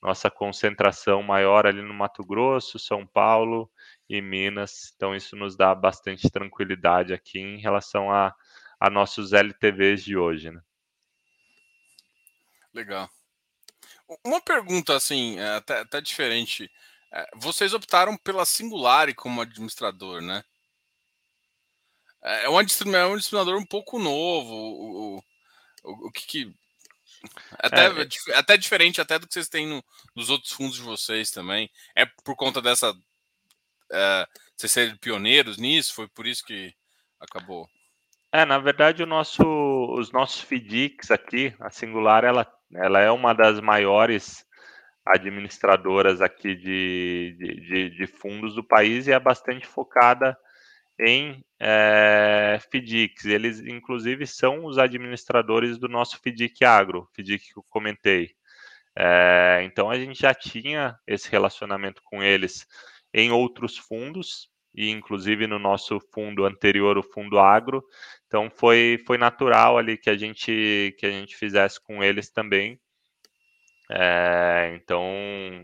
nossa 0.01 0.31
concentração 0.31 1.21
maior 1.21 1.67
ali 1.67 1.81
no 1.81 1.93
Mato 1.93 2.23
Grosso, 2.23 2.79
São 2.79 3.05
Paulo 3.05 3.69
e 4.09 4.21
Minas, 4.21 4.93
então 4.95 5.13
isso 5.13 5.35
nos 5.35 5.57
dá 5.57 5.75
bastante 5.75 6.29
tranquilidade 6.29 7.13
aqui 7.13 7.39
em 7.39 7.59
relação 7.59 8.09
a, 8.09 8.33
a 8.79 8.89
nossos 8.89 9.33
LTVs 9.33 10.01
de 10.01 10.15
hoje, 10.15 10.49
né? 10.49 10.61
Legal. 12.73 13.16
Uma 14.23 14.41
pergunta 14.41 14.95
assim, 14.95 15.37
é, 15.39 15.55
até, 15.55 15.79
até 15.79 16.01
diferente. 16.01 16.71
É, 17.11 17.29
vocês 17.35 17.73
optaram 17.73 18.17
pela 18.17 18.45
Singular 18.45 19.13
como 19.15 19.41
administrador, 19.41 20.21
né? 20.21 20.43
É, 22.23 22.45
é 22.45 22.49
um 22.49 22.57
administrador 22.57 23.57
um 23.57 23.65
pouco 23.65 23.99
novo. 23.99 24.53
O, 24.53 25.17
o, 25.83 26.07
o 26.07 26.11
que, 26.11 26.25
que 26.25 26.55
até, 27.59 27.87
é, 27.87 28.37
até 28.37 28.57
diferente 28.57 29.01
até 29.01 29.17
do 29.17 29.27
que 29.27 29.33
vocês 29.33 29.49
têm 29.49 29.67
no, 29.67 29.83
nos 30.15 30.29
outros 30.29 30.51
fundos 30.51 30.75
de 30.75 30.81
vocês 30.81 31.31
também. 31.31 31.69
É 31.95 32.05
por 32.05 32.35
conta 32.35 32.61
dessa. 32.61 32.93
É, 33.91 34.27
vocês 34.55 34.71
serem 34.71 34.97
pioneiros 34.97 35.57
nisso? 35.57 35.93
Foi 35.93 36.07
por 36.07 36.25
isso 36.27 36.43
que 36.45 36.73
acabou. 37.19 37.69
É, 38.31 38.45
na 38.45 38.59
verdade, 38.59 39.01
o 39.01 39.07
nosso, 39.07 39.43
os 39.97 40.11
nossos 40.11 40.41
FDICs 40.41 41.11
aqui, 41.11 41.55
a 41.59 41.69
Singular, 41.69 42.25
ela 42.25 42.45
ela 42.73 42.99
é 42.99 43.11
uma 43.11 43.33
das 43.33 43.59
maiores 43.59 44.45
administradoras 45.05 46.21
aqui 46.21 46.55
de, 46.55 47.35
de, 47.39 47.89
de 47.91 48.07
fundos 48.07 48.55
do 48.55 48.63
país 48.63 49.07
e 49.07 49.11
é 49.11 49.19
bastante 49.19 49.65
focada 49.65 50.37
em 50.99 51.43
é, 51.59 52.59
FDICs. 52.61 53.25
Eles, 53.25 53.59
inclusive, 53.61 54.25
são 54.27 54.65
os 54.65 54.77
administradores 54.77 55.77
do 55.77 55.87
nosso 55.87 56.17
FDIC 56.17 56.65
Agro, 56.65 57.07
FDIC 57.13 57.53
que 57.53 57.59
eu 57.59 57.65
comentei. 57.69 58.31
É, 58.97 59.61
então, 59.63 59.89
a 59.89 59.97
gente 59.97 60.19
já 60.19 60.33
tinha 60.33 60.97
esse 61.05 61.29
relacionamento 61.29 62.01
com 62.03 62.23
eles 62.23 62.65
em 63.13 63.31
outros 63.31 63.77
fundos, 63.77 64.49
e 64.77 64.91
inclusive 64.91 65.47
no 65.47 65.57
nosso 65.57 65.99
fundo 66.13 66.45
anterior, 66.45 66.97
o 66.97 67.03
Fundo 67.03 67.39
Agro. 67.39 67.83
Então 68.27 68.49
foi, 68.49 69.03
foi 69.07 69.17
natural 69.17 69.77
ali 69.77 69.97
que 69.97 70.09
a 70.09 70.15
gente 70.15 70.95
que 70.99 71.05
a 71.05 71.11
gente 71.11 71.35
fizesse 71.35 71.81
com 71.81 72.03
eles 72.03 72.29
também. 72.29 72.79
É, 73.89 74.73
então, 74.75 75.01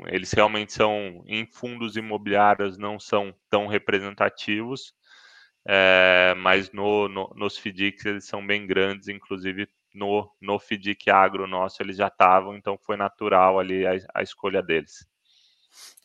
eles 0.07 0.31
realmente 0.31 0.71
são, 0.71 1.23
em 1.27 1.45
fundos 1.45 1.97
imobiliários, 1.97 2.77
não 2.77 2.97
são 2.97 3.35
tão 3.49 3.67
representativos, 3.67 4.93
é, 5.67 6.33
mas 6.37 6.71
no, 6.71 7.09
no, 7.09 7.33
nos 7.35 7.57
FDICs 7.57 8.05
eles 8.05 8.25
são 8.25 8.45
bem 8.45 8.65
grandes, 8.65 9.09
inclusive 9.09 9.67
no, 9.93 10.33
no 10.41 10.57
FDIC 10.57 11.09
agro 11.09 11.47
nosso 11.47 11.83
eles 11.83 11.97
já 11.97 12.07
estavam, 12.07 12.55
então 12.55 12.77
foi 12.77 12.95
natural 12.95 13.59
ali 13.59 13.85
a, 13.85 13.91
a 14.15 14.23
escolha 14.23 14.63
deles. 14.63 15.05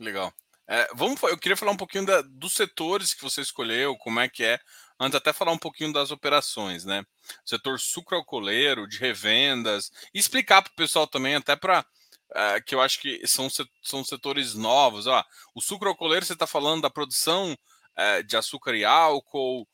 Legal. 0.00 0.32
É, 0.70 0.86
vamos, 0.94 1.22
eu 1.22 1.38
queria 1.38 1.56
falar 1.56 1.72
um 1.72 1.76
pouquinho 1.76 2.04
da, 2.04 2.20
dos 2.22 2.52
setores 2.52 3.14
que 3.14 3.22
você 3.22 3.40
escolheu, 3.40 3.96
como 3.96 4.20
é 4.20 4.28
que 4.28 4.44
é, 4.44 4.60
antes 5.00 5.16
até 5.16 5.32
falar 5.32 5.52
um 5.52 5.58
pouquinho 5.58 5.92
das 5.92 6.10
operações, 6.10 6.84
né? 6.84 7.04
Setor 7.44 7.80
sucroalcooleiro, 7.80 8.86
de 8.86 8.98
revendas, 8.98 9.90
e 10.12 10.18
explicar 10.18 10.60
para 10.62 10.70
o 10.70 10.76
pessoal 10.76 11.06
também, 11.06 11.34
até 11.34 11.56
para 11.56 11.80
uh, 11.80 12.64
que 12.66 12.74
eu 12.74 12.82
acho 12.82 13.00
que 13.00 13.26
são, 13.26 13.48
são 13.82 14.04
setores 14.04 14.54
novos. 14.54 15.06
Ó, 15.06 15.24
o 15.54 15.62
sucro 15.62 15.96
você 15.98 16.34
está 16.34 16.46
falando 16.46 16.82
da 16.82 16.90
produção 16.90 17.52
uh, 17.52 18.22
de 18.24 18.36
açúcar 18.36 18.74
e 18.74 18.84
álcool, 18.84 19.66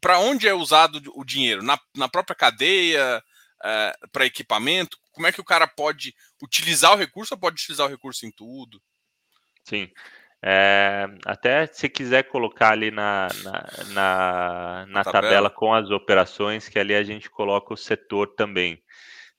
para 0.00 0.18
onde 0.18 0.48
é 0.48 0.54
usado 0.54 1.00
o 1.14 1.24
dinheiro? 1.24 1.62
Na, 1.62 1.78
na 1.96 2.08
própria 2.08 2.34
cadeia, 2.34 3.22
eh, 3.64 3.96
para 4.10 4.26
equipamento? 4.26 4.98
Como 5.12 5.26
é 5.26 5.32
que 5.32 5.40
o 5.40 5.44
cara 5.44 5.66
pode 5.66 6.14
utilizar 6.42 6.92
o 6.92 6.96
recurso 6.96 7.34
ou 7.34 7.40
pode 7.40 7.54
utilizar 7.54 7.86
o 7.86 7.90
recurso 7.90 8.26
em 8.26 8.30
tudo? 8.30 8.82
Sim. 9.64 9.88
É, 10.44 11.06
até 11.24 11.66
se 11.66 11.88
quiser 11.88 12.24
colocar 12.24 12.70
ali 12.70 12.90
na, 12.90 13.28
na, 13.44 13.64
na, 13.94 14.86
na 14.88 15.04
tabela. 15.04 15.22
tabela 15.22 15.50
com 15.50 15.72
as 15.72 15.90
operações, 15.90 16.68
que 16.68 16.78
ali 16.78 16.94
a 16.94 17.04
gente 17.04 17.30
coloca 17.30 17.72
o 17.72 17.76
setor 17.76 18.34
também. 18.34 18.82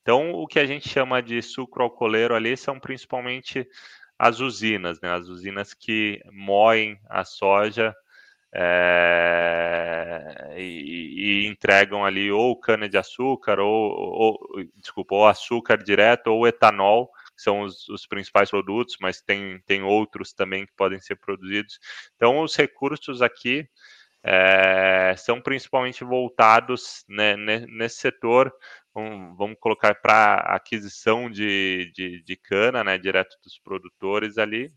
Então, 0.00 0.32
o 0.32 0.46
que 0.46 0.58
a 0.58 0.66
gente 0.66 0.88
chama 0.88 1.22
de 1.22 1.42
sucro 1.42 1.82
alcooleiro 1.82 2.34
ali 2.34 2.56
são 2.56 2.80
principalmente 2.80 3.66
as 4.18 4.40
usinas, 4.40 5.00
né? 5.00 5.10
As 5.10 5.28
usinas 5.28 5.74
que 5.74 6.20
moem 6.30 6.98
a 7.08 7.24
soja 7.24 7.94
é, 8.54 10.54
e, 10.56 11.42
e, 11.42 11.46
entregam 11.46 12.04
ali 12.04 12.30
ou 12.30 12.58
cana 12.58 12.88
de 12.88 12.96
açúcar 12.96 13.58
ou, 13.58 13.68
ou 13.68 14.38
desculpa, 14.76 15.16
ou 15.16 15.26
açúcar 15.26 15.82
direto 15.82 16.28
ou 16.28 16.46
etanol, 16.46 17.10
são 17.36 17.62
os, 17.62 17.88
os, 17.88 18.06
principais 18.06 18.50
produtos, 18.50 18.96
mas 19.00 19.20
tem, 19.20 19.60
tem 19.66 19.82
outros 19.82 20.32
também 20.32 20.66
que 20.66 20.72
podem 20.76 21.00
ser 21.00 21.16
produzidos. 21.16 21.78
Então, 22.16 22.40
os 22.40 22.54
recursos 22.56 23.22
aqui 23.22 23.68
é, 24.22 25.14
são 25.16 25.40
principalmente 25.40 26.04
voltados 26.04 27.04
né, 27.08 27.36
nesse 27.36 27.96
setor 27.96 28.52
vamos, 28.94 29.56
colocar 29.58 29.94
para 29.96 30.36
aquisição 30.36 31.28
de, 31.28 31.90
de, 31.92 32.22
de, 32.22 32.36
cana, 32.36 32.84
né, 32.84 32.96
direto 32.96 33.36
dos 33.42 33.58
produtores 33.58 34.38
ali, 34.38 34.70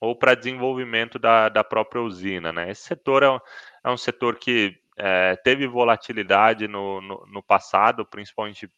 ou 0.00 0.16
para 0.16 0.36
desenvolvimento 0.36 1.18
da, 1.18 1.48
da 1.48 1.64
própria 1.64 2.00
usina, 2.00 2.52
né? 2.52 2.70
Esse 2.70 2.82
setor 2.82 3.22
é 3.24 3.30
um, 3.30 3.40
é 3.84 3.90
um 3.90 3.96
setor 3.96 4.38
que 4.38 4.78
é, 4.96 5.34
teve 5.36 5.66
volatilidade 5.66 6.68
no, 6.68 7.00
no, 7.00 7.26
no, 7.26 7.42
passado, 7.42 8.06
principalmente 8.06 8.70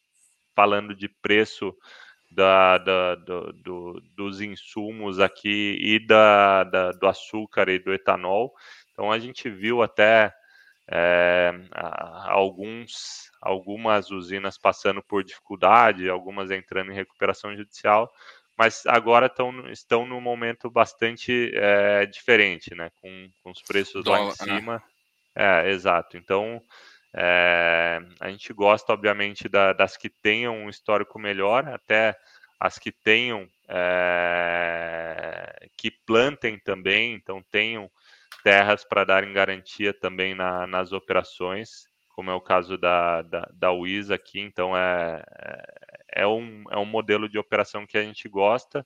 falando 0.55 0.95
de 0.95 1.07
preço 1.07 1.75
da, 2.31 2.77
da 2.77 3.15
do, 3.15 3.53
do, 3.53 4.03
dos 4.15 4.39
insumos 4.41 5.19
aqui 5.19 5.77
e 5.79 5.99
da, 5.99 6.63
da, 6.63 6.91
do 6.91 7.07
açúcar 7.07 7.67
e 7.69 7.77
do 7.77 7.93
etanol. 7.93 8.53
Então 8.91 9.11
a 9.11 9.19
gente 9.19 9.49
viu 9.49 9.81
até 9.81 10.33
é, 10.89 11.51
alguns 12.25 13.29
algumas 13.41 14.11
usinas 14.11 14.57
passando 14.57 15.01
por 15.03 15.23
dificuldade, 15.23 16.09
algumas 16.09 16.51
entrando 16.51 16.91
em 16.91 16.95
recuperação 16.95 17.55
judicial, 17.55 18.11
mas 18.57 18.85
agora 18.85 19.27
tão, 19.27 19.67
estão 19.69 20.05
num 20.05 20.21
momento 20.21 20.69
bastante 20.69 21.51
é, 21.55 22.05
diferente, 22.05 22.75
né? 22.75 22.91
Com, 23.01 23.29
com 23.43 23.51
os 23.51 23.61
preços 23.61 24.05
lá 24.05 24.21
em 24.21 24.27
né? 24.27 24.31
cima. 24.33 24.83
É, 25.35 25.71
exato. 25.71 26.17
Então, 26.17 26.61
é, 27.13 27.99
a 28.19 28.29
gente 28.29 28.53
gosta, 28.53 28.93
obviamente, 28.93 29.49
da, 29.49 29.73
das 29.73 29.97
que 29.97 30.09
tenham 30.09 30.55
um 30.55 30.69
histórico 30.69 31.19
melhor, 31.19 31.67
até 31.67 32.15
as 32.59 32.77
que 32.77 32.91
tenham, 32.91 33.47
é, 33.67 35.67
que 35.77 35.91
plantem 35.91 36.59
também, 36.59 37.13
então 37.13 37.43
tenham 37.51 37.89
terras 38.43 38.83
para 38.83 39.03
darem 39.03 39.33
garantia 39.33 39.93
também 39.93 40.35
na, 40.35 40.67
nas 40.67 40.91
operações 40.91 41.91
como 42.21 42.29
é 42.29 42.33
o 42.33 42.41
caso 42.41 42.77
da, 42.77 43.23
da, 43.23 43.49
da 43.53 43.71
WIS 43.71 44.11
aqui, 44.11 44.39
então 44.39 44.77
é, 44.77 45.23
é, 45.39 46.21
é, 46.21 46.27
um, 46.27 46.63
é 46.69 46.77
um 46.77 46.85
modelo 46.85 47.27
de 47.27 47.39
operação 47.39 47.87
que 47.87 47.97
a 47.97 48.03
gente 48.03 48.29
gosta. 48.29 48.85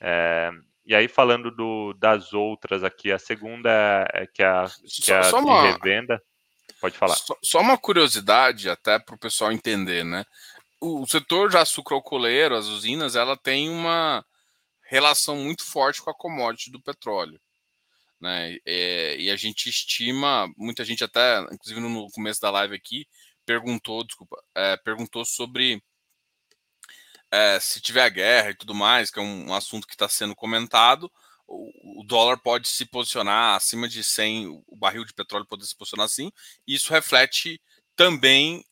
É, 0.00 0.50
e 0.84 0.94
aí, 0.94 1.08
falando 1.08 1.50
do, 1.50 1.94
das 1.94 2.32
outras 2.32 2.82
aqui, 2.82 3.12
a 3.12 3.18
segunda 3.18 3.70
é, 4.12 4.22
é 4.22 4.26
que 4.26 4.42
é 4.42 4.46
a, 4.46 4.66
que 4.84 5.12
é 5.12 5.18
a 5.18 5.38
uma, 5.38 5.62
revenda. 5.62 6.22
Pode 6.80 6.96
falar. 6.96 7.16
Só, 7.16 7.36
só 7.42 7.60
uma 7.60 7.76
curiosidade, 7.76 8.70
até 8.70 8.98
para 8.98 9.14
o 9.14 9.18
pessoal 9.18 9.52
entender, 9.52 10.04
né? 10.04 10.24
O, 10.80 11.02
o 11.02 11.06
setor 11.06 11.50
de 11.50 11.58
açúcar 11.58 11.94
alcooleiro, 11.94 12.56
as 12.56 12.66
usinas, 12.66 13.16
ela 13.16 13.36
tem 13.36 13.68
uma 13.68 14.24
relação 14.82 15.36
muito 15.36 15.64
forte 15.64 16.02
com 16.02 16.10
a 16.10 16.14
commodity 16.14 16.70
do 16.70 16.82
petróleo. 16.82 17.40
Né? 18.20 18.58
É, 18.66 19.16
e 19.16 19.30
a 19.30 19.36
gente 19.36 19.68
estima, 19.68 20.52
muita 20.56 20.84
gente 20.84 21.04
até, 21.04 21.40
inclusive 21.52 21.80
no 21.80 22.10
começo 22.10 22.40
da 22.40 22.50
live 22.50 22.74
aqui, 22.74 23.06
perguntou, 23.46 24.04
desculpa, 24.04 24.36
é, 24.54 24.76
perguntou 24.78 25.24
sobre 25.24 25.82
é, 27.30 27.58
se 27.60 27.80
tiver 27.80 28.10
guerra 28.10 28.50
e 28.50 28.54
tudo 28.54 28.74
mais, 28.74 29.10
que 29.10 29.18
é 29.18 29.22
um, 29.22 29.50
um 29.50 29.54
assunto 29.54 29.86
que 29.86 29.94
está 29.94 30.08
sendo 30.08 30.34
comentado, 30.34 31.10
o, 32.00 32.04
dólar 32.04 32.38
pode 32.38 32.68
se 32.68 32.84
posicionar 32.86 33.56
acima 33.56 33.88
de 33.88 34.02
100, 34.02 34.48
o 34.66 34.76
barril 34.76 35.04
de 35.04 35.12
petróleo 35.12 35.46
pode 35.46 35.66
se 35.66 35.76
posicionar 35.76 36.06
assim, 36.06 36.30
e 36.66 36.74
isso 36.74 36.92
reflete 36.92 37.60
também 37.96 38.64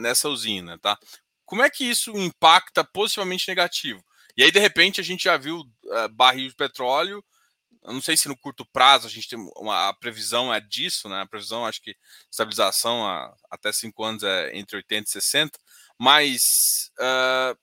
nessa 0.00 0.28
usina, 0.28 0.78
tá? 0.78 0.98
Como 1.44 1.62
é 1.62 1.70
que 1.70 1.84
isso 1.84 2.10
impacta 2.12 2.84
positivamente 2.84 3.48
negativo? 3.48 4.04
E 4.36 4.42
aí, 4.42 4.50
de 4.50 4.58
repente, 4.58 5.00
a 5.00 5.04
gente 5.04 5.24
já 5.24 5.36
viu 5.36 5.60
uh, 5.60 6.08
barril 6.10 6.48
de 6.48 6.54
petróleo 6.54 7.24
eu 7.84 7.92
não 7.92 8.00
sei 8.00 8.16
se 8.16 8.28
no 8.28 8.36
curto 8.36 8.64
prazo 8.64 9.06
a 9.06 9.10
gente 9.10 9.28
tem 9.28 9.38
uma 9.56 9.90
a 9.90 9.94
previsão 9.94 10.52
é 10.52 10.58
disso, 10.60 11.06
né? 11.08 11.20
A 11.20 11.26
previsão, 11.26 11.66
acho 11.66 11.82
que 11.82 11.94
estabilização 12.30 13.06
a, 13.06 13.34
até 13.50 13.70
5 13.70 14.02
anos 14.02 14.22
é 14.22 14.56
entre 14.56 14.76
80 14.76 15.06
e 15.06 15.12
60, 15.12 15.58
mas 16.00 16.90
uh, 16.98 17.58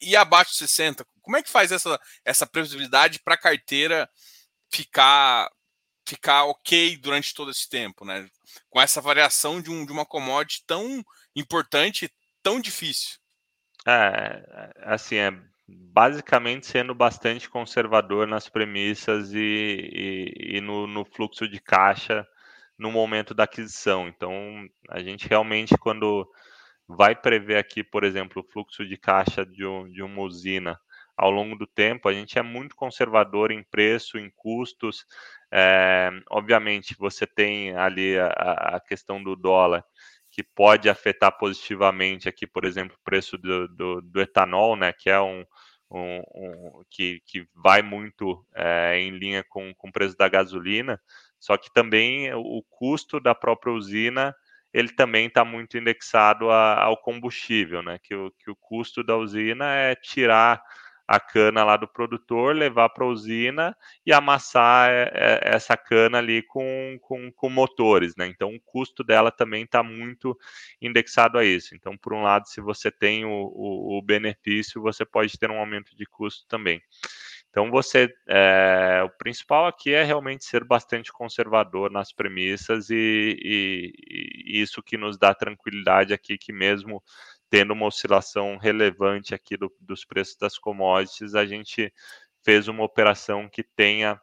e 0.00 0.16
abaixo 0.16 0.52
de 0.52 0.58
60, 0.58 1.04
como 1.22 1.36
é 1.36 1.42
que 1.42 1.50
faz 1.50 1.72
essa, 1.72 2.00
essa 2.24 2.46
previsibilidade 2.46 3.20
para 3.20 3.34
a 3.34 3.40
carteira 3.40 4.08
ficar 4.70 5.50
ficar 6.06 6.44
ok 6.44 6.96
durante 6.96 7.32
todo 7.32 7.52
esse 7.52 7.68
tempo, 7.68 8.04
né? 8.04 8.28
Com 8.68 8.80
essa 8.80 9.00
variação 9.00 9.60
de, 9.60 9.70
um, 9.70 9.86
de 9.86 9.92
uma 9.92 10.04
commodity 10.04 10.64
tão 10.66 11.04
importante 11.36 12.10
tão 12.42 12.60
difícil. 12.60 13.18
É, 13.86 14.72
assim, 14.82 15.16
é 15.16 15.32
basicamente 15.68 16.66
sendo 16.66 16.94
bastante 16.94 17.48
conservador 17.48 18.26
nas 18.26 18.48
premissas 18.48 19.32
e, 19.32 19.38
e, 19.38 20.56
e 20.56 20.60
no, 20.60 20.86
no, 20.86 21.04
fluxo 21.04 21.46
de 21.48 21.60
caixa 21.60 22.26
no 22.76 22.90
momento 22.90 23.32
da 23.34 23.44
aquisição. 23.44 24.08
Então, 24.08 24.66
a 24.88 25.00
gente 25.00 25.28
realmente, 25.28 25.76
quando 25.78 26.28
vai 26.96 27.14
prever 27.14 27.56
aqui, 27.56 27.84
por 27.84 28.04
exemplo, 28.04 28.42
o 28.42 28.52
fluxo 28.52 28.84
de 28.84 28.96
caixa 28.96 29.44
de, 29.46 29.64
um, 29.64 29.88
de 29.88 30.02
uma 30.02 30.22
usina 30.22 30.78
ao 31.16 31.30
longo 31.30 31.54
do 31.54 31.66
tempo, 31.66 32.08
a 32.08 32.12
gente 32.12 32.38
é 32.38 32.42
muito 32.42 32.74
conservador 32.74 33.50
em 33.50 33.62
preço, 33.62 34.18
em 34.18 34.30
custos. 34.30 35.04
É, 35.52 36.10
obviamente, 36.30 36.96
você 36.98 37.26
tem 37.26 37.76
ali 37.76 38.18
a, 38.18 38.28
a 38.76 38.80
questão 38.80 39.22
do 39.22 39.36
dólar 39.36 39.84
que 40.30 40.42
pode 40.42 40.88
afetar 40.88 41.36
positivamente 41.36 42.28
aqui, 42.28 42.46
por 42.46 42.64
exemplo, 42.64 42.96
o 42.98 43.04
preço 43.04 43.36
do, 43.36 43.68
do, 43.68 44.00
do 44.00 44.20
etanol, 44.20 44.76
né, 44.76 44.92
que 44.92 45.10
é 45.10 45.20
um, 45.20 45.44
um, 45.90 46.22
um 46.34 46.82
que, 46.88 47.20
que 47.26 47.46
vai 47.54 47.82
muito 47.82 48.44
é, 48.54 48.98
em 48.98 49.10
linha 49.10 49.44
com, 49.48 49.74
com 49.74 49.88
o 49.88 49.92
preço 49.92 50.16
da 50.16 50.28
gasolina, 50.28 51.00
só 51.38 51.56
que 51.56 51.72
também 51.72 52.32
o 52.32 52.62
custo 52.70 53.20
da 53.20 53.34
própria 53.34 53.72
usina 53.72 54.34
ele 54.72 54.90
também 54.90 55.26
está 55.26 55.44
muito 55.44 55.76
indexado 55.76 56.50
a, 56.50 56.82
ao 56.82 56.96
combustível, 56.96 57.82
né? 57.82 57.98
Que 58.02 58.14
o, 58.14 58.30
que 58.38 58.50
o 58.50 58.56
custo 58.56 59.02
da 59.02 59.16
usina 59.16 59.74
é 59.74 59.94
tirar 59.94 60.62
a 61.10 61.18
cana 61.18 61.64
lá 61.64 61.76
do 61.76 61.88
produtor, 61.88 62.54
levar 62.54 62.88
para 62.90 63.04
a 63.04 63.08
usina 63.08 63.76
e 64.06 64.12
amassar 64.12 64.88
é, 64.88 65.10
é, 65.12 65.40
essa 65.42 65.76
cana 65.76 66.18
ali 66.18 66.40
com, 66.40 66.96
com, 67.02 67.32
com 67.32 67.50
motores, 67.50 68.14
né? 68.16 68.28
Então 68.28 68.54
o 68.54 68.60
custo 68.60 69.02
dela 69.02 69.32
também 69.32 69.64
está 69.64 69.82
muito 69.82 70.38
indexado 70.80 71.36
a 71.36 71.44
isso. 71.44 71.74
Então, 71.74 71.96
por 71.96 72.14
um 72.14 72.22
lado, 72.22 72.46
se 72.46 72.60
você 72.60 72.92
tem 72.92 73.24
o, 73.24 73.28
o, 73.28 73.98
o 73.98 74.02
benefício, 74.02 74.80
você 74.80 75.04
pode 75.04 75.36
ter 75.36 75.50
um 75.50 75.58
aumento 75.58 75.96
de 75.96 76.06
custo 76.06 76.46
também. 76.46 76.80
Então, 77.50 77.68
você, 77.68 78.08
é, 78.28 79.02
o 79.04 79.10
principal 79.10 79.66
aqui 79.66 79.92
é 79.92 80.04
realmente 80.04 80.44
ser 80.44 80.64
bastante 80.64 81.12
conservador 81.12 81.90
nas 81.90 82.12
premissas 82.12 82.90
e, 82.90 83.36
e, 83.42 83.92
e, 84.08 84.62
isso 84.62 84.82
que 84.82 84.96
nos 84.96 85.18
dá 85.18 85.34
tranquilidade 85.34 86.14
aqui, 86.14 86.38
que 86.38 86.52
mesmo 86.52 87.02
tendo 87.50 87.72
uma 87.72 87.86
oscilação 87.86 88.56
relevante 88.56 89.34
aqui 89.34 89.56
do, 89.56 89.72
dos 89.80 90.04
preços 90.04 90.36
das 90.36 90.56
commodities, 90.56 91.34
a 91.34 91.44
gente 91.44 91.92
fez 92.44 92.68
uma 92.68 92.84
operação 92.84 93.48
que 93.48 93.64
tenha 93.64 94.20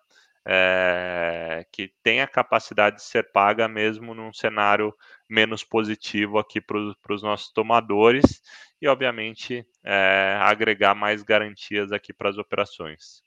é, 0.49 1.65
que 1.73 1.91
tenha 2.01 2.25
capacidade 2.25 2.97
de 2.97 3.03
ser 3.03 3.31
paga 3.33 3.67
mesmo 3.67 4.15
num 4.15 4.31
cenário 4.31 4.95
menos 5.29 5.61
positivo 5.61 6.39
aqui 6.39 6.61
para 6.61 6.77
os 6.77 7.21
nossos 7.21 7.51
tomadores 7.51 8.41
e, 8.81 8.87
obviamente, 8.87 9.67
é, 9.83 10.37
agregar 10.39 10.95
mais 10.95 11.21
garantias 11.21 11.91
aqui 11.91 12.13
para 12.13 12.29
as 12.29 12.37
operações. 12.37 13.21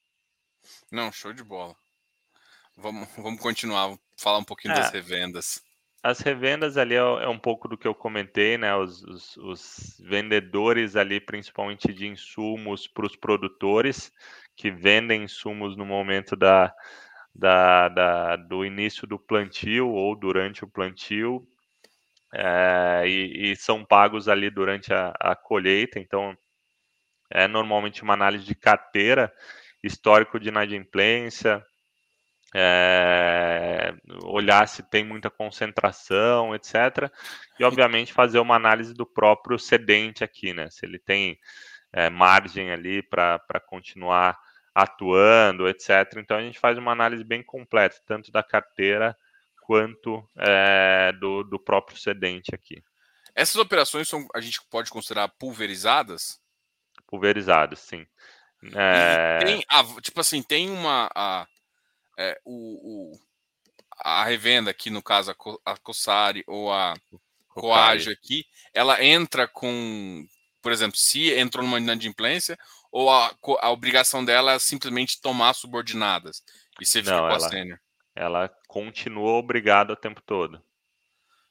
Não, 0.90 1.12
show 1.12 1.32
de 1.34 1.44
bola. 1.44 1.76
Vamos, 2.74 3.06
vamos 3.18 3.40
continuar, 3.40 3.94
falar 4.18 4.38
um 4.38 4.44
pouquinho 4.44 4.72
é, 4.72 4.76
das 4.76 4.90
revendas. 4.90 5.62
As 6.02 6.20
revendas 6.20 6.78
ali 6.78 6.94
é, 6.94 6.98
é, 6.98 7.28
um 7.28 7.38
pouco 7.38 7.68
do 7.68 7.76
que 7.76 7.86
eu 7.86 7.94
comentei, 7.94 8.56
né? 8.56 8.74
Os, 8.74 9.02
os, 9.02 9.36
os 9.36 10.00
vendedores 10.02 10.96
ali, 10.96 11.20
principalmente 11.20 11.92
de 11.92 12.06
insumos 12.06 12.86
para 12.86 13.04
os 13.04 13.14
produtores, 13.14 14.10
que 14.56 14.70
vendem 14.70 15.24
insumos 15.24 15.76
no 15.76 15.84
momento 15.84 16.34
da, 16.34 16.74
da, 17.34 17.88
da, 17.88 18.36
do 18.36 18.64
início 18.64 19.06
do 19.06 19.18
plantio 19.18 19.88
ou 19.88 20.14
durante 20.16 20.64
o 20.64 20.68
plantio, 20.68 21.46
é, 22.32 23.02
e, 23.06 23.52
e, 23.52 23.56
são 23.56 23.84
pagos 23.84 24.28
ali 24.28 24.50
durante 24.50 24.92
a, 24.92 25.12
a 25.18 25.34
colheita, 25.34 25.98
então 25.98 26.36
é 27.30 27.48
normalmente 27.48 28.02
uma 28.02 28.14
análise 28.14 28.44
de 28.44 28.54
carteira, 28.54 29.32
histórico 29.82 30.38
de 30.38 30.48
inadimplência, 30.48 31.64
é, 32.54 33.94
olhar 34.24 34.66
se 34.66 34.82
tem 34.82 35.04
muita 35.04 35.30
concentração, 35.30 36.54
etc. 36.54 37.10
E, 37.58 37.64
obviamente, 37.64 38.12
fazer 38.12 38.40
uma 38.40 38.56
análise 38.56 38.92
do 38.92 39.06
próprio 39.06 39.58
cedente 39.58 40.24
aqui, 40.24 40.52
né? 40.52 40.68
Se 40.70 40.84
ele 40.84 40.98
tem 40.98 41.38
é, 41.92 42.10
margem 42.10 42.70
ali 42.72 43.02
para 43.02 43.38
continuar 43.66 44.36
atuando, 44.82 45.68
etc. 45.68 46.16
Então, 46.16 46.36
a 46.36 46.42
gente 46.42 46.58
faz 46.58 46.78
uma 46.78 46.92
análise 46.92 47.24
bem 47.24 47.42
completa, 47.42 48.00
tanto 48.06 48.30
da 48.30 48.42
carteira 48.42 49.16
quanto 49.60 50.26
é, 50.36 51.12
do, 51.12 51.44
do 51.44 51.58
próprio 51.58 51.98
cedente 51.98 52.54
aqui. 52.54 52.82
Essas 53.34 53.56
operações 53.56 54.08
são, 54.08 54.26
a 54.34 54.40
gente 54.40 54.60
pode 54.68 54.90
considerar 54.90 55.28
pulverizadas? 55.28 56.40
Pulverizadas, 57.06 57.78
sim. 57.78 58.06
É... 58.74 59.38
Tem, 59.38 59.64
tipo 60.02 60.20
assim, 60.20 60.42
tem 60.42 60.70
uma. 60.70 61.10
A, 61.14 61.46
é, 62.18 62.38
o, 62.44 63.12
o, 63.12 63.20
a 63.98 64.24
revenda 64.24 64.70
aqui, 64.70 64.90
no 64.90 65.02
caso, 65.02 65.30
a, 65.30 65.72
a 65.72 65.76
Cossari 65.78 66.44
ou 66.46 66.72
a 66.72 66.94
Coage 67.48 68.10
aqui, 68.10 68.44
ela 68.74 69.02
entra 69.02 69.48
com, 69.48 70.26
por 70.60 70.72
exemplo, 70.72 70.96
se 70.96 71.32
entrou 71.32 71.64
numa 71.64 71.78
inadimplência, 71.78 72.58
ou 72.90 73.10
a, 73.10 73.32
a 73.60 73.70
obrigação 73.70 74.24
dela 74.24 74.52
é 74.52 74.58
simplesmente 74.58 75.20
tomar 75.20 75.54
subordinadas 75.54 76.42
e 76.80 76.86
você 76.86 77.00
fica 77.00 77.16
Não, 77.16 77.28
com 77.28 77.34
a 77.34 77.40
sênior? 77.40 77.78
Ela 78.14 78.50
continua 78.66 79.32
obrigada 79.32 79.92
o 79.92 79.96
tempo 79.96 80.20
todo. 80.22 80.62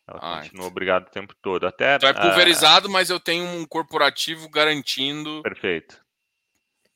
Ela 0.07 0.19
ah, 0.21 0.35
continua 0.37 0.61
então. 0.61 0.67
obrigada 0.67 1.05
o 1.07 1.11
tempo 1.11 1.35
todo. 1.41 1.67
Até, 1.67 1.95
então 1.95 2.09
é 2.09 2.13
pulverizado, 2.13 2.89
mas 2.89 3.09
eu 3.09 3.19
tenho 3.19 3.45
um 3.45 3.65
corporativo 3.65 4.49
garantindo. 4.49 5.41
Perfeito. 5.43 6.03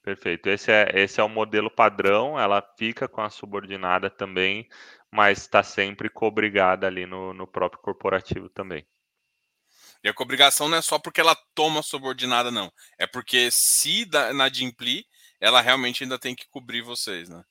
Perfeito. 0.02 0.50
Esse 0.50 0.72
é, 0.72 0.92
esse 0.96 1.22
é 1.22 1.24
o 1.24 1.30
modelo 1.30 1.70
padrão. 1.70 2.38
Ela 2.40 2.62
fica 2.78 3.08
com 3.08 3.22
a 3.22 3.30
subordinada 3.30 4.10
também, 4.10 4.68
mas 5.12 5.40
está 5.40 5.64
sempre 5.64 6.10
cobrigada 6.10 6.88
ali 6.88 7.06
no, 7.06 7.34
no 7.34 7.48
próprio 7.48 7.82
corporativo 7.82 8.50
também. 8.50 8.86
E 10.04 10.10
a 10.10 10.14
obrigação 10.18 10.68
não 10.68 10.78
é 10.78 10.82
só 10.82 11.00
porque 11.00 11.22
ela 11.22 11.36
toma 11.56 11.82
subordinada, 11.82 12.52
não. 12.52 12.72
É 12.98 13.08
porque 13.08 13.50
se 13.52 14.06
na 14.36 14.50
Dimpli, 14.50 15.06
ela 15.40 15.62
realmente 15.62 16.04
ainda 16.04 16.20
tem 16.20 16.36
que 16.36 16.48
cobrir 16.50 16.82
vocês, 16.82 17.30
né? 17.30 17.44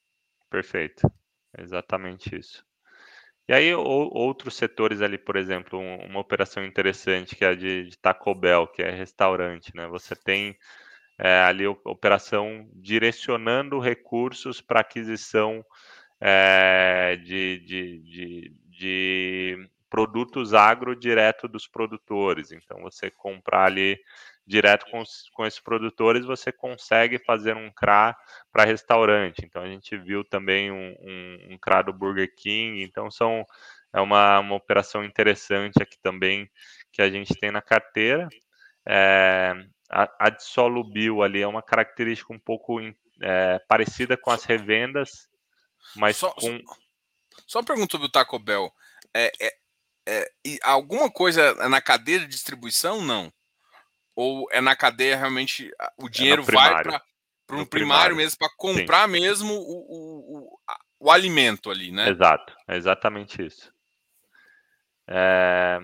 Perfeito. 0.51 1.11
exatamente 1.59 2.39
isso. 2.39 2.65
E 3.49 3.53
aí, 3.53 3.75
outros 3.75 4.55
setores 4.55 5.01
ali, 5.03 5.19
por 5.19 5.37
exemplo, 5.37 5.79
uma 5.79 6.21
operação 6.21 6.65
interessante 6.65 7.35
que 7.35 7.45
é 7.45 7.49
a 7.49 7.55
de, 7.55 7.89
de 7.89 7.99
Taco 7.99 8.35
Bell, 8.35 8.69
que 8.69 8.83
é 8.83 8.91
restaurante, 8.91 9.75
né? 9.75 9.87
Você 9.89 10.15
tem 10.15 10.57
é, 11.19 11.41
ali 11.41 11.67
operação 11.67 12.69
direcionando 12.75 13.79
recursos 13.79 14.61
para 14.61 14.81
aquisição 14.81 15.65
é, 16.21 17.17
de, 17.17 17.59
de, 17.61 17.99
de, 17.99 18.57
de, 18.69 19.71
produtos 19.93 20.55
agro 20.55 20.97
direto 20.97 21.47
dos 21.47 21.69
produtores. 21.69 22.51
Então, 22.51 22.81
você 22.81 23.11
comprar 23.11 23.67
ali 23.67 24.01
direto 24.47 24.87
com, 24.91 25.03
com 25.35 25.45
esses 25.45 25.61
produtores, 25.61 26.25
você 26.25 26.51
consegue 26.51 27.19
fazer 27.19 27.55
um 27.55 27.71
CRA 27.71 28.17
para 28.51 28.65
restaurante. 28.65 29.45
Então, 29.45 29.61
a 29.61 29.69
gente 29.69 29.95
viu 29.99 30.25
também 30.25 30.71
um, 30.73 30.97
um, 30.99 31.49
um 31.51 31.59
CRA 31.59 31.83
do 31.83 31.93
Burger 31.93 32.35
King. 32.35 32.83
Então, 32.83 33.11
são, 33.11 33.45
é 33.93 34.01
uma, 34.01 34.39
uma 34.39 34.55
operação 34.55 35.05
interessante 35.05 35.83
aqui 35.83 35.99
também 36.03 36.51
que 36.91 37.03
a 37.03 37.11
gente 37.11 37.35
tem 37.35 37.51
na 37.51 37.61
carteira. 37.61 38.31
É, 38.89 39.53
a, 39.91 40.11
a 40.19 40.31
de 40.31 40.43
solo 40.43 40.83
bio 40.83 41.23
ali 41.23 41.43
é 41.43 41.47
uma 41.47 41.63
característica 41.63 42.33
um 42.33 42.39
pouco 42.39 42.81
é, 43.21 43.59
parecida 43.69 44.17
com 44.17 44.31
as 44.31 44.45
revendas, 44.45 45.29
mas 45.95 46.17
só, 46.17 46.31
com... 46.33 46.59
Só 47.47 47.59
uma 47.59 47.67
pergunta 47.67 47.99
do 47.99 48.09
Taco 48.09 48.39
Bell. 48.39 48.73
É, 49.15 49.31
é, 49.39 49.62
é, 50.07 50.31
alguma 50.63 51.11
coisa 51.11 51.41
é 51.43 51.69
na 51.69 51.81
cadeia 51.81 52.21
de 52.21 52.27
distribuição? 52.27 53.01
Não. 53.01 53.33
Ou 54.15 54.47
é 54.51 54.61
na 54.61 54.77
cadeia 54.77 55.17
realmente 55.17 55.71
o 55.97 56.07
é 56.07 56.11
dinheiro 56.11 56.43
vai 56.43 56.83
para 56.83 57.03
um 57.57 57.67
primário, 57.67 57.69
primário, 57.69 58.17
mesmo 58.17 58.39
para 58.39 58.51
comprar 58.57 59.07
Sim. 59.07 59.13
mesmo 59.13 59.53
o, 59.53 59.59
o, 59.59 60.39
o, 60.39 60.59
o, 61.01 61.11
alimento 61.11 61.71
ali, 61.71 61.91
né? 61.91 62.09
Exato, 62.09 62.55
é 62.69 62.77
exatamente 62.77 63.45
isso. 63.45 63.73
É... 65.09 65.79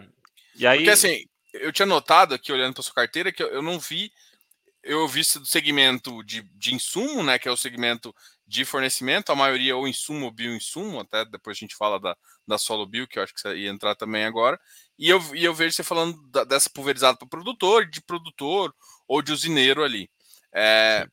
E 0.55 0.67
aí... 0.67 0.79
Porque 0.79 0.91
assim, 0.91 1.25
eu 1.55 1.73
tinha 1.73 1.87
notado 1.87 2.35
aqui, 2.35 2.53
olhando 2.53 2.75
para 2.75 2.83
sua 2.83 2.95
carteira, 2.95 3.33
que 3.33 3.43
eu 3.43 3.63
não 3.63 3.79
vi. 3.79 4.13
Eu 4.83 5.07
vi 5.09 5.21
do 5.21 5.47
segmento 5.47 6.23
de, 6.25 6.43
de 6.55 6.75
insumo, 6.75 7.23
né? 7.23 7.39
Que 7.39 7.49
é 7.49 7.53
o 7.53 7.57
segmento 7.57 8.15
de 8.49 8.65
fornecimento, 8.65 9.31
a 9.31 9.37
maioria 9.37 9.77
ou 9.77 9.87
insumo 9.87 10.25
ou 10.25 10.33
bioinsumo, 10.33 11.01
até 11.01 11.23
depois 11.27 11.57
a 11.57 11.61
gente 11.61 11.77
fala 11.77 12.01
da, 12.01 12.17
da 12.47 12.57
solo 12.57 12.87
bio, 12.87 13.07
que 13.07 13.19
eu 13.19 13.23
acho 13.23 13.35
que 13.35 13.41
você 13.41 13.55
ia 13.55 13.69
entrar 13.69 13.95
também 13.95 14.25
agora. 14.25 14.59
E 14.99 15.11
eu, 15.11 15.21
e 15.37 15.45
eu 15.45 15.53
vejo 15.53 15.77
você 15.77 15.85
falando 15.85 16.19
da, 16.31 16.45
dessa 16.45 16.71
pulverizada 16.71 17.19
para 17.19 17.29
produtor, 17.29 17.85
de 17.87 18.01
produtor 18.01 18.75
ou 19.07 19.21
de 19.21 19.33
usineiro 19.33 19.85
ali. 19.85 20.11
É, 20.51 21.07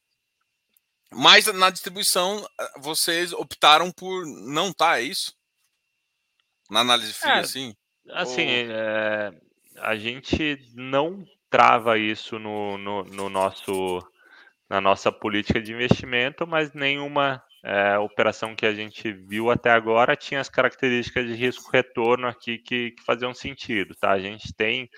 mas 1.12 1.46
na 1.48 1.70
distribuição, 1.70 2.48
vocês 2.78 3.34
optaram 3.34 3.92
por 3.92 4.26
não 4.26 4.72
tá, 4.72 5.00
é 5.00 5.04
isso? 5.04 5.36
Na 6.70 6.80
análise 6.80 7.14
fria, 7.14 7.34
é, 7.34 7.40
assim? 7.40 7.76
Assim, 8.12 8.48
ou... 8.48 8.72
é, 8.72 9.32
a 9.80 9.98
gente 9.98 10.58
não 10.74 11.26
trava 11.50 12.00
isso 12.00 12.40
no, 12.40 12.78
no, 12.78 13.04
no, 13.04 13.30
nosso 13.30 14.02
na 14.70 14.82
nossa 14.82 15.12
política 15.12 15.62
de 15.62 15.72
investimento, 15.72 16.48
mas 16.48 16.74
nenhuma 16.74 17.44
é, 17.64 17.98
operação 17.98 18.56
que 18.56 18.66
a 18.66 18.74
gente 18.74 19.12
viu 19.12 19.50
até 19.50 19.72
agora 19.72 20.16
tinha 20.16 20.40
as 20.40 20.50
características 20.50 21.26
de 21.28 21.34
risco 21.34 21.72
retorno 21.72 22.28
aqui 22.28 22.58
que, 22.58 22.92
que 22.92 23.04
faziam 23.04 23.34
sentido, 23.34 23.96
tá? 23.96 24.12
A 24.12 24.20
gente 24.20 24.54
tem 24.54 24.90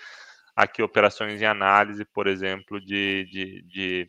aqui 0.56 0.82
operações 0.82 1.40
em 1.40 1.46
análise, 1.46 2.04
por 2.04 2.26
exemplo, 2.26 2.80
de, 2.80 3.26
de, 3.30 3.62
de, 3.62 4.08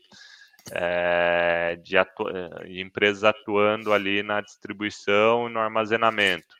é, 0.71 1.77
de, 1.83 1.97
atu 1.97 2.25
de 2.65 2.81
empresas 2.81 3.23
atuando 3.23 3.93
ali 3.93 4.23
na 4.23 4.41
distribuição 4.41 5.47
e 5.47 5.53
no 5.53 5.59
armazenamento. 5.59 6.57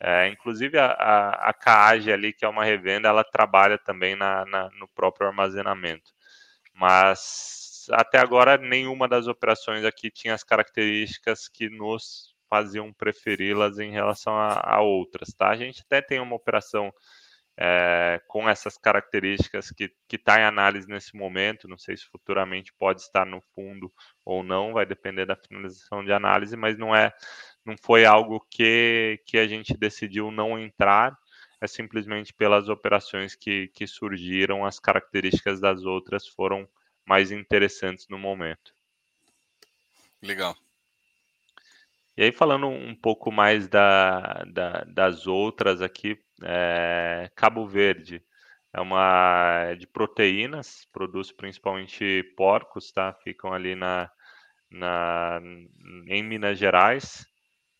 É, 0.00 0.28
inclusive 0.28 0.78
a, 0.78 1.52
CAAGE 1.58 2.12
ali, 2.12 2.32
que 2.32 2.44
é 2.44 2.48
uma 2.48 2.64
revenda, 2.64 3.08
ela 3.08 3.24
trabalha 3.24 3.78
também 3.78 4.14
na, 4.14 4.44
na, 4.44 4.68
no 4.78 4.86
próprio 4.88 5.26
armazenamento. 5.26 6.12
Mas 6.74 7.63
até 7.90 8.18
agora 8.18 8.56
nenhuma 8.56 9.08
das 9.08 9.26
operações 9.26 9.84
aqui 9.84 10.10
tinha 10.10 10.34
as 10.34 10.44
características 10.44 11.48
que 11.48 11.68
nos 11.68 12.34
faziam 12.48 12.92
preferi-las 12.92 13.78
em 13.78 13.90
relação 13.90 14.36
a, 14.36 14.60
a, 14.62 14.80
outras, 14.80 15.32
tá? 15.34 15.48
A 15.50 15.56
gente 15.56 15.82
até 15.82 16.00
tem 16.00 16.20
uma 16.20 16.36
operação 16.36 16.92
é, 17.56 18.20
com 18.26 18.48
essas 18.48 18.76
características 18.76 19.70
que 19.70 19.90
está 20.12 20.40
em 20.40 20.44
análise 20.44 20.88
nesse 20.88 21.16
momento, 21.16 21.68
não 21.68 21.78
sei 21.78 21.96
se 21.96 22.04
futuramente 22.06 22.72
pode 22.72 23.00
estar 23.00 23.24
no 23.24 23.40
fundo 23.54 23.92
ou 24.24 24.42
não, 24.42 24.72
vai 24.72 24.84
depender 24.84 25.24
da 25.26 25.36
finalização 25.36 26.04
de 26.04 26.12
análise, 26.12 26.56
mas 26.56 26.76
não 26.76 26.94
é 26.94 27.12
não 27.64 27.76
foi 27.82 28.04
algo 28.04 28.44
que, 28.50 29.20
que 29.24 29.38
a 29.38 29.46
gente 29.46 29.74
decidiu 29.76 30.30
não 30.30 30.58
entrar, 30.58 31.16
é 31.60 31.66
simplesmente 31.66 32.32
pelas 32.34 32.68
operações 32.68 33.34
que, 33.34 33.68
que 33.68 33.86
surgiram, 33.86 34.66
as 34.66 34.78
características 34.78 35.60
das 35.60 35.84
outras 35.84 36.26
foram 36.28 36.68
mais 37.06 37.30
interessantes 37.30 38.08
no 38.08 38.18
momento. 38.18 38.74
Legal. 40.22 40.56
E 42.16 42.22
aí, 42.22 42.32
falando 42.32 42.68
um 42.68 42.94
pouco 42.94 43.32
mais 43.32 43.66
da, 43.68 44.44
da, 44.44 44.84
das 44.84 45.26
outras 45.26 45.82
aqui, 45.82 46.18
é, 46.42 47.30
Cabo 47.34 47.66
Verde. 47.66 48.22
é 48.72 48.80
uma 48.80 49.74
de 49.74 49.86
proteínas, 49.86 50.86
produz 50.92 51.32
principalmente 51.32 52.22
porcos, 52.36 52.92
tá? 52.92 53.12
Ficam 53.24 53.52
ali 53.52 53.74
na, 53.74 54.10
na 54.70 55.40
em 56.06 56.22
Minas 56.22 56.58
Gerais, 56.58 57.26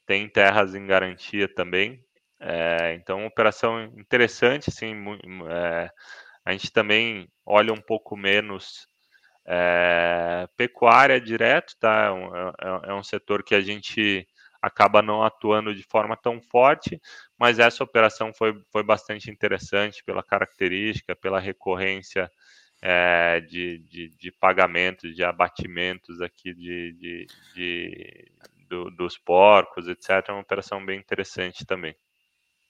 tem 0.07 0.29
terras 0.29 0.75
em 0.75 0.87
garantia 0.87 1.49
também. 1.53 2.05
É, 2.41 2.95
então, 2.95 3.19
uma 3.19 3.29
operação 3.29 3.85
interessante, 3.97 4.69
assim, 4.69 4.95
é, 5.49 5.91
a 6.45 6.53
gente 6.53 6.73
também 6.73 7.29
olha 7.47 7.73
um 7.73 7.81
pouco 7.81 8.17
menos 8.17 8.87
é, 9.47 10.49
pecuária 10.57 11.21
direto, 11.21 11.75
tá? 11.79 12.07
É 12.07 12.11
um, 12.11 12.37
é, 12.37 12.53
é, 12.61 12.91
é 12.91 12.95
um 12.95 13.03
setor 13.03 13.43
que 13.43 13.55
a 13.55 13.61
gente 13.61 14.27
acaba 14.61 15.03
não 15.03 15.23
atuando 15.23 15.75
de 15.75 15.83
forma 15.83 16.17
tão 16.17 16.41
forte, 16.41 16.99
mas 17.39 17.59
essa 17.59 17.85
operação 17.85 18.33
foi, 18.33 18.59
foi 18.73 18.83
bastante 18.83 19.31
interessante 19.31 20.03
pela 20.05 20.23
característica, 20.23 21.15
pela 21.15 21.39
recorrência 21.39 22.31
é, 22.81 23.41
de, 23.41 23.79
de, 23.81 24.09
de, 24.17 24.33
pagamentos, 24.33 25.15
de 25.15 25.23
abatimentos 25.23 26.21
aqui 26.23 26.55
de, 26.55 26.93
de, 26.95 27.27
de 27.55 28.33
do, 28.69 28.91
dos 28.91 29.19
porcos, 29.19 29.87
etc. 29.87 30.29
É 30.29 30.33
uma 30.33 30.41
operação 30.41 30.85
bem 30.85 30.99
interessante 30.99 31.67
também. 31.67 31.95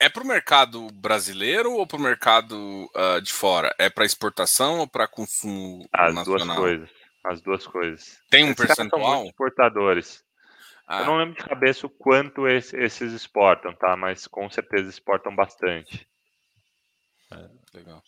É 0.05 0.09
para 0.11 0.23
o 0.23 0.27
mercado 0.27 0.87
brasileiro 0.93 1.73
ou 1.73 1.87
para 1.87 1.97
o 1.97 2.03
mercado 2.03 2.91
uh, 2.95 3.23
de 3.23 3.33
fora? 3.33 3.75
É 3.79 3.89
para 3.89 4.05
exportação 4.05 4.81
ou 4.81 4.87
para 4.87 5.09
consumo 5.09 5.89
As 5.91 6.15
nacional? 6.15 6.47
duas 6.47 6.59
coisas. 6.59 6.91
As 7.25 7.41
duas 7.41 7.67
coisas. 7.67 8.21
Tem 8.29 8.45
um 8.45 8.49
Esses 8.49 8.67
percentual? 8.67 9.25
Exportadores. 9.25 10.23
Ah. 10.87 11.01
Eu 11.01 11.07
não 11.07 11.17
lembro 11.17 11.43
de 11.43 11.49
cabeça 11.49 11.87
o 11.87 11.89
quanto 11.91 12.47
esses 12.47 13.15
exportam, 13.15 13.75
tá? 13.75 13.97
Mas 13.97 14.27
com 14.27 14.51
certeza 14.51 14.91
exportam 14.91 15.35
bastante. 15.35 16.07
É, 17.33 17.49
legal. 17.73 18.03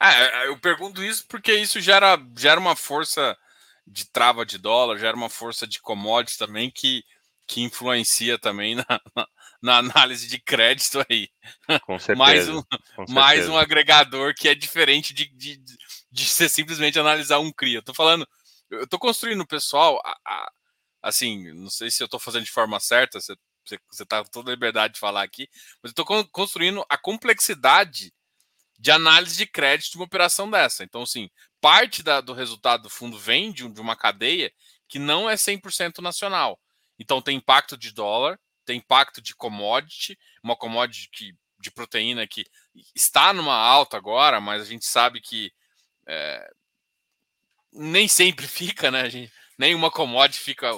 Ah, 0.00 0.14
é, 0.14 0.44
é, 0.44 0.48
eu 0.48 0.58
pergunto 0.58 1.04
isso 1.04 1.26
porque 1.28 1.52
isso 1.52 1.82
gera, 1.82 2.18
gera 2.34 2.58
uma 2.58 2.74
força 2.74 3.36
de 3.86 4.10
trava 4.10 4.46
de 4.46 4.56
dólar, 4.56 4.96
gera 4.96 5.14
uma 5.14 5.28
força 5.28 5.66
de 5.66 5.82
commodities 5.82 6.38
também 6.38 6.70
que, 6.70 7.04
que 7.46 7.60
influencia 7.60 8.38
também 8.38 8.74
na, 8.88 9.00
na, 9.14 9.28
na 9.64 9.78
análise 9.78 10.28
de 10.28 10.38
crédito 10.38 11.02
aí. 11.08 11.30
Com 11.86 11.98
certeza. 11.98 12.18
mais, 12.18 12.48
um, 12.50 12.62
mais 13.08 13.48
um 13.48 13.56
agregador 13.56 14.34
que 14.34 14.46
é 14.46 14.54
diferente 14.54 15.14
de, 15.14 15.26
de, 15.34 15.58
de 16.12 16.26
ser 16.26 16.50
simplesmente 16.50 16.98
analisar 16.98 17.38
um 17.38 17.50
CRI. 17.50 17.76
Eu 17.76 17.82
tô 17.82 17.94
falando, 17.94 18.28
eu 18.70 18.86
tô 18.86 18.98
construindo 18.98 19.46
pessoal 19.46 19.98
a, 20.04 20.18
a 20.26 20.52
assim, 21.02 21.50
não 21.54 21.70
sei 21.70 21.90
se 21.90 22.02
eu 22.02 22.04
estou 22.04 22.20
fazendo 22.20 22.44
de 22.44 22.50
forma 22.50 22.78
certa, 22.78 23.18
você, 23.18 23.34
você 23.90 24.04
tá 24.04 24.22
com 24.22 24.30
toda 24.30 24.50
a 24.50 24.54
liberdade 24.54 24.94
de 24.94 25.00
falar 25.00 25.22
aqui, 25.22 25.48
mas 25.82 25.92
eu 25.96 26.02
estou 26.02 26.26
construindo 26.26 26.84
a 26.86 26.98
complexidade 26.98 28.12
de 28.78 28.90
análise 28.90 29.36
de 29.36 29.46
crédito 29.46 29.92
de 29.92 29.96
uma 29.96 30.04
operação 30.04 30.50
dessa. 30.50 30.84
Então, 30.84 31.02
assim, 31.02 31.30
parte 31.58 32.02
da, 32.02 32.20
do 32.20 32.34
resultado 32.34 32.82
do 32.82 32.90
fundo 32.90 33.18
vem 33.18 33.50
de, 33.50 33.66
de 33.66 33.80
uma 33.80 33.96
cadeia 33.96 34.52
que 34.86 34.98
não 34.98 35.28
é 35.28 35.36
100% 35.36 36.02
nacional. 36.02 36.60
Então, 36.98 37.22
tem 37.22 37.38
impacto 37.38 37.78
de 37.78 37.92
dólar, 37.92 38.38
tem 38.64 38.78
impacto 38.78 39.20
de 39.20 39.34
commodity, 39.34 40.18
uma 40.42 40.56
commodity 40.56 41.08
que, 41.10 41.34
de 41.58 41.70
proteína 41.70 42.26
que 42.26 42.44
está 42.94 43.32
numa 43.32 43.56
alta 43.56 43.96
agora, 43.96 44.40
mas 44.40 44.62
a 44.62 44.64
gente 44.64 44.84
sabe 44.84 45.20
que 45.20 45.52
é, 46.06 46.50
nem 47.72 48.08
sempre 48.08 48.46
fica, 48.48 48.90
né? 48.90 49.08
Gente, 49.10 49.32
nenhuma 49.58 49.90
commodity 49.90 50.40
fica 50.40 50.74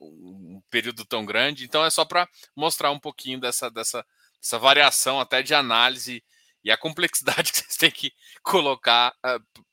um 0.00 0.62
período 0.70 1.04
tão 1.04 1.24
grande. 1.24 1.64
Então 1.64 1.84
é 1.84 1.90
só 1.90 2.04
para 2.04 2.28
mostrar 2.56 2.90
um 2.90 2.98
pouquinho 2.98 3.40
dessa, 3.40 3.70
dessa, 3.70 4.04
dessa 4.40 4.58
variação 4.58 5.20
até 5.20 5.42
de 5.42 5.54
análise 5.54 6.24
e 6.64 6.70
a 6.70 6.76
complexidade 6.76 7.52
que 7.52 7.58
vocês 7.58 7.76
têm 7.76 7.90
que 7.90 8.12
colocar 8.42 9.14
uh, 9.24 9.64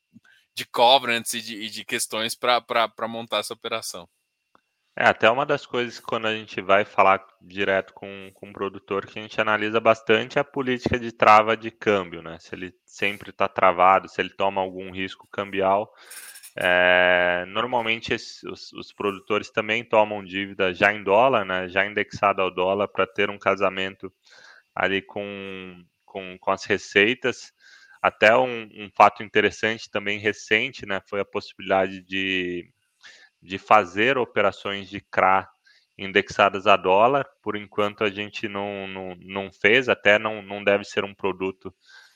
de 0.53 0.65
covenants 0.65 1.34
e 1.34 1.41
de, 1.41 1.55
e 1.55 1.70
de 1.70 1.86
questões 1.86 2.36
para 2.36 3.07
montar 3.07 3.39
essa 3.39 3.53
operação. 3.53 4.09
É, 5.00 5.06
até 5.06 5.30
uma 5.30 5.45
das 5.45 5.64
coisas 5.64 6.00
que 6.00 6.06
quando 6.08 6.26
a 6.26 6.34
gente 6.36 6.60
vai 6.60 6.84
falar 6.84 7.24
direto 7.39 7.93
com, 7.93 8.32
com 8.34 8.52
produtor, 8.52 9.06
que 9.06 9.20
a 9.20 9.22
gente 9.22 9.39
analisa 9.39 9.80
bastante 9.80 10.39
é 10.39 10.41
a 10.41 10.43
política 10.43 10.98
de 11.00 11.12
trava 11.12 11.56
de 11.56 11.70
câmbio, 11.70 12.24
né? 12.24 12.39
Se 12.39 12.56
ele 12.56 12.74
sempre 12.84 13.30
está 13.30 13.48
travado, 13.48 14.10
se 14.10 14.20
ele 14.20 14.32
toma 14.32 14.60
algum 14.60 14.89
risco 14.91 15.28
cambial. 15.32 15.93
É, 16.56 17.45
normalmente 17.48 18.16
os, 18.16 18.74
os, 18.74 18.91
produtores 18.91 19.52
também 19.52 19.84
tomam 19.84 20.24
dívida 20.24 20.74
já 20.74 20.91
em 20.91 21.04
dólar, 21.04 21.45
né, 21.45 21.70
já 21.70 21.86
indexada 21.86 22.41
ao 22.41 22.50
dólar, 22.52 22.88
para 22.88 23.06
ter 23.06 23.30
um 23.30 23.38
casamento 23.38 24.12
ali 24.74 25.04
com, 25.04 25.86
com, 26.06 26.38
com 26.39 26.52
as 26.52 26.66
receitas. 26.66 27.54
Até 28.02 28.36
um, 28.36 28.64
um, 28.64 28.89
fato 28.95 29.22
interessante 29.22 29.91
também 29.91 30.18
recente, 30.18 30.88
né, 30.88 31.00
foi 31.08 31.20
a 31.20 31.26
possibilidade 31.26 32.02
de, 32.02 32.68
de 33.42 33.58
fazer 33.58 34.18
operações 34.18 34.90
de 34.90 35.00
CRA 35.00 35.48
indexadas 35.98 36.68
a 36.68 36.76
dólar. 36.76 37.26
Por 37.42 37.56
enquanto 37.56 38.04
a 38.04 38.10
gente 38.10 38.48
não, 38.48 38.88
não, 38.88 39.16
não 39.22 39.52
fez, 39.52 39.90
até 39.90 40.20
não, 40.20 40.42
não 40.42 40.64
deve 40.64 40.84
ser 40.84 41.04
um 41.04 41.14
produto 41.14 41.74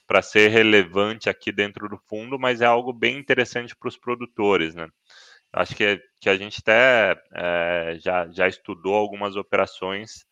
para 0.07 0.22
ser 0.22 0.49
relevante 0.49 1.30
aqui 1.30 1.51
dentro 1.51 1.88
do 1.88 1.97
fundo, 1.97 2.38
mas 2.38 2.61
é 2.61 2.65
algo 2.65 2.91
bem 2.91 3.17
interessante 3.17 3.76
para 3.76 3.88
os 3.88 3.97
produtores, 3.97 4.76
né? 4.76 4.89
Acho 5.53 5.76
que, 5.76 6.01
que 6.19 6.30
a 6.30 6.36
gente 6.36 6.59
até 6.61 7.15
é, 7.34 7.97
já, 7.99 8.28
já 8.30 8.47
estudou 8.47 8.95
algumas 8.95 9.36
operações, 9.36 10.26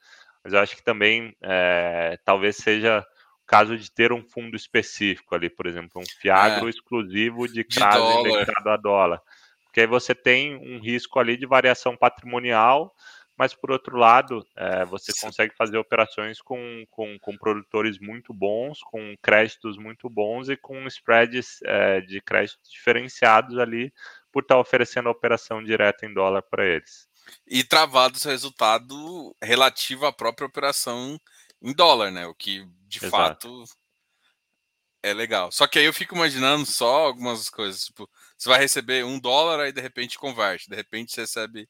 mas 0.44 0.54
eu 0.54 0.60
acho 0.60 0.76
que 0.76 0.84
também 0.84 1.36
é, 1.42 2.18
talvez 2.24 2.58
seja 2.58 3.00
o 3.42 3.46
caso 3.46 3.78
de 3.78 3.92
ter 3.92 4.14
um 4.14 4.24
fundo 4.24 4.56
específico 4.56 5.36
ali, 5.36 5.50
por 5.50 5.66
exemplo, 5.66 6.02
um 6.02 6.22
Fiagro 6.22 6.68
é, 6.68 6.70
exclusivo 6.70 7.48
de 7.48 7.64
CRAS 7.64 7.98
indexado 8.20 8.70
a 8.70 8.78
dólar. 8.78 9.22
Porque 9.70 9.82
aí 9.82 9.88
você 9.88 10.16
tem 10.16 10.56
um 10.56 10.80
risco 10.80 11.20
ali 11.20 11.38
de 11.38 11.46
variação 11.46 11.96
patrimonial 11.96 12.94
mas 13.40 13.56
por 13.56 13.72
outro 13.72 13.96
lado, 13.96 14.46
é, 14.54 14.84
você 14.84 15.14
consegue 15.18 15.56
fazer 15.56 15.78
operações 15.78 16.42
com, 16.42 16.86
com, 16.90 17.18
com, 17.22 17.38
produtores 17.38 17.98
muito 17.98 18.34
bons, 18.34 18.82
com 18.82 19.16
créditos 19.22 19.78
muito 19.78 20.10
bons 20.10 20.50
e 20.50 20.58
com 20.58 20.86
spreads 20.88 21.62
é, 21.64 22.02
de 22.02 22.20
crédito 22.20 22.60
diferenciados 22.70 23.58
ali, 23.58 23.94
por 24.30 24.44
estar 24.44 24.60
oferecendo 24.60 25.08
a 25.08 25.14
operação 25.14 25.64
direta 25.64 26.06
em 26.06 26.14
dólar 26.14 26.42
para 26.42 26.66
eles. 26.68 27.08
E 27.48 27.64
travado 27.64 28.20
o 28.20 28.28
resultado 28.28 29.34
relativo 29.42 30.06
à 30.06 30.12
própria 30.12 30.46
operação 30.46 31.18
em 31.62 31.74
dólar, 31.74 32.12
né? 32.12 32.28
O 32.28 32.36
que 32.36 32.68
de 32.90 32.98
Exato. 32.98 33.10
fato 33.10 33.64
é 35.02 35.14
legal. 35.14 35.50
Só 35.50 35.66
que 35.66 35.80
aí 35.80 35.86
eu 35.86 35.94
fico 35.94 36.14
imaginando 36.14 36.66
só 36.66 37.06
algumas 37.06 37.50
coisas, 37.50 37.86
tipo, 37.86 38.10
você 38.40 38.48
vai 38.48 38.60
receber 38.60 39.04
um 39.04 39.20
dólar, 39.20 39.60
aí 39.60 39.74
de 39.74 39.82
repente 39.82 40.18
converte, 40.18 40.70
de 40.70 40.76
repente 40.76 41.12
você 41.12 41.22
recebe 41.22 41.70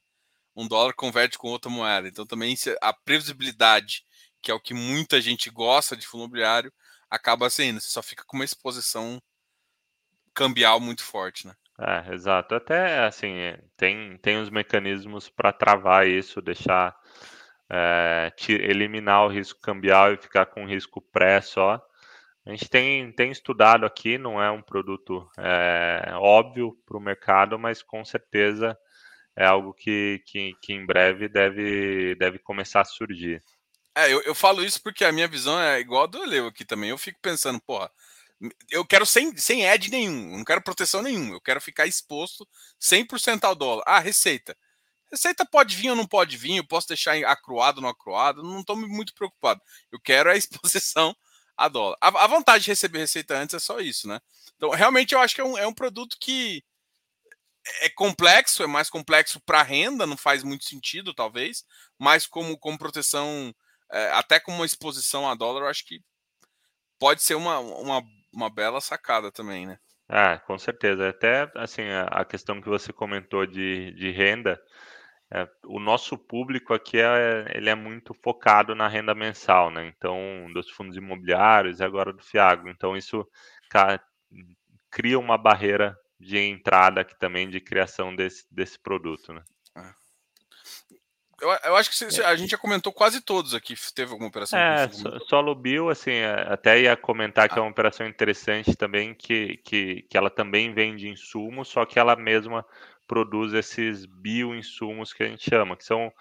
um 0.55 0.67
dólar 0.67 0.93
converte 0.93 1.37
com 1.37 1.47
outra 1.47 1.71
moeda. 1.71 2.07
Então 2.07 2.27
também 2.27 2.55
a 2.79 2.93
previsibilidade, 2.93 4.05
que 4.41 4.51
é 4.51 4.53
o 4.53 4.59
que 4.59 4.73
muita 4.73 5.19
gente 5.19 5.49
gosta 5.49 5.97
de 5.97 6.05
fundo 6.05 6.25
imobiliário, 6.25 6.71
acaba 7.09 7.49
sendo. 7.49 7.81
Você 7.81 7.89
só 7.89 8.03
fica 8.03 8.23
com 8.25 8.37
uma 8.37 8.45
exposição 8.45 9.19
cambial 10.33 10.79
muito 10.79 11.03
forte, 11.03 11.47
né? 11.47 11.55
É, 11.79 12.13
exato. 12.13 12.53
Até 12.53 12.99
assim, 12.99 13.33
tem, 13.75 14.17
tem 14.17 14.39
os 14.39 14.49
mecanismos 14.49 15.27
para 15.27 15.51
travar 15.51 16.07
isso, 16.07 16.41
deixar 16.41 16.95
é, 17.69 18.31
eliminar 18.49 19.25
o 19.25 19.29
risco 19.29 19.59
cambial 19.59 20.13
e 20.13 20.17
ficar 20.17 20.45
com 20.45 20.67
risco 20.67 21.01
pré 21.01 21.41
só. 21.41 21.83
A 22.49 22.51
gente 22.51 22.67
tem, 22.67 23.11
tem 23.11 23.31
estudado 23.31 23.85
aqui, 23.85 24.17
não 24.17 24.41
é 24.41 24.49
um 24.49 24.61
produto 24.61 25.29
é, 25.37 26.13
óbvio 26.15 26.75
para 26.83 26.97
o 26.97 26.99
mercado, 26.99 27.59
mas 27.59 27.83
com 27.83 28.03
certeza 28.03 28.75
é 29.35 29.45
algo 29.45 29.71
que, 29.71 30.23
que, 30.25 30.55
que 30.59 30.73
em 30.73 30.83
breve 30.83 31.29
deve, 31.29 32.15
deve 32.15 32.39
começar 32.39 32.81
a 32.81 32.85
surgir. 32.85 33.43
É, 33.93 34.11
eu, 34.11 34.23
eu 34.23 34.33
falo 34.33 34.65
isso 34.65 34.81
porque 34.81 35.05
a 35.05 35.11
minha 35.11 35.27
visão 35.27 35.61
é 35.61 35.79
igual 35.79 36.05
a 36.05 36.07
do 36.07 36.25
Leo 36.25 36.47
aqui 36.47 36.65
também. 36.65 36.89
Eu 36.89 36.97
fico 36.97 37.19
pensando, 37.21 37.61
porra, 37.61 37.91
eu 38.71 38.83
quero 38.83 39.05
sem, 39.05 39.37
sem 39.37 39.67
ed 39.67 39.91
nenhum, 39.91 40.35
não 40.35 40.43
quero 40.43 40.63
proteção 40.63 41.03
nenhuma, 41.03 41.35
eu 41.35 41.41
quero 41.41 41.61
ficar 41.61 41.85
exposto 41.85 42.47
100% 42.81 43.43
ao 43.43 43.53
dólar. 43.53 43.83
Ah, 43.85 43.99
receita. 43.99 44.57
Receita 45.11 45.45
pode 45.45 45.75
vir 45.75 45.91
ou 45.91 45.95
não 45.95 46.07
pode 46.07 46.35
vir, 46.35 46.57
eu 46.57 46.65
posso 46.65 46.87
deixar 46.87 47.15
acruado 47.25 47.77
ou 47.77 47.83
não 47.83 47.89
acruado, 47.89 48.41
não 48.41 48.61
estou 48.61 48.75
muito 48.75 49.13
preocupado. 49.13 49.61
Eu 49.91 49.99
quero 49.99 50.31
a 50.31 50.33
exposição 50.35 51.15
a 51.59 51.67
dólar. 51.67 51.97
A, 51.99 52.07
a, 52.07 52.57
de 52.57 52.67
receber 52.67 52.99
receita 52.99 53.37
antes 53.37 53.53
é 53.53 53.59
só 53.59 53.79
isso, 53.79 54.07
né? 54.07 54.19
Então, 54.55 54.69
realmente, 54.69 55.13
eu 55.13 55.19
acho 55.19 55.35
que 55.35 55.41
é 55.41 55.43
um, 55.43 55.57
é 55.57 55.67
um 55.67 55.73
produto 55.73 56.17
que 56.19 56.63
é 57.81 57.89
complexo, 57.89 58.63
é 58.63 58.67
mais 58.67 58.89
complexo 58.89 59.39
para 59.41 59.61
renda, 59.61 60.07
não 60.07 60.17
faz 60.17 60.43
muito 60.43 60.63
sentido, 60.63 61.13
talvez, 61.13 61.65
mas 61.97 62.25
como, 62.25 62.57
como 62.57 62.77
proteção, 62.77 63.53
é, 63.91 64.11
até 64.11 64.39
como 64.39 64.57
uma 64.57 64.65
exposição 64.65 65.29
a 65.29 65.35
dólar, 65.35 65.61
eu 65.61 65.67
acho 65.67 65.85
que 65.85 66.01
pode 66.97 67.21
ser 67.21 67.35
uma, 67.35 67.59
uma, 67.59 68.01
uma 68.31 68.49
bela 68.49 68.79
sacada 68.79 69.31
também, 69.31 69.67
né? 69.67 69.77
Ah, 70.07 70.39
com 70.39 70.57
certeza. 70.57 71.09
Até 71.09 71.51
assim, 71.55 71.83
a 72.09 72.25
questão 72.25 72.59
que 72.59 72.67
você 72.67 72.91
comentou 72.91 73.45
de, 73.45 73.91
de 73.91 74.09
renda, 74.09 74.59
é, 75.31 75.47
o 75.65 75.79
nosso 75.79 76.17
público 76.17 76.73
aqui 76.73 76.97
é, 76.99 77.45
ele 77.53 77.69
é 77.69 77.75
muito 77.75 78.15
focado 78.15 78.73
na 78.73 78.87
renda 78.87 79.13
mensal, 79.13 79.69
né? 79.69 79.93
Então, 79.95 80.17
dos 80.53 80.69
fundos 80.71 80.97
imobiliários 80.97 81.79
e 81.79 81.83
agora 81.83 82.11
do 82.11 82.23
Fiago. 82.23 82.67
Então, 82.67 82.97
isso 82.97 83.27
cria 84.89 85.19
uma 85.19 85.37
barreira 85.37 85.95
de 86.19 86.37
entrada 86.37 87.01
aqui 87.01 87.17
também 87.17 87.47
de 87.47 87.59
criação 87.59 88.15
desse, 88.15 88.43
desse 88.51 88.79
produto, 88.79 89.31
né? 89.31 89.43
É. 89.77 89.99
Eu, 91.41 91.49
eu, 91.63 91.75
acho 91.77 91.89
que 91.89 92.21
a 92.21 92.35
gente 92.35 92.49
já 92.49 92.57
comentou 92.57 92.91
quase 92.91 93.21
todos 93.21 93.53
aqui. 93.53 93.73
Teve 93.95 94.11
alguma 94.11 94.27
operação? 94.29 94.59
É, 94.59 94.89
solo 95.27 95.55
Bill, 95.55 95.89
assim, 95.89 96.11
é, 96.11 96.47
até 96.51 96.81
ia 96.81 96.97
comentar 96.97 97.47
que 97.47 97.55
é 97.55 97.59
ah. 97.59 97.61
uma 97.61 97.71
operação 97.71 98.05
interessante 98.05 98.75
também, 98.75 99.13
que, 99.13 99.57
que, 99.63 100.01
que 100.09 100.17
ela 100.17 100.29
também 100.29 100.73
vende 100.73 101.07
insumos, 101.07 101.69
só 101.69 101.85
que 101.85 101.97
ela 101.97 102.15
mesma 102.15 102.65
produz 103.09 103.53
esses 103.55 104.05
bioinsumos 104.05 105.11
que 105.11 105.23
a 105.23 105.27
gente 105.27 105.49
chama, 105.49 105.75
que 105.75 105.83
são, 105.83 106.13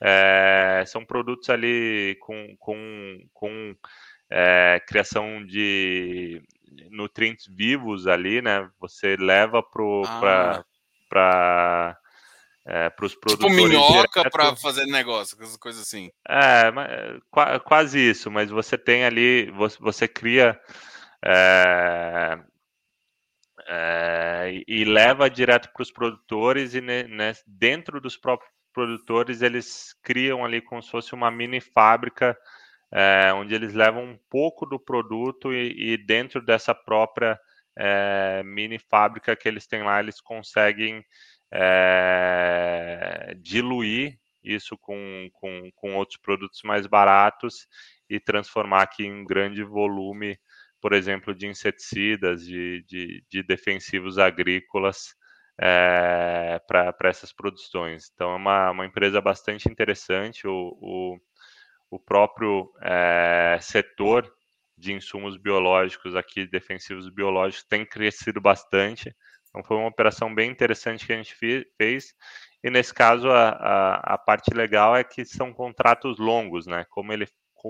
é, 0.00 0.84
são 0.86 1.04
produtos 1.04 1.50
ali 1.50 2.16
com, 2.20 2.56
com, 2.60 3.28
com 3.34 3.76
é, 4.30 4.80
criação 4.86 5.44
de 5.44 6.40
nutrientes 6.90 7.48
vivos 7.48 8.06
ali, 8.06 8.40
né? 8.40 8.70
Você 8.78 9.16
leva 9.16 9.60
para 9.60 10.64
ah. 11.14 11.96
É, 12.68 12.90
para 12.90 13.06
os 13.06 13.14
produtores. 13.14 13.54
Tipo 13.56 13.68
minhoca 13.68 14.28
para 14.28 14.56
fazer 14.56 14.86
negócio, 14.86 15.36
essas 15.40 15.56
coisas 15.56 15.82
assim. 15.82 16.10
É, 16.28 16.70
mas, 16.72 16.88
quase 17.64 17.98
isso, 17.98 18.28
mas 18.30 18.50
você 18.50 18.76
tem 18.76 19.04
ali, 19.04 19.50
você, 19.52 19.76
você 19.80 20.08
cria 20.08 20.60
é, 21.24 22.38
é, 23.68 24.62
e 24.66 24.84
leva 24.84 25.28
direto 25.28 25.70
para 25.72 25.82
os 25.82 25.90
produtores 25.90 26.74
e 26.74 26.80
né, 26.80 27.32
dentro 27.46 28.00
dos 28.00 28.16
próprios 28.16 28.50
produtores 28.72 29.42
eles 29.42 29.94
criam 30.02 30.44
ali 30.44 30.60
como 30.60 30.82
se 30.82 30.90
fosse 30.90 31.14
uma 31.14 31.30
mini 31.30 31.60
fábrica 31.60 32.36
é, 32.92 33.32
onde 33.34 33.54
eles 33.54 33.74
levam 33.74 34.04
um 34.04 34.18
pouco 34.30 34.66
do 34.66 34.78
produto 34.78 35.52
e, 35.52 35.94
e 35.94 35.96
dentro 35.96 36.40
dessa 36.44 36.74
própria 36.74 37.38
é, 37.76 38.42
mini 38.44 38.78
fábrica 38.78 39.34
que 39.34 39.48
eles 39.48 39.66
têm 39.66 39.82
lá 39.82 40.00
eles 40.00 40.20
conseguem 40.20 41.04
é, 41.52 43.34
diluir 43.40 44.18
isso 44.46 44.78
com, 44.78 45.28
com, 45.32 45.70
com 45.74 45.94
outros 45.96 46.18
produtos 46.20 46.60
mais 46.62 46.86
baratos 46.86 47.66
e 48.08 48.20
transformar 48.20 48.82
aqui 48.82 49.04
em 49.04 49.24
grande 49.24 49.64
volume, 49.64 50.38
por 50.80 50.92
exemplo, 50.92 51.34
de 51.34 51.46
inseticidas, 51.46 52.44
de, 52.44 52.84
de, 52.88 53.24
de 53.30 53.42
defensivos 53.42 54.18
agrícolas 54.18 55.14
é, 55.60 56.60
para 56.66 56.94
essas 57.04 57.32
produções. 57.32 58.10
Então, 58.14 58.32
é 58.32 58.36
uma, 58.36 58.70
uma 58.70 58.86
empresa 58.86 59.20
bastante 59.20 59.70
interessante. 59.70 60.46
O, 60.46 60.76
o, 60.80 61.18
o 61.90 61.98
próprio 61.98 62.72
é, 62.82 63.58
setor 63.60 64.30
de 64.76 64.92
insumos 64.92 65.36
biológicos 65.36 66.14
aqui, 66.14 66.46
defensivos 66.46 67.08
biológicos, 67.08 67.64
tem 67.66 67.86
crescido 67.86 68.40
bastante. 68.40 69.14
Então 69.48 69.64
foi 69.64 69.76
uma 69.76 69.88
operação 69.88 70.34
bem 70.34 70.50
interessante 70.50 71.06
que 71.06 71.12
a 71.12 71.16
gente 71.16 71.34
fez. 71.34 72.14
E 72.62 72.70
nesse 72.70 72.92
caso 72.92 73.30
a, 73.30 73.48
a, 73.48 74.14
a 74.14 74.18
parte 74.18 74.52
legal 74.52 74.94
é 74.94 75.02
que 75.02 75.24
são 75.24 75.52
contratos 75.52 76.18
longos, 76.18 76.66
né? 76.66 76.84
Como 76.90 77.12
ele, 77.12 77.26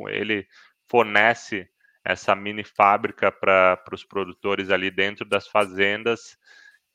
ele 0.08 0.46
fornece 0.90 1.68
essa 2.06 2.36
mini 2.36 2.62
fábrica 2.62 3.32
para 3.32 3.82
os 3.92 4.04
produtores 4.04 4.70
ali 4.70 4.92
dentro 4.92 5.24
das 5.24 5.48
fazendas, 5.48 6.38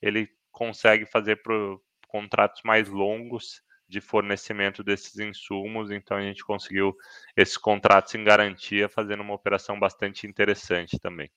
ele 0.01 0.30
consegue 0.51 1.05
fazer 1.05 1.43
pro, 1.43 1.84
contratos 2.07 2.62
mais 2.64 2.88
longos 2.88 3.62
de 3.89 3.99
fornecimento 3.99 4.82
desses 4.82 5.20
insumos, 5.20 5.91
então 5.91 6.16
a 6.16 6.22
gente 6.22 6.45
conseguiu 6.45 6.95
esses 7.36 7.57
contratos 7.57 8.16
em 8.16 8.24
garantia, 8.24 8.88
fazendo 8.88 9.20
uma 9.20 9.34
operação 9.34 9.78
bastante 9.78 10.26
interessante 10.26 10.97
também. 10.97 11.30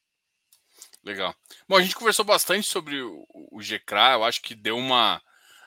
Legal. 1.03 1.35
Bom, 1.69 1.77
a 1.77 1.83
gente 1.83 1.97
conversou 1.97 2.25
bastante 2.25 2.69
sobre 2.69 3.03
o, 3.03 3.27
o 3.29 3.61
GCRA, 3.61 4.13
eu 4.13 4.23
acho 4.23 4.41
que 4.41 4.55
deu 4.55 4.79
uma, 4.79 5.21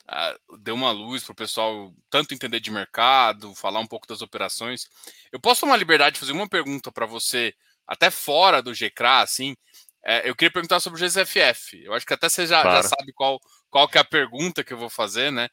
uh, 0.07 0.57
deu 0.59 0.75
uma 0.75 0.91
luz 0.91 1.25
para 1.25 1.33
o 1.33 1.35
pessoal 1.35 1.93
tanto 2.09 2.33
entender 2.33 2.61
de 2.61 2.71
mercado, 2.71 3.53
falar 3.53 3.81
um 3.81 3.87
pouco 3.87 4.07
das 4.07 4.21
operações. 4.21 4.87
Eu 5.29 5.41
posso 5.41 5.61
tomar 5.61 5.75
liberdade 5.75 6.13
de 6.13 6.21
fazer 6.21 6.31
uma 6.31 6.47
pergunta 6.47 6.89
para 6.89 7.05
você, 7.05 7.53
até 7.87 8.09
fora 8.09 8.61
do 8.61 8.73
GCRA, 8.73 9.21
assim. 9.21 9.55
É, 10.05 10.29
eu 10.29 10.35
queria 10.35 10.51
perguntar 10.51 10.79
sobre 10.79 11.01
o 11.01 11.07
GSFF. 11.07 11.83
Eu 11.83 11.93
acho 11.93 12.05
que 12.05 12.13
até 12.13 12.29
você 12.29 12.47
já, 12.47 12.61
claro. 12.61 12.77
já 12.77 12.83
sabe 12.83 13.11
qual, 13.13 13.39
qual 13.69 13.87
que 13.87 13.97
é 13.97 14.01
a 14.01 14.05
pergunta 14.05 14.63
que 14.63 14.73
eu 14.73 14.77
vou 14.77 14.89
fazer, 14.89 15.31
né? 15.31 15.49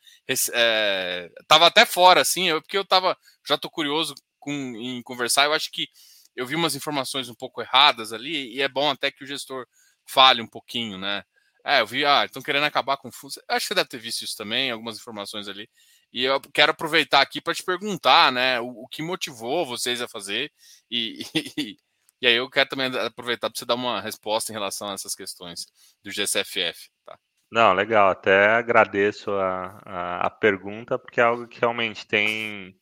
É, 0.52 1.28
tava 1.48 1.66
até 1.66 1.84
fora, 1.84 2.20
assim, 2.20 2.48
eu, 2.48 2.62
porque 2.62 2.78
eu 2.78 2.84
tava, 2.84 3.16
já 3.46 3.58
tô 3.58 3.70
curioso 3.70 4.14
com, 4.38 4.52
em 4.52 5.02
conversar. 5.02 5.44
Eu 5.46 5.52
acho 5.52 5.70
que 5.70 5.88
eu 6.36 6.46
vi 6.46 6.54
umas 6.54 6.74
informações 6.74 7.28
um 7.28 7.34
pouco 7.34 7.60
erradas 7.62 8.12
ali, 8.12 8.54
e 8.54 8.62
é 8.62 8.68
bom 8.68 8.90
até 8.90 9.10
que 9.10 9.24
o 9.24 9.26
gestor 9.26 9.66
fale 10.06 10.42
um 10.42 10.46
pouquinho, 10.46 10.98
né? 10.98 11.22
É, 11.64 11.80
eu 11.80 11.86
vi, 11.86 12.04
ah, 12.04 12.24
estão 12.26 12.42
querendo 12.42 12.64
acabar 12.64 12.98
com 12.98 13.10
fundos. 13.10 13.38
Acho 13.48 13.60
que 13.60 13.68
você 13.68 13.74
deve 13.74 13.88
ter 13.88 13.98
visto 13.98 14.22
isso 14.22 14.36
também, 14.36 14.70
algumas 14.70 14.98
informações 14.98 15.48
ali. 15.48 15.68
E 16.12 16.22
eu 16.24 16.40
quero 16.52 16.72
aproveitar 16.72 17.22
aqui 17.22 17.40
para 17.40 17.54
te 17.54 17.62
perguntar, 17.64 18.30
né, 18.30 18.60
o, 18.60 18.84
o, 18.84 18.88
que 18.88 19.02
motivou 19.02 19.64
vocês 19.64 20.02
a 20.02 20.08
fazer. 20.08 20.52
E, 20.90 21.24
e, 21.58 21.76
e 22.24 22.26
aí 22.26 22.36
eu 22.36 22.48
quero 22.48 22.70
também 22.70 22.86
aproveitar 22.86 23.50
para 23.50 23.58
você 23.58 23.66
dar 23.66 23.74
uma 23.74 24.00
resposta 24.00 24.50
em 24.50 24.54
relação 24.54 24.88
a 24.88 24.94
essas 24.94 25.14
questões 25.14 25.66
do 26.02 26.10
GCFF. 26.10 26.88
Tá? 27.04 27.18
Não, 27.52 27.74
legal. 27.74 28.08
Até 28.08 28.46
agradeço 28.46 29.30
a, 29.32 29.78
a, 29.84 30.26
a 30.28 30.30
pergunta, 30.30 30.98
porque 30.98 31.20
é 31.20 31.24
algo 31.24 31.46
que 31.46 31.60
realmente 31.60 32.06
tem. 32.06 32.74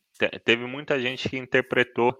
Teve 0.45 0.65
muita 0.65 0.97
gente 0.97 1.27
que 1.27 1.37
interpretou 1.37 2.17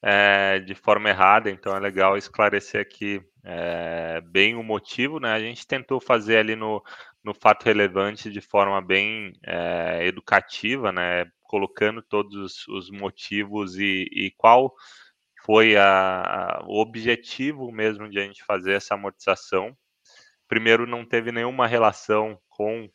é, 0.00 0.58
de 0.60 0.74
forma 0.74 1.10
errada, 1.10 1.50
então 1.50 1.76
é 1.76 1.78
legal 1.78 2.16
esclarecer 2.16 2.80
aqui 2.80 3.20
é, 3.44 4.22
bem 4.22 4.54
o 4.54 4.62
motivo, 4.62 5.20
né? 5.20 5.34
A 5.34 5.40
gente 5.40 5.66
tentou 5.66 6.00
fazer 6.00 6.38
ali 6.38 6.56
no, 6.56 6.82
no 7.22 7.34
fato 7.34 7.66
relevante 7.66 8.30
de 8.30 8.40
forma 8.40 8.80
bem 8.80 9.34
é, 9.42 10.06
educativa, 10.06 10.90
né? 10.90 11.26
Colocando 11.42 12.00
todos 12.00 12.66
os 12.68 12.90
motivos 12.90 13.76
e, 13.76 14.08
e 14.10 14.30
qual 14.38 14.74
foi 15.44 15.76
a, 15.76 16.22
a, 16.22 16.64
o 16.66 16.80
objetivo 16.80 17.70
mesmo 17.70 18.08
de 18.08 18.18
a 18.18 18.22
gente 18.22 18.44
fazer 18.44 18.72
essa 18.74 18.94
amortização. 18.94 19.76
Primeiro, 20.48 20.86
não 20.86 21.04
teve 21.04 21.30
nenhuma 21.32 21.66
relação 21.66 22.38
com 22.48 22.88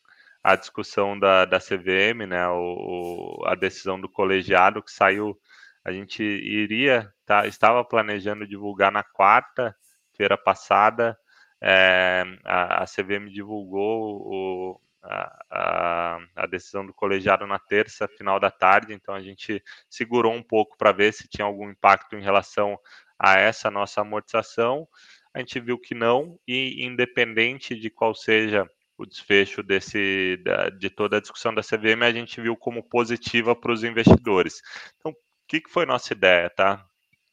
a 0.43 0.55
discussão 0.55 1.19
da, 1.19 1.45
da 1.45 1.59
CVM, 1.59 2.25
né? 2.27 2.47
O, 2.49 3.43
a 3.45 3.55
decisão 3.55 3.99
do 3.99 4.09
colegiado 4.09 4.83
que 4.83 4.91
saiu 4.91 5.37
a 5.83 5.91
gente 5.91 6.23
iria, 6.23 7.11
tá, 7.25 7.47
estava 7.47 7.83
planejando 7.83 8.47
divulgar 8.47 8.91
na 8.91 9.03
quarta-feira 9.03 10.37
passada. 10.37 11.17
É, 11.61 12.23
a, 12.45 12.83
a, 12.83 12.85
CVM 12.85 13.29
divulgou 13.31 14.21
o, 14.25 14.81
a, 15.01 15.45
a, 15.49 16.19
a, 16.35 16.45
decisão 16.45 16.85
do 16.85 16.93
colegiado 16.93 17.47
na 17.47 17.57
terça, 17.57 18.07
final 18.07 18.39
da 18.39 18.51
tarde, 18.51 18.93
então 18.93 19.15
a 19.15 19.21
gente 19.21 19.63
segurou 19.89 20.33
um 20.33 20.43
pouco 20.43 20.77
para 20.77 20.91
ver 20.91 21.13
se 21.13 21.27
tinha 21.27 21.45
algum 21.45 21.69
impacto 21.69 22.15
em 22.15 22.21
relação 22.21 22.77
a 23.17 23.39
essa 23.39 23.71
nossa 23.71 24.01
amortização. 24.01 24.87
A 25.33 25.39
gente 25.39 25.59
viu 25.59 25.79
que 25.79 25.95
não, 25.95 26.39
e 26.47 26.85
independente 26.85 27.75
de 27.75 27.89
qual 27.89 28.13
seja 28.13 28.69
o 28.97 29.05
desfecho 29.05 29.63
desse, 29.63 30.37
de 30.77 30.89
toda 30.89 31.17
a 31.17 31.21
discussão 31.21 31.53
da 31.53 31.61
CVM, 31.61 32.03
a 32.03 32.11
gente 32.11 32.41
viu 32.41 32.57
como 32.57 32.83
positiva 32.83 33.55
para 33.55 33.71
os 33.71 33.83
investidores. 33.83 34.61
Então, 34.97 35.15
que, 35.49 35.59
que 35.59 35.69
foi 35.69 35.85
nossa 35.85 36.13
ideia, 36.13 36.47
tá? 36.51 36.85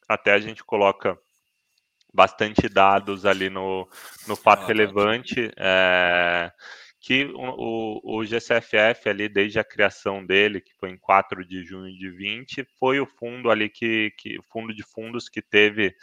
Até 0.08 0.32
a 0.32 0.38
gente 0.38 0.64
coloca 0.64 1.18
bastante 2.12 2.66
dados 2.66 3.26
ali 3.26 3.50
no, 3.50 3.86
no 4.26 4.34
fato 4.34 4.62
ah, 4.62 4.66
relevante, 4.66 5.52
é, 5.54 6.50
que 7.07 7.24
o, 7.36 8.00
o, 8.02 8.24
GCFF 8.24 9.09
ali, 9.09 9.28
desde 9.28 9.61
a 9.61 9.64
criação 9.64 10.26
dele, 10.26 10.61
que 10.61 10.74
foi 10.74 10.90
em 10.90 10.98
4 10.98 11.46
de 11.46 11.62
junho 11.62 11.96
de 11.96 12.11
20, 12.11 12.66
foi 12.80 12.98
o 12.98 13.07
fundo 13.07 13.48
ali 13.48 13.68
que, 13.68 14.11
que 14.18 14.40
fundo 14.50 14.74
de 14.74 14.82
fundos 14.82 15.28
que 15.28 15.40
teve 15.40 15.94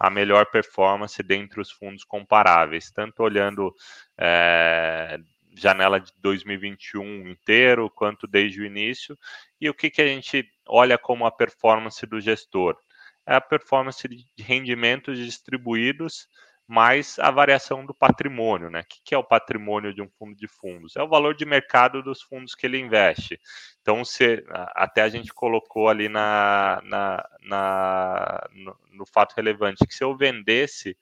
a 0.00 0.10
melhor 0.10 0.46
performance 0.46 1.22
dentre 1.22 1.60
os 1.60 1.70
fundos 1.70 2.02
comparáveis, 2.02 2.90
tanto 2.90 3.22
olhando 3.22 3.72
é, 4.18 5.20
janela 5.54 6.00
de 6.00 6.10
2021 6.18 7.28
inteiro, 7.28 7.88
quanto 7.88 8.26
desde 8.26 8.60
o 8.60 8.66
início. 8.66 9.16
E 9.60 9.70
o 9.70 9.74
que, 9.74 9.88
que 9.88 10.02
a 10.02 10.08
gente 10.08 10.44
olha 10.66 10.98
como 10.98 11.24
a 11.24 11.30
performance 11.30 12.04
do 12.04 12.20
gestor? 12.20 12.76
É 13.24 13.36
a 13.36 13.40
performance 13.40 14.08
de 14.08 14.26
rendimentos 14.42 15.18
distribuídos 15.18 16.26
mais 16.68 17.18
a 17.18 17.30
variação 17.30 17.86
do 17.86 17.94
patrimônio, 17.94 18.68
né? 18.68 18.80
O 18.80 18.84
que, 18.84 19.00
que 19.02 19.14
é 19.14 19.18
o 19.18 19.24
patrimônio 19.24 19.94
de 19.94 20.02
um 20.02 20.08
fundo 20.18 20.36
de 20.36 20.46
fundos? 20.46 20.96
É 20.96 21.02
o 21.02 21.08
valor 21.08 21.34
de 21.34 21.46
mercado 21.46 22.02
dos 22.02 22.20
fundos 22.20 22.54
que 22.54 22.66
ele 22.66 22.78
investe. 22.78 23.40
Então, 23.80 24.04
se, 24.04 24.44
até 24.74 25.00
a 25.00 25.08
gente 25.08 25.32
colocou 25.32 25.88
ali 25.88 26.10
na, 26.10 26.82
na, 26.84 27.26
na 27.40 28.46
no, 28.52 28.76
no 28.92 29.06
fato 29.06 29.34
relevante 29.34 29.86
que 29.86 29.94
se 29.94 30.04
eu 30.04 30.14
vendesse 30.14 30.94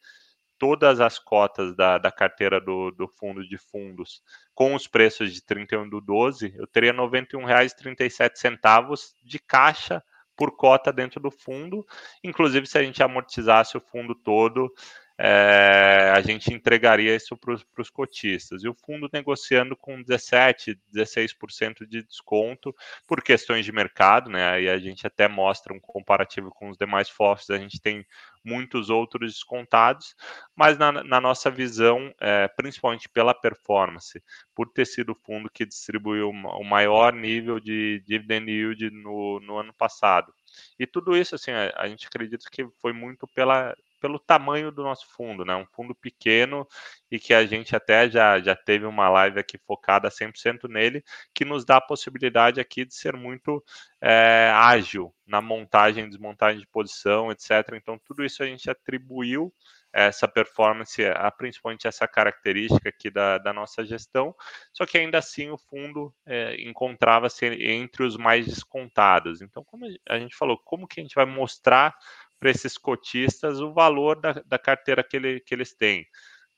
todas 0.56 1.00
as 1.00 1.18
cotas 1.18 1.74
da, 1.74 1.98
da 1.98 2.12
carteira 2.12 2.60
do, 2.60 2.92
do 2.92 3.08
fundo 3.08 3.44
de 3.46 3.58
fundos 3.58 4.22
com 4.54 4.72
os 4.72 4.86
preços 4.86 5.34
de 5.34 5.44
31 5.44 5.88
do 5.88 6.00
12, 6.00 6.54
eu 6.56 6.68
teria 6.68 6.92
R$ 6.92 6.98
91,37 6.98 9.14
de 9.24 9.40
caixa 9.40 10.00
por 10.36 10.56
cota 10.56 10.92
dentro 10.92 11.18
do 11.18 11.30
fundo. 11.30 11.84
Inclusive, 12.22 12.66
se 12.66 12.78
a 12.78 12.82
gente 12.82 13.02
amortizasse 13.02 13.76
o 13.76 13.80
fundo 13.80 14.14
todo, 14.14 14.72
é, 15.18 16.12
a 16.14 16.20
gente 16.20 16.52
entregaria 16.52 17.14
isso 17.14 17.36
para 17.36 17.82
os 17.82 17.90
cotistas. 17.90 18.62
E 18.62 18.68
o 18.68 18.74
fundo 18.74 19.08
negociando 19.12 19.74
com 19.74 20.02
17%, 20.02 20.78
16% 20.94 21.86
de 21.86 22.02
desconto 22.02 22.74
por 23.06 23.22
questões 23.22 23.64
de 23.64 23.72
mercado, 23.72 24.30
né? 24.30 24.50
Aí 24.50 24.68
a 24.68 24.78
gente 24.78 25.06
até 25.06 25.26
mostra 25.26 25.72
um 25.72 25.80
comparativo 25.80 26.50
com 26.50 26.68
os 26.68 26.76
demais 26.76 27.08
FOFs, 27.08 27.50
a 27.50 27.58
gente 27.58 27.80
tem 27.80 28.04
muitos 28.44 28.90
outros 28.90 29.32
descontados, 29.32 30.14
mas 30.54 30.78
na, 30.78 30.92
na 30.92 31.20
nossa 31.20 31.50
visão, 31.50 32.14
é, 32.20 32.46
principalmente 32.48 33.08
pela 33.08 33.34
performance, 33.34 34.22
por 34.54 34.68
ter 34.68 34.86
sido 34.86 35.12
o 35.12 35.16
fundo 35.16 35.50
que 35.50 35.66
distribuiu 35.66 36.30
o 36.30 36.64
maior 36.64 37.12
nível 37.12 37.58
de 37.58 38.02
dividend 38.06 38.48
yield 38.48 38.90
no, 38.90 39.40
no 39.40 39.58
ano 39.58 39.74
passado. 39.74 40.32
E 40.78 40.86
tudo 40.86 41.16
isso, 41.16 41.34
assim, 41.34 41.50
a, 41.50 41.72
a 41.76 41.88
gente 41.88 42.06
acredita 42.06 42.48
que 42.50 42.66
foi 42.80 42.92
muito 42.92 43.26
pela, 43.34 43.74
pelo 44.00 44.18
tamanho 44.18 44.70
do 44.70 44.82
nosso 44.82 45.06
fundo, 45.08 45.44
né? 45.44 45.54
Um 45.54 45.66
fundo 45.66 45.94
pequeno 45.94 46.66
e 47.10 47.18
que 47.18 47.32
a 47.34 47.46
gente 47.46 47.74
até 47.74 48.08
já, 48.08 48.38
já 48.40 48.54
teve 48.54 48.86
uma 48.86 49.08
live 49.08 49.38
aqui 49.38 49.58
focada 49.58 50.10
100% 50.10 50.68
nele, 50.68 51.02
que 51.34 51.44
nos 51.44 51.64
dá 51.64 51.76
a 51.76 51.80
possibilidade 51.80 52.60
aqui 52.60 52.84
de 52.84 52.94
ser 52.94 53.16
muito 53.16 53.62
é, 54.00 54.50
ágil 54.54 55.14
na 55.26 55.40
montagem 55.40 56.08
desmontagem 56.08 56.60
de 56.60 56.66
posição, 56.66 57.30
etc. 57.30 57.50
Então, 57.74 57.98
tudo 58.04 58.24
isso 58.24 58.42
a 58.42 58.46
gente 58.46 58.70
atribuiu 58.70 59.52
essa 59.92 60.28
performance, 60.28 61.02
a, 61.06 61.30
principalmente 61.30 61.88
essa 61.88 62.06
característica 62.06 62.90
aqui 62.90 63.10
da, 63.10 63.38
da 63.38 63.50
nossa 63.50 63.82
gestão, 63.82 64.34
só 64.70 64.84
que 64.84 64.98
ainda 64.98 65.16
assim 65.16 65.48
o 65.48 65.56
fundo 65.56 66.14
é, 66.26 66.54
encontrava-se 66.60 67.46
entre 67.46 68.04
os 68.04 68.14
mais 68.18 68.44
descontados. 68.44 69.40
Então, 69.40 69.64
como 69.64 69.86
a 70.06 70.18
gente 70.18 70.36
falou, 70.36 70.58
como 70.58 70.86
que 70.86 71.00
a 71.00 71.02
gente 71.02 71.14
vai 71.14 71.24
mostrar 71.24 71.96
para 72.38 72.50
esses 72.50 72.76
cotistas 72.78 73.60
o 73.60 73.72
valor 73.72 74.20
da, 74.20 74.32
da 74.44 74.58
carteira 74.58 75.02
que, 75.02 75.16
ele, 75.16 75.40
que 75.40 75.54
eles 75.54 75.74
têm. 75.74 76.06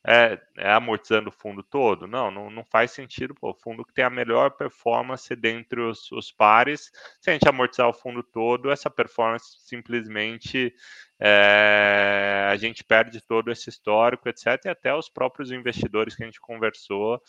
É, 0.07 0.41
é, 0.57 0.73
amortizando 0.73 1.29
o 1.29 1.33
fundo 1.33 1.63
todo? 1.63 2.07
Não, 2.07 2.31
não, 2.31 2.49
não 2.49 2.65
faz 2.65 2.93
sentido. 2.93 3.35
Pô, 3.35 3.51
o 3.51 3.55
fundo 3.55 3.85
que 3.85 3.93
tem 3.93 4.05
a 4.05 4.11
melhor 4.11 4.53
performance 4.53 5.35
dentre 5.35 5.81
os, 5.81 6.11
os 6.13 6.31
pares, 6.31 6.91
se 7.21 7.31
a 7.31 7.33
gente 7.33 7.49
amortizar 7.49 7.89
o 7.89 7.93
fundo 7.93 8.23
todo, 8.23 8.71
essa 8.71 8.89
performance 8.89 9.57
simplesmente 9.61 10.73
é, 11.21 12.49
a 12.49 12.57
gente 12.57 12.85
perde 12.85 13.21
todo 13.21 13.51
esse 13.51 13.69
histórico, 13.69 14.29
etc. 14.29 14.47
E 14.67 14.69
até 14.69 14.95
os 14.95 15.09
próprios 15.09 15.51
investidores 15.51 16.15
que 16.15 16.23
a 16.23 16.27
gente 16.27 16.41
conversou 16.41 17.21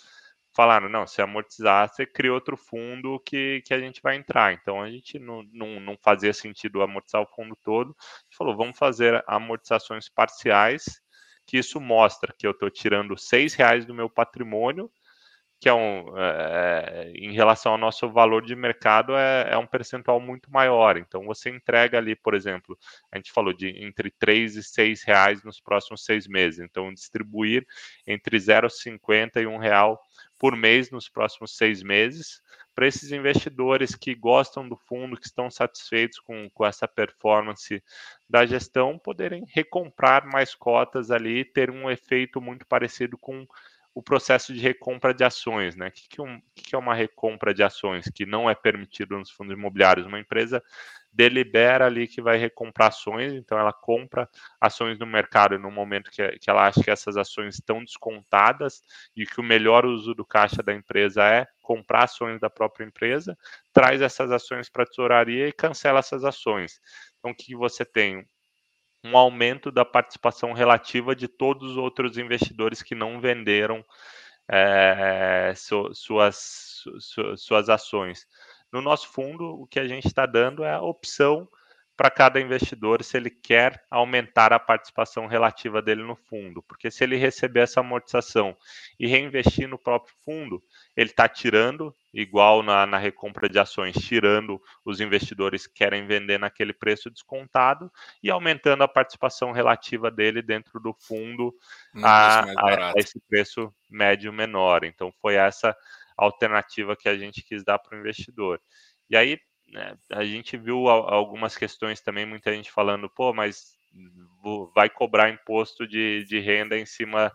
falaram, 0.59 0.89
não, 0.89 1.07
se 1.07 1.21
amortizar, 1.21 1.87
você 1.87 2.05
cria 2.05 2.33
outro 2.33 2.57
fundo 2.57 3.17
que, 3.25 3.61
que 3.65 3.73
a 3.73 3.79
gente 3.79 4.01
vai 4.01 4.17
entrar. 4.17 4.51
Então, 4.51 4.81
a 4.81 4.91
gente 4.91 5.17
não, 5.17 5.41
não, 5.53 5.79
não 5.79 5.97
fazia 6.01 6.33
sentido 6.33 6.81
amortizar 6.81 7.21
o 7.21 7.27
fundo 7.27 7.55
todo. 7.63 7.95
A 7.97 8.23
gente 8.23 8.37
falou, 8.37 8.57
vamos 8.57 8.77
fazer 8.77 9.23
amortizações 9.25 10.09
parciais, 10.09 10.99
que 11.47 11.57
isso 11.57 11.79
mostra 11.79 12.35
que 12.37 12.45
eu 12.45 12.51
estou 12.51 12.69
tirando 12.69 13.17
seis 13.17 13.53
reais 13.53 13.85
do 13.85 13.93
meu 13.93 14.09
patrimônio, 14.09 14.91
que 15.61 15.69
é 15.69 15.73
um, 15.73 16.17
é, 16.17 17.11
em 17.15 17.31
relação 17.31 17.71
ao 17.71 17.77
nosso 17.77 18.09
valor 18.09 18.45
de 18.45 18.53
mercado, 18.53 19.15
é, 19.15 19.53
é, 19.53 19.57
um 19.57 19.65
percentual 19.65 20.19
muito 20.19 20.51
maior. 20.51 20.97
Então, 20.97 21.23
você 21.23 21.49
entrega 21.49 21.97
ali, 21.97 22.17
por 22.17 22.33
exemplo, 22.33 22.77
a 23.09 23.17
gente 23.17 23.31
falou 23.31 23.53
de 23.53 23.69
entre 23.81 24.11
3 24.11 24.57
e 24.57 24.63
6 24.63 25.03
reais 25.03 25.41
nos 25.41 25.61
próximos 25.61 26.03
seis 26.03 26.27
meses. 26.27 26.59
Então, 26.59 26.93
distribuir 26.93 27.65
entre 28.05 28.37
0,50 28.37 29.41
e 29.41 29.47
1 29.47 29.57
real 29.57 29.97
por 30.39 30.55
mês 30.55 30.89
nos 30.89 31.09
próximos 31.09 31.55
seis 31.57 31.83
meses, 31.83 32.41
para 32.73 32.87
esses 32.87 33.11
investidores 33.11 33.93
que 33.93 34.15
gostam 34.15 34.67
do 34.67 34.77
fundo, 34.77 35.17
que 35.17 35.25
estão 35.25 35.51
satisfeitos 35.51 36.17
com, 36.19 36.49
com 36.51 36.65
essa 36.65 36.87
performance 36.87 37.83
da 38.27 38.45
gestão, 38.45 38.97
poderem 38.97 39.43
recomprar 39.53 40.25
mais 40.25 40.55
cotas 40.55 41.11
ali 41.11 41.39
e 41.39 41.45
ter 41.45 41.69
um 41.69 41.91
efeito 41.91 42.39
muito 42.39 42.65
parecido 42.65 43.17
com 43.17 43.45
o 43.93 44.01
processo 44.01 44.53
de 44.53 44.61
recompra 44.61 45.13
de 45.13 45.25
ações, 45.25 45.75
né? 45.75 45.87
O 45.87 45.91
que, 45.91 46.07
que, 46.07 46.21
um, 46.21 46.41
que, 46.55 46.63
que 46.69 46.75
é 46.75 46.77
uma 46.77 46.93
recompra 46.93 47.53
de 47.53 47.61
ações 47.61 48.05
que 48.15 48.25
não 48.25 48.49
é 48.49 48.55
permitido 48.55 49.17
nos 49.17 49.29
fundos 49.29 49.53
imobiliários? 49.53 50.07
Uma 50.07 50.19
empresa 50.19 50.63
delibera 51.11 51.85
ali 51.85 52.07
que 52.07 52.21
vai 52.21 52.37
recomprar 52.37 52.89
ações, 52.89 53.33
então 53.33 53.57
ela 53.57 53.73
compra 53.73 54.29
ações 54.61 54.97
no 54.99 55.05
mercado 55.05 55.57
no 55.57 55.71
momento 55.71 56.11
que, 56.11 56.27
que 56.39 56.49
ela 56.49 56.67
acha 56.67 56.83
que 56.83 56.91
essas 56.91 57.17
ações 57.17 57.55
estão 57.55 57.83
descontadas 57.83 58.81
e 59.15 59.25
que 59.25 59.39
o 59.39 59.43
melhor 59.43 59.85
uso 59.85 60.13
do 60.13 60.25
caixa 60.25 60.61
da 60.61 60.73
empresa 60.73 61.23
é 61.23 61.47
comprar 61.61 62.05
ações 62.05 62.39
da 62.39 62.49
própria 62.49 62.85
empresa, 62.85 63.37
traz 63.73 64.01
essas 64.01 64.31
ações 64.31 64.69
para 64.69 64.83
a 64.83 64.85
tesouraria 64.85 65.47
e 65.47 65.53
cancela 65.53 65.99
essas 65.99 66.23
ações. 66.23 66.79
Então, 67.17 67.31
o 67.31 67.35
que 67.35 67.55
você 67.55 67.83
tem? 67.85 68.25
Um 69.03 69.17
aumento 69.17 69.71
da 69.71 69.85
participação 69.85 70.51
relativa 70.51 71.15
de 71.15 71.27
todos 71.27 71.71
os 71.71 71.77
outros 71.77 72.17
investidores 72.17 72.81
que 72.83 72.93
não 72.93 73.21
venderam 73.21 73.85
é, 74.51 75.53
su, 75.55 75.93
suas, 75.93 76.83
su, 76.99 77.37
suas 77.37 77.69
ações. 77.69 78.25
No 78.71 78.81
nosso 78.81 79.09
fundo, 79.09 79.61
o 79.61 79.67
que 79.67 79.79
a 79.79 79.87
gente 79.87 80.07
está 80.07 80.25
dando 80.25 80.63
é 80.63 80.73
a 80.73 80.81
opção 80.81 81.47
para 81.99 82.09
cada 82.09 82.39
investidor 82.39 83.03
se 83.03 83.17
ele 83.17 83.29
quer 83.29 83.83
aumentar 83.91 84.53
a 84.53 84.57
participação 84.57 85.27
relativa 85.27 85.81
dele 85.81 86.01
no 86.01 86.15
fundo, 86.15 86.63
porque 86.63 86.89
se 86.89 87.03
ele 87.03 87.17
receber 87.17 87.59
essa 87.59 87.81
amortização 87.81 88.55
e 88.97 89.05
reinvestir 89.05 89.67
no 89.67 89.77
próprio 89.77 90.15
fundo, 90.23 90.63
ele 90.95 91.09
está 91.09 91.27
tirando, 91.27 91.93
igual 92.13 92.63
na, 92.63 92.85
na, 92.85 92.97
recompra 92.97 93.49
de 93.49 93.59
ações, 93.59 93.97
tirando 93.97 94.61
os 94.85 95.01
investidores 95.01 95.67
que 95.67 95.73
querem 95.73 96.07
vender 96.07 96.39
naquele 96.39 96.71
preço 96.71 97.09
descontado 97.09 97.91
e 98.23 98.31
aumentando 98.31 98.81
a 98.81 98.87
participação 98.87 99.51
relativa 99.51 100.09
dele 100.09 100.41
dentro 100.41 100.79
do 100.79 100.93
fundo 100.93 101.53
a, 102.01 102.39
a, 102.39 102.91
a 102.91 102.93
esse 102.95 103.19
preço 103.27 103.73
médio 103.89 104.31
menor. 104.31 104.85
Então 104.85 105.11
foi 105.21 105.35
essa 105.35 105.75
alternativa 106.25 106.95
que 106.95 107.09
a 107.09 107.17
gente 107.17 107.41
quis 107.41 107.63
dar 107.63 107.79
para 107.79 107.97
o 107.97 107.99
investidor. 107.99 108.61
E 109.09 109.15
aí 109.15 109.39
né, 109.67 109.95
a 110.11 110.23
gente 110.23 110.57
viu 110.57 110.87
algumas 110.87 111.55
questões 111.55 112.01
também, 112.01 112.25
muita 112.25 112.53
gente 112.53 112.71
falando, 112.71 113.09
pô, 113.09 113.33
mas 113.33 113.77
vai 114.73 114.89
cobrar 114.89 115.29
imposto 115.29 115.87
de, 115.87 116.23
de 116.25 116.39
renda 116.39 116.77
em 116.77 116.85
cima 116.85 117.31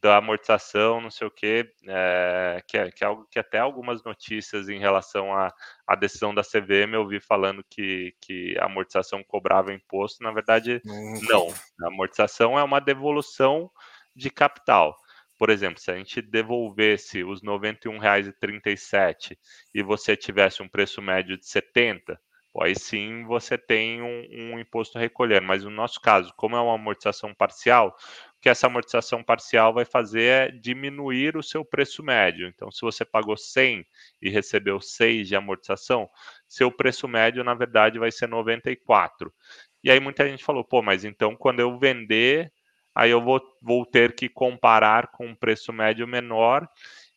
da 0.00 0.16
amortização, 0.16 1.00
não 1.00 1.10
sei 1.10 1.28
o 1.28 1.30
quê, 1.30 1.70
é, 1.86 2.60
que, 2.66 2.76
é, 2.76 2.90
que 2.90 3.04
é 3.04 3.06
algo 3.06 3.24
que 3.30 3.38
até 3.38 3.58
algumas 3.58 4.02
notícias 4.02 4.68
em 4.68 4.80
relação 4.80 5.32
à, 5.32 5.54
à 5.86 5.94
decisão 5.94 6.34
da 6.34 6.42
CVM 6.42 6.94
eu 6.94 7.06
vi 7.06 7.20
falando 7.20 7.64
que, 7.70 8.12
que 8.20 8.58
a 8.58 8.64
amortização 8.64 9.22
cobrava 9.22 9.72
imposto, 9.72 10.24
na 10.24 10.32
verdade, 10.32 10.82
não. 10.84 11.46
A 11.80 11.86
amortização 11.86 12.58
é 12.58 12.64
uma 12.64 12.80
devolução 12.80 13.70
de 14.14 14.28
capital 14.28 14.96
por 15.42 15.50
exemplo, 15.50 15.80
se 15.80 15.90
a 15.90 15.96
gente 15.96 16.22
devolvesse 16.22 17.24
os 17.24 17.42
R$ 17.42 17.48
91,37 17.48 19.36
e 19.74 19.82
você 19.82 20.16
tivesse 20.16 20.62
um 20.62 20.68
preço 20.68 21.02
médio 21.02 21.36
de 21.36 21.44
70, 21.44 22.16
aí 22.60 22.76
sim 22.78 23.24
você 23.24 23.58
tem 23.58 24.00
um, 24.00 24.24
um, 24.30 24.60
imposto 24.60 24.96
a 24.96 25.00
recolher. 25.00 25.40
Mas 25.40 25.64
no 25.64 25.70
nosso 25.70 26.00
caso, 26.00 26.32
como 26.36 26.54
é 26.54 26.60
uma 26.60 26.76
amortização 26.76 27.34
parcial, 27.34 27.96
que 28.40 28.48
essa 28.48 28.68
amortização 28.68 29.20
parcial 29.20 29.74
vai 29.74 29.84
fazer 29.84 30.22
é 30.22 30.48
diminuir 30.52 31.36
o 31.36 31.42
seu 31.42 31.64
preço 31.64 32.04
médio. 32.04 32.46
Então, 32.46 32.70
se 32.70 32.80
você 32.82 33.04
pagou 33.04 33.36
100 33.36 33.84
e 34.22 34.30
recebeu 34.30 34.80
6 34.80 35.26
de 35.26 35.34
amortização, 35.34 36.08
seu 36.46 36.70
preço 36.70 37.08
médio, 37.08 37.42
na 37.42 37.54
verdade, 37.54 37.98
vai 37.98 38.12
ser 38.12 38.28
94. 38.28 39.34
E 39.82 39.90
aí 39.90 39.98
muita 39.98 40.24
gente 40.28 40.44
falou, 40.44 40.62
pô, 40.62 40.82
mas 40.82 41.04
então 41.04 41.34
quando 41.34 41.58
eu 41.58 41.76
vender 41.80 42.52
aí 42.94 43.10
eu 43.10 43.22
vou, 43.22 43.40
vou 43.60 43.86
ter 43.86 44.14
que 44.14 44.28
comparar 44.28 45.08
com 45.08 45.26
um 45.26 45.34
preço 45.34 45.72
médio 45.72 46.06
menor 46.06 46.68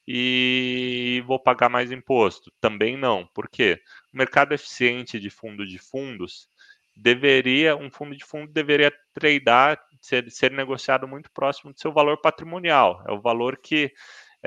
e 0.07 1.23
vou 1.26 1.39
pagar 1.39 1.69
mais 1.69 1.91
imposto. 1.91 2.52
Também 2.61 2.95
não. 2.95 3.26
Por 3.34 3.49
quê? 3.49 3.81
O 4.14 4.18
mercado 4.18 4.53
eficiente 4.53 5.19
de 5.19 5.30
fundo 5.30 5.65
de 5.65 5.77
fundos 5.77 6.47
deveria, 6.95 7.76
um 7.76 7.89
fundo 7.91 8.15
de 8.15 8.23
fundo 8.23 8.52
deveria 8.52 8.93
tradear, 9.14 9.81
ser, 9.99 10.30
ser 10.31 10.52
negociado 10.52 11.07
muito 11.07 11.30
próximo 11.31 11.73
do 11.73 11.80
seu 11.80 11.91
valor 11.91 12.22
patrimonial. 12.22 13.03
É 13.07 13.11
o 13.11 13.22
valor 13.22 13.57
que 13.57 13.91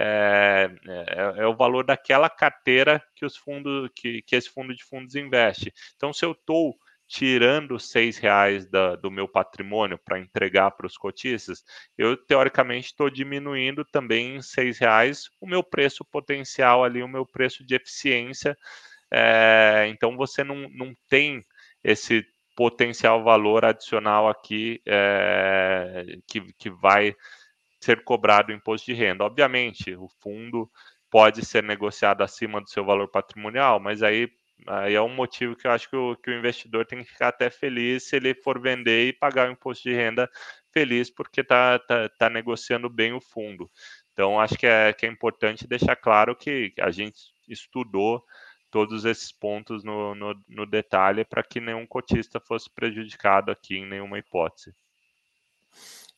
é, 0.01 0.71
é, 0.87 1.43
é, 1.43 1.47
o 1.47 1.57
valor 1.57 1.85
daquela 1.85 2.31
carteira 2.31 3.03
que 3.17 3.27
os 3.27 3.37
fundos, 3.37 3.91
que, 3.97 4.23
que 4.23 4.37
esse 4.37 4.49
fundo 4.49 4.73
de 4.73 4.85
fundos 4.85 5.17
investe. 5.17 5.73
Então, 5.97 6.13
se 6.13 6.25
eu 6.25 6.33
estou 6.33 6.79
tirando 7.09 7.81
seis 7.81 8.19
reais 8.19 8.67
da, 8.67 8.95
do 8.95 9.11
meu 9.11 9.27
patrimônio 9.27 9.99
para 9.99 10.19
entregar 10.19 10.71
para 10.73 10.87
os 10.87 10.97
cotistas, 10.97 11.65
eu 11.97 12.17
teoricamente 12.17 12.89
estou 12.89 13.09
diminuindo 13.09 13.85
também 13.85 14.37
em 14.37 14.43
seis 14.43 14.79
reais 14.79 15.31
o 15.41 15.47
meu 15.47 15.63
preço 15.65 16.05
potencial 16.05 16.85
ali, 16.85 17.03
o 17.03 17.09
meu 17.09 17.25
preço 17.25 17.65
de 17.65 17.75
eficiência. 17.75 18.57
É, 19.11 19.87
então 19.89 20.17
você 20.17 20.45
não, 20.45 20.69
não 20.71 20.95
tem 21.09 21.43
esse 21.83 22.23
potencial 22.55 23.25
valor 23.25 23.65
adicional 23.65 24.29
aqui 24.29 24.83
é, 24.87 26.05
que, 26.27 26.53
que 26.59 26.69
vai 26.69 27.15
ser 27.81 28.05
cobrado 28.05 28.53
o 28.53 28.55
imposto 28.55 28.87
de 28.87 28.93
renda. 28.93 29.25
Obviamente, 29.25 29.95
o 29.95 30.09
fundo 30.21 30.71
pode 31.11 31.45
ser 31.47 31.63
negociado 31.63 32.23
acima 32.23 32.61
do 32.61 32.69
seu 32.69 32.85
valor 32.85 33.09
patrimonial, 33.09 33.81
mas 33.81 34.03
aí, 34.03 34.29
aí 34.67 34.95
é 34.95 35.03
um 35.03 35.15
motivo 35.15 35.57
que 35.57 35.67
eu 35.67 35.71
acho 35.71 35.89
que 35.89 35.97
o, 35.97 36.17
que 36.17 36.31
o 36.31 36.39
investidor 36.39 36.85
tem 36.87 37.03
que 37.03 37.11
ficar 37.11 37.29
até 37.29 37.51
feliz 37.51 38.09
se 38.09 38.17
ele 38.17 38.35
for 38.35 38.61
vender 38.61 39.09
e 39.09 39.13
pagar 39.13 39.49
o 39.49 39.53
imposto 39.53 39.89
de 39.89 39.95
renda 39.95 40.29
feliz 40.73 41.11
porque 41.11 41.41
está 41.41 41.79
tá, 41.79 42.09
tá 42.09 42.31
negociando 42.31 42.89
bem 42.89 43.13
o 43.13 43.21
fundo. 43.21 43.71
Então, 44.13 44.41
acho 44.41 44.57
que 44.57 44.67
é, 44.67 44.93
que 44.93 45.07
é 45.07 45.09
importante 45.09 45.67
deixar 45.67 45.95
claro 45.95 46.35
que 46.35 46.73
a 46.81 46.91
gente 46.91 47.21
estudou 47.49 48.25
todos 48.71 49.05
esses 49.05 49.33
pontos 49.33 49.85
no, 49.85 50.15
no, 50.15 50.35
no 50.49 50.67
detalhe 50.67 51.25
para 51.25 51.43
que 51.43 51.61
nenhum 51.61 51.87
cotista 51.87 52.41
fosse 52.41 52.69
prejudicado 52.69 53.51
aqui 53.51 53.77
em 53.77 53.87
nenhuma 53.87 54.19
hipótese. 54.19 54.75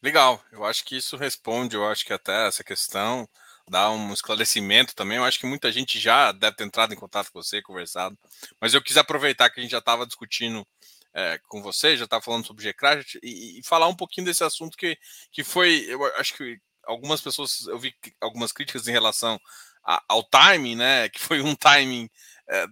Legal, 0.03 0.43
eu 0.51 0.65
acho 0.65 0.85
que 0.85 0.97
isso 0.97 1.17
responde, 1.17 1.77
eu 1.77 1.87
acho 1.87 2.05
que 2.07 2.13
até 2.13 2.47
essa 2.47 2.65
questão 2.65 3.29
dá 3.69 3.91
um 3.91 4.13
esclarecimento 4.13 4.95
também. 4.95 5.17
Eu 5.19 5.25
acho 5.25 5.39
que 5.39 5.47
muita 5.47 5.71
gente 5.73 5.99
já 5.99 6.33
deve 6.33 6.57
ter 6.57 6.65
entrado 6.65 6.93
em 6.93 6.97
contato 6.97 7.31
com 7.33 7.43
você, 7.43 7.63
conversado, 7.63 8.19
mas 8.61 8.75
eu 8.75 8.83
quis 8.83 8.97
aproveitar 8.97 9.51
que 9.51 9.61
a 9.61 9.63
gente 9.63 9.73
já 9.73 9.79
estava 9.79 10.07
discutindo 10.07 10.67
é, 11.15 11.39
com 11.49 11.63
você, 11.63 11.97
já 11.97 12.05
estava 12.05 12.23
falando 12.23 12.47
sobre 12.47 12.65
Gcrash 12.65 13.19
e, 13.23 13.59
e, 13.59 13.63
falar 13.65 13.89
um 13.89 13.97
pouquinho 13.97 14.27
desse 14.27 14.45
assunto 14.45 14.77
que, 14.77 14.97
que 15.33 15.43
foi, 15.43 15.85
eu 15.89 16.05
acho 16.17 16.35
que 16.35 16.59
algumas 16.85 17.21
pessoas, 17.21 17.67
eu 17.67 17.79
vi 17.79 17.95
algumas 18.21 18.53
críticas 18.53 18.87
em 18.87 18.93
relação 18.93 19.41
a, 19.85 20.03
ao 20.09 20.23
timing, 20.23 20.77
né? 20.77 21.09
Que 21.09 21.19
foi 21.19 21.41
um 21.41 21.55
timing 21.55 22.09
é, 22.49 22.67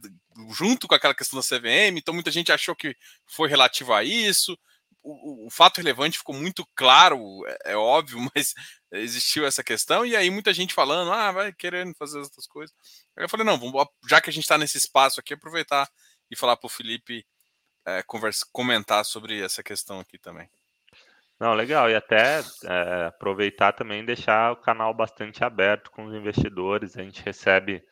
junto 0.56 0.86
com 0.86 0.94
aquela 0.94 1.14
questão 1.14 1.38
da 1.38 1.44
CVM, 1.44 1.98
então 1.98 2.14
muita 2.14 2.30
gente 2.30 2.52
achou 2.52 2.76
que 2.76 2.96
foi 3.26 3.48
relativo 3.48 3.92
a 3.92 4.04
isso 4.04 4.56
o, 5.02 5.46
o, 5.46 5.50
fato 5.50 5.78
relevante 5.78 6.18
ficou 6.18 6.34
muito 6.34 6.66
claro, 6.74 7.18
é, 7.46 7.72
é, 7.72 7.76
óbvio, 7.76 8.18
mas 8.34 8.54
existiu 8.92 9.46
essa 9.46 9.62
questão, 9.62 10.04
e 10.04 10.16
aí 10.16 10.30
muita 10.30 10.52
gente 10.52 10.74
falando, 10.74 11.12
ah, 11.12 11.32
vai 11.32 11.52
querendo 11.52 11.94
fazer 11.94 12.18
outras 12.18 12.46
coisas. 12.46 12.74
Aí 13.16 13.24
eu 13.24 13.28
falei, 13.28 13.46
não, 13.46 13.58
vamos, 13.58 13.86
já 14.08 14.20
que 14.20 14.30
a 14.30 14.32
gente 14.32 14.44
está 14.44 14.58
nesse 14.58 14.78
espaço 14.78 15.20
aqui, 15.20 15.34
aproveitar 15.34 15.88
e 16.30 16.36
falar 16.36 16.56
para 16.56 16.66
o 16.66 16.70
Felipe 16.70 17.26
é, 17.86 18.02
conversa, 18.02 18.46
comentar 18.52 19.04
sobre 19.04 19.40
essa 19.42 19.62
questão 19.62 20.00
aqui 20.00 20.18
também. 20.18 20.48
Não, 21.40 21.54
legal, 21.54 21.88
e 21.88 21.94
até 21.94 22.40
é, 22.64 23.06
aproveitar 23.06 23.72
também 23.72 24.04
deixar 24.04 24.52
o 24.52 24.56
canal 24.56 24.92
bastante 24.92 25.44
aberto 25.44 25.90
com 25.90 26.04
os 26.04 26.14
investidores, 26.14 26.96
a 26.96 27.02
gente 27.02 27.22
recebe 27.22 27.82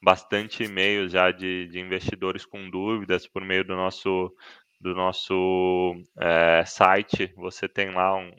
bastante 0.00 0.62
e-mails 0.62 1.10
já 1.10 1.32
de, 1.32 1.66
de 1.68 1.80
investidores 1.80 2.46
com 2.46 2.70
dúvidas 2.70 3.26
por 3.26 3.42
meio 3.42 3.64
do 3.64 3.74
nosso 3.74 4.32
do 4.80 4.94
nosso 4.94 5.94
é, 6.18 6.64
site, 6.66 7.32
você 7.36 7.68
tem 7.68 7.90
lá 7.90 8.14
um, 8.16 8.32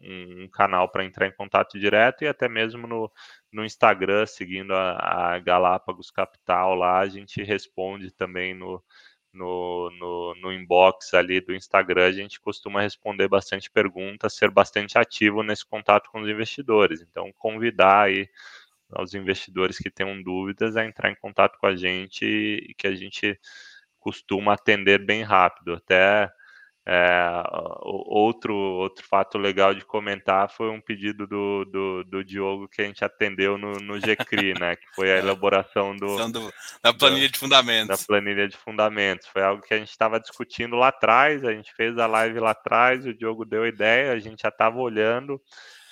um 0.44 0.50
canal 0.50 0.90
para 0.90 1.04
entrar 1.04 1.28
em 1.28 1.32
contato 1.32 1.80
direto 1.80 2.24
e 2.24 2.28
até 2.28 2.48
mesmo 2.48 2.88
no, 2.88 3.12
no 3.52 3.66
Instagram, 3.66 4.26
seguindo 4.26 4.74
a, 4.74 5.34
a, 5.36 5.40
Galápagos 5.40 6.12
Capital 6.12 6.76
lá, 6.76 7.00
a 7.00 7.08
gente 7.08 7.42
responde 7.44 8.12
também 8.12 8.54
no, 8.54 8.84
no, 9.34 9.90
no, 10.00 10.36
no, 10.42 10.54
inbox 10.54 11.14
ali 11.14 11.42
do 11.42 11.56
Instagram, 11.56 12.06
a 12.06 12.12
gente 12.12 12.40
costuma 12.40 12.82
responder 12.82 13.28
bastante 13.28 13.70
perguntas, 13.70 14.36
ser 14.36 14.52
bastante 14.52 14.98
ativo 14.98 15.44
nesse 15.44 15.66
contato 15.66 16.10
com 16.12 16.22
os 16.22 16.30
investidores. 16.30 17.02
Então, 17.02 17.32
convidar 17.38 18.04
aí 18.04 18.30
os 19.00 19.14
investidores 19.14 19.78
que 19.78 19.90
tenham 19.92 20.22
dúvidas 20.22 20.78
a 20.78 20.86
entrar 20.86 21.12
em 21.12 21.16
contato 21.16 21.58
com 21.60 21.68
a 21.68 21.76
gente 21.76 22.26
e 22.26 22.74
que 22.76 22.88
a 22.88 22.96
gente 22.96 23.40
costuma 24.00 24.54
atender 24.54 25.04
bem 25.06 25.24
rápido. 25.24 25.74
Até 25.74 26.32
é, 26.90 27.44
outro, 27.84 28.56
outro 28.56 29.06
fato 29.06 29.38
legal 29.38 29.74
de 29.74 29.84
comentar 29.84 30.50
foi 30.50 30.70
um 30.70 30.80
pedido 30.80 31.28
do, 31.28 31.66
do, 31.66 32.04
do 32.06 32.24
Diogo 32.24 32.70
que 32.70 32.82
a 32.82 32.86
gente 32.86 33.04
atendeu 33.04 33.58
no, 33.58 33.74
no 33.74 34.00
GCRI, 34.00 34.54
né? 34.58 34.78
Que 34.78 34.88
foi 34.96 35.12
a 35.12 35.18
elaboração 35.18 35.94
do, 35.98 36.16
do 36.32 36.54
da 36.82 36.94
planilha 36.94 37.28
de 37.28 37.38
fundamentos. 37.38 37.88
Da 37.88 38.06
planilha 38.08 38.48
de 38.48 38.56
fundamentos. 38.56 39.28
Foi 39.28 39.44
algo 39.44 39.62
que 39.62 39.74
a 39.74 39.78
gente 39.78 39.90
estava 39.90 40.18
discutindo 40.18 40.78
lá 40.78 40.88
atrás, 40.88 41.44
a 41.44 41.52
gente 41.52 41.74
fez 41.76 41.98
a 41.98 42.08
live 42.08 42.40
lá 42.40 42.52
atrás, 42.52 43.06
o 43.06 43.14
Diogo 43.14 43.44
deu 43.44 43.64
a 43.64 43.68
ideia, 43.68 44.14
a 44.14 44.20
gente 44.20 44.44
já 44.44 44.50
estava 44.50 44.78
olhando, 44.78 45.42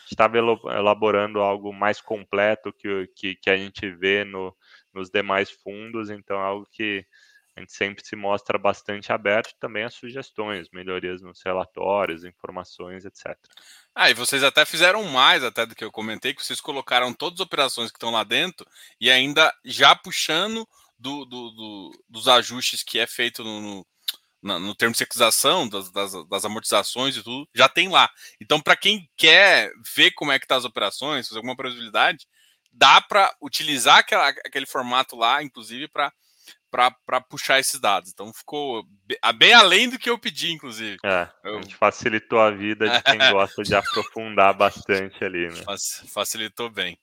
estava 0.10 0.38
elaborando 0.38 1.41
algo 1.41 1.73
mais 1.73 1.99
completo 1.99 2.72
que, 2.72 3.10
que, 3.14 3.36
que 3.36 3.49
a 3.49 3.57
gente 3.57 3.90
vê 3.90 4.23
no, 4.23 4.56
nos 4.94 5.10
demais 5.10 5.52
fundos, 5.52 6.10
então 6.10 6.38
é 6.38 6.45
algo 6.45 6.65
que 6.72 7.06
a 7.56 7.61
gente 7.61 7.73
sempre 7.73 8.06
se 8.06 8.15
mostra 8.15 8.57
bastante 8.57 9.14
aberto 9.14 9.56
também 9.60 9.84
a 9.84 9.90
sugestões, 9.90 10.68
melhorias 10.73 11.22
nos 11.22 11.41
relatórios, 11.41 12.26
informações, 12.26 13.06
etc. 13.06 13.38
Ah, 13.94 14.10
e 14.10 14.14
vocês 14.14 14.44
até 14.44 14.65
fizeram 14.65 15.03
mais 15.03 15.44
até 15.44 15.65
do 15.65 15.73
que 15.73 15.84
eu 15.84 15.91
comentei, 15.91 16.34
que 16.34 16.44
vocês 16.44 16.60
colocaram 16.60 17.14
todas 17.14 17.40
as 17.40 17.45
operações 17.45 17.91
que 17.91 17.98
estão 17.98 18.11
lá 18.11 18.26
dentro 18.26 18.68
e 18.99 19.10
ainda 19.10 19.53
já 19.64 19.95
puxando 19.95 20.68
do, 20.99 21.23
do, 21.26 21.52
do, 21.52 22.03
dos 22.10 22.27
ajustes 22.27 22.84
que 22.84 22.99
é 22.99 23.07
feito 23.07 23.41
no, 23.41 23.86
no, 24.41 24.60
no 24.60 24.76
termo 24.76 24.91
de 24.91 24.98
securização, 24.98 25.68
das, 25.68 25.90
das, 25.91 26.11
das, 26.27 26.44
amortizações 26.44 27.15
e 27.15 27.23
tudo, 27.23 27.48
já 27.56 27.69
tem 27.69 27.88
lá. 27.88 28.10
Então, 28.41 28.60
para 28.60 28.76
quem 28.76 29.10
quer 29.15 29.72
ver 29.95 30.11
como 30.11 30.32
é 30.32 30.40
que 30.40 30.48
tá 30.48 30.57
as 30.57 30.65
operações, 30.65 31.27
fazer 31.27 31.40
alguma 31.40 31.56
previsibilidade, 31.56 32.27
dá 32.72 32.99
para 32.99 33.34
utilizar 33.41 33.99
aquela, 33.99 34.27
aquele 34.27 34.65
formato 34.65 35.15
lá, 35.15 35.41
inclusive, 35.41 35.88
para 35.88 36.11
para 36.76 37.22
puxar 37.22 37.60
esses 37.60 37.80
dados. 37.80 38.11
Então 38.11 38.34
ficou 38.34 38.85
bem 39.38 39.53
além 39.53 39.89
do 39.89 39.97
que 39.97 40.10
eu 40.10 40.19
pedi, 40.19 40.52
inclusive. 40.52 40.97
É, 41.03 41.30
a 41.43 41.53
gente 41.61 41.76
facilitou 41.76 42.39
a 42.39 42.52
vida 42.52 42.89
de 42.89 43.02
quem 43.03 43.18
gosta 43.31 43.64
de 43.64 43.73
aprofundar 43.73 44.53
bastante 44.53 45.23
ali. 45.23 45.47
Né? 45.47 45.64
Facilitou 46.14 46.69
bem. 46.69 46.99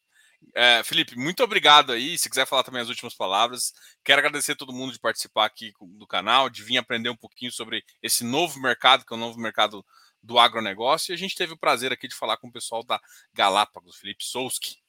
É, 0.55 0.83
Felipe, 0.83 1.17
muito 1.17 1.43
obrigado 1.43 1.93
aí. 1.93 2.19
Se 2.19 2.29
quiser 2.29 2.47
falar 2.47 2.63
também 2.63 2.83
as 2.83 2.89
últimas 2.89 3.15
palavras, 3.15 3.73
quero 4.05 4.19
agradecer 4.19 4.53
a 4.53 4.57
todo 4.57 4.73
mundo 4.73 4.93
de 4.93 4.99
participar 4.99 5.47
aqui 5.47 5.73
do 5.81 6.07
canal, 6.07 6.51
de 6.51 6.63
vir 6.63 6.77
aprender 6.77 7.09
um 7.09 7.17
pouquinho 7.17 7.53
sobre 7.53 7.83
esse 8.03 8.25
novo 8.25 8.61
mercado, 8.61 9.05
que 9.05 9.15
é 9.15 9.17
o 9.17 9.21
novo 9.21 9.39
mercado 9.39 9.85
do 10.23 10.39
agronegócio. 10.39 11.13
E 11.13 11.15
a 11.15 11.19
gente 11.19 11.37
teve 11.37 11.55
o 11.55 11.59
prazer 11.59 11.93
aqui 11.93 12.07
de 12.07 12.15
falar 12.15 12.37
com 12.37 12.49
o 12.49 12.53
pessoal 12.53 12.85
da 12.85 13.01
Galápagos, 13.33 13.97
Felipe 13.97 14.25
Souski. 14.25 14.82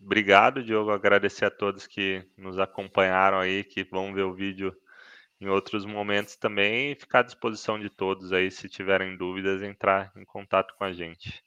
Obrigado, 0.00 0.62
Diogo. 0.62 0.90
Agradecer 0.90 1.44
a 1.44 1.50
todos 1.50 1.86
que 1.86 2.24
nos 2.36 2.58
acompanharam 2.58 3.38
aí, 3.40 3.64
que 3.64 3.84
vão 3.84 4.14
ver 4.14 4.22
o 4.22 4.34
vídeo 4.34 4.74
em 5.40 5.48
outros 5.48 5.84
momentos 5.84 6.36
também 6.36 6.92
e 6.92 6.94
ficar 6.94 7.20
à 7.20 7.22
disposição 7.22 7.78
de 7.78 7.88
todos 7.88 8.32
aí, 8.32 8.50
se 8.50 8.68
tiverem 8.68 9.16
dúvidas, 9.16 9.62
entrar 9.62 10.12
em 10.16 10.24
contato 10.24 10.74
com 10.76 10.84
a 10.84 10.92
gente. 10.92 11.42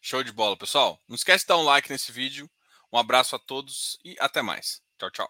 Show 0.00 0.22
de 0.22 0.32
bola, 0.32 0.56
pessoal. 0.56 0.98
Não 1.08 1.14
esquece 1.14 1.44
de 1.44 1.48
dar 1.48 1.58
um 1.58 1.62
like 1.62 1.90
nesse 1.90 2.10
vídeo. 2.10 2.50
Um 2.92 2.98
abraço 2.98 3.36
a 3.36 3.38
todos 3.38 3.98
e 4.04 4.16
até 4.18 4.42
mais. 4.42 4.82
Tchau, 4.98 5.10
tchau. 5.10 5.28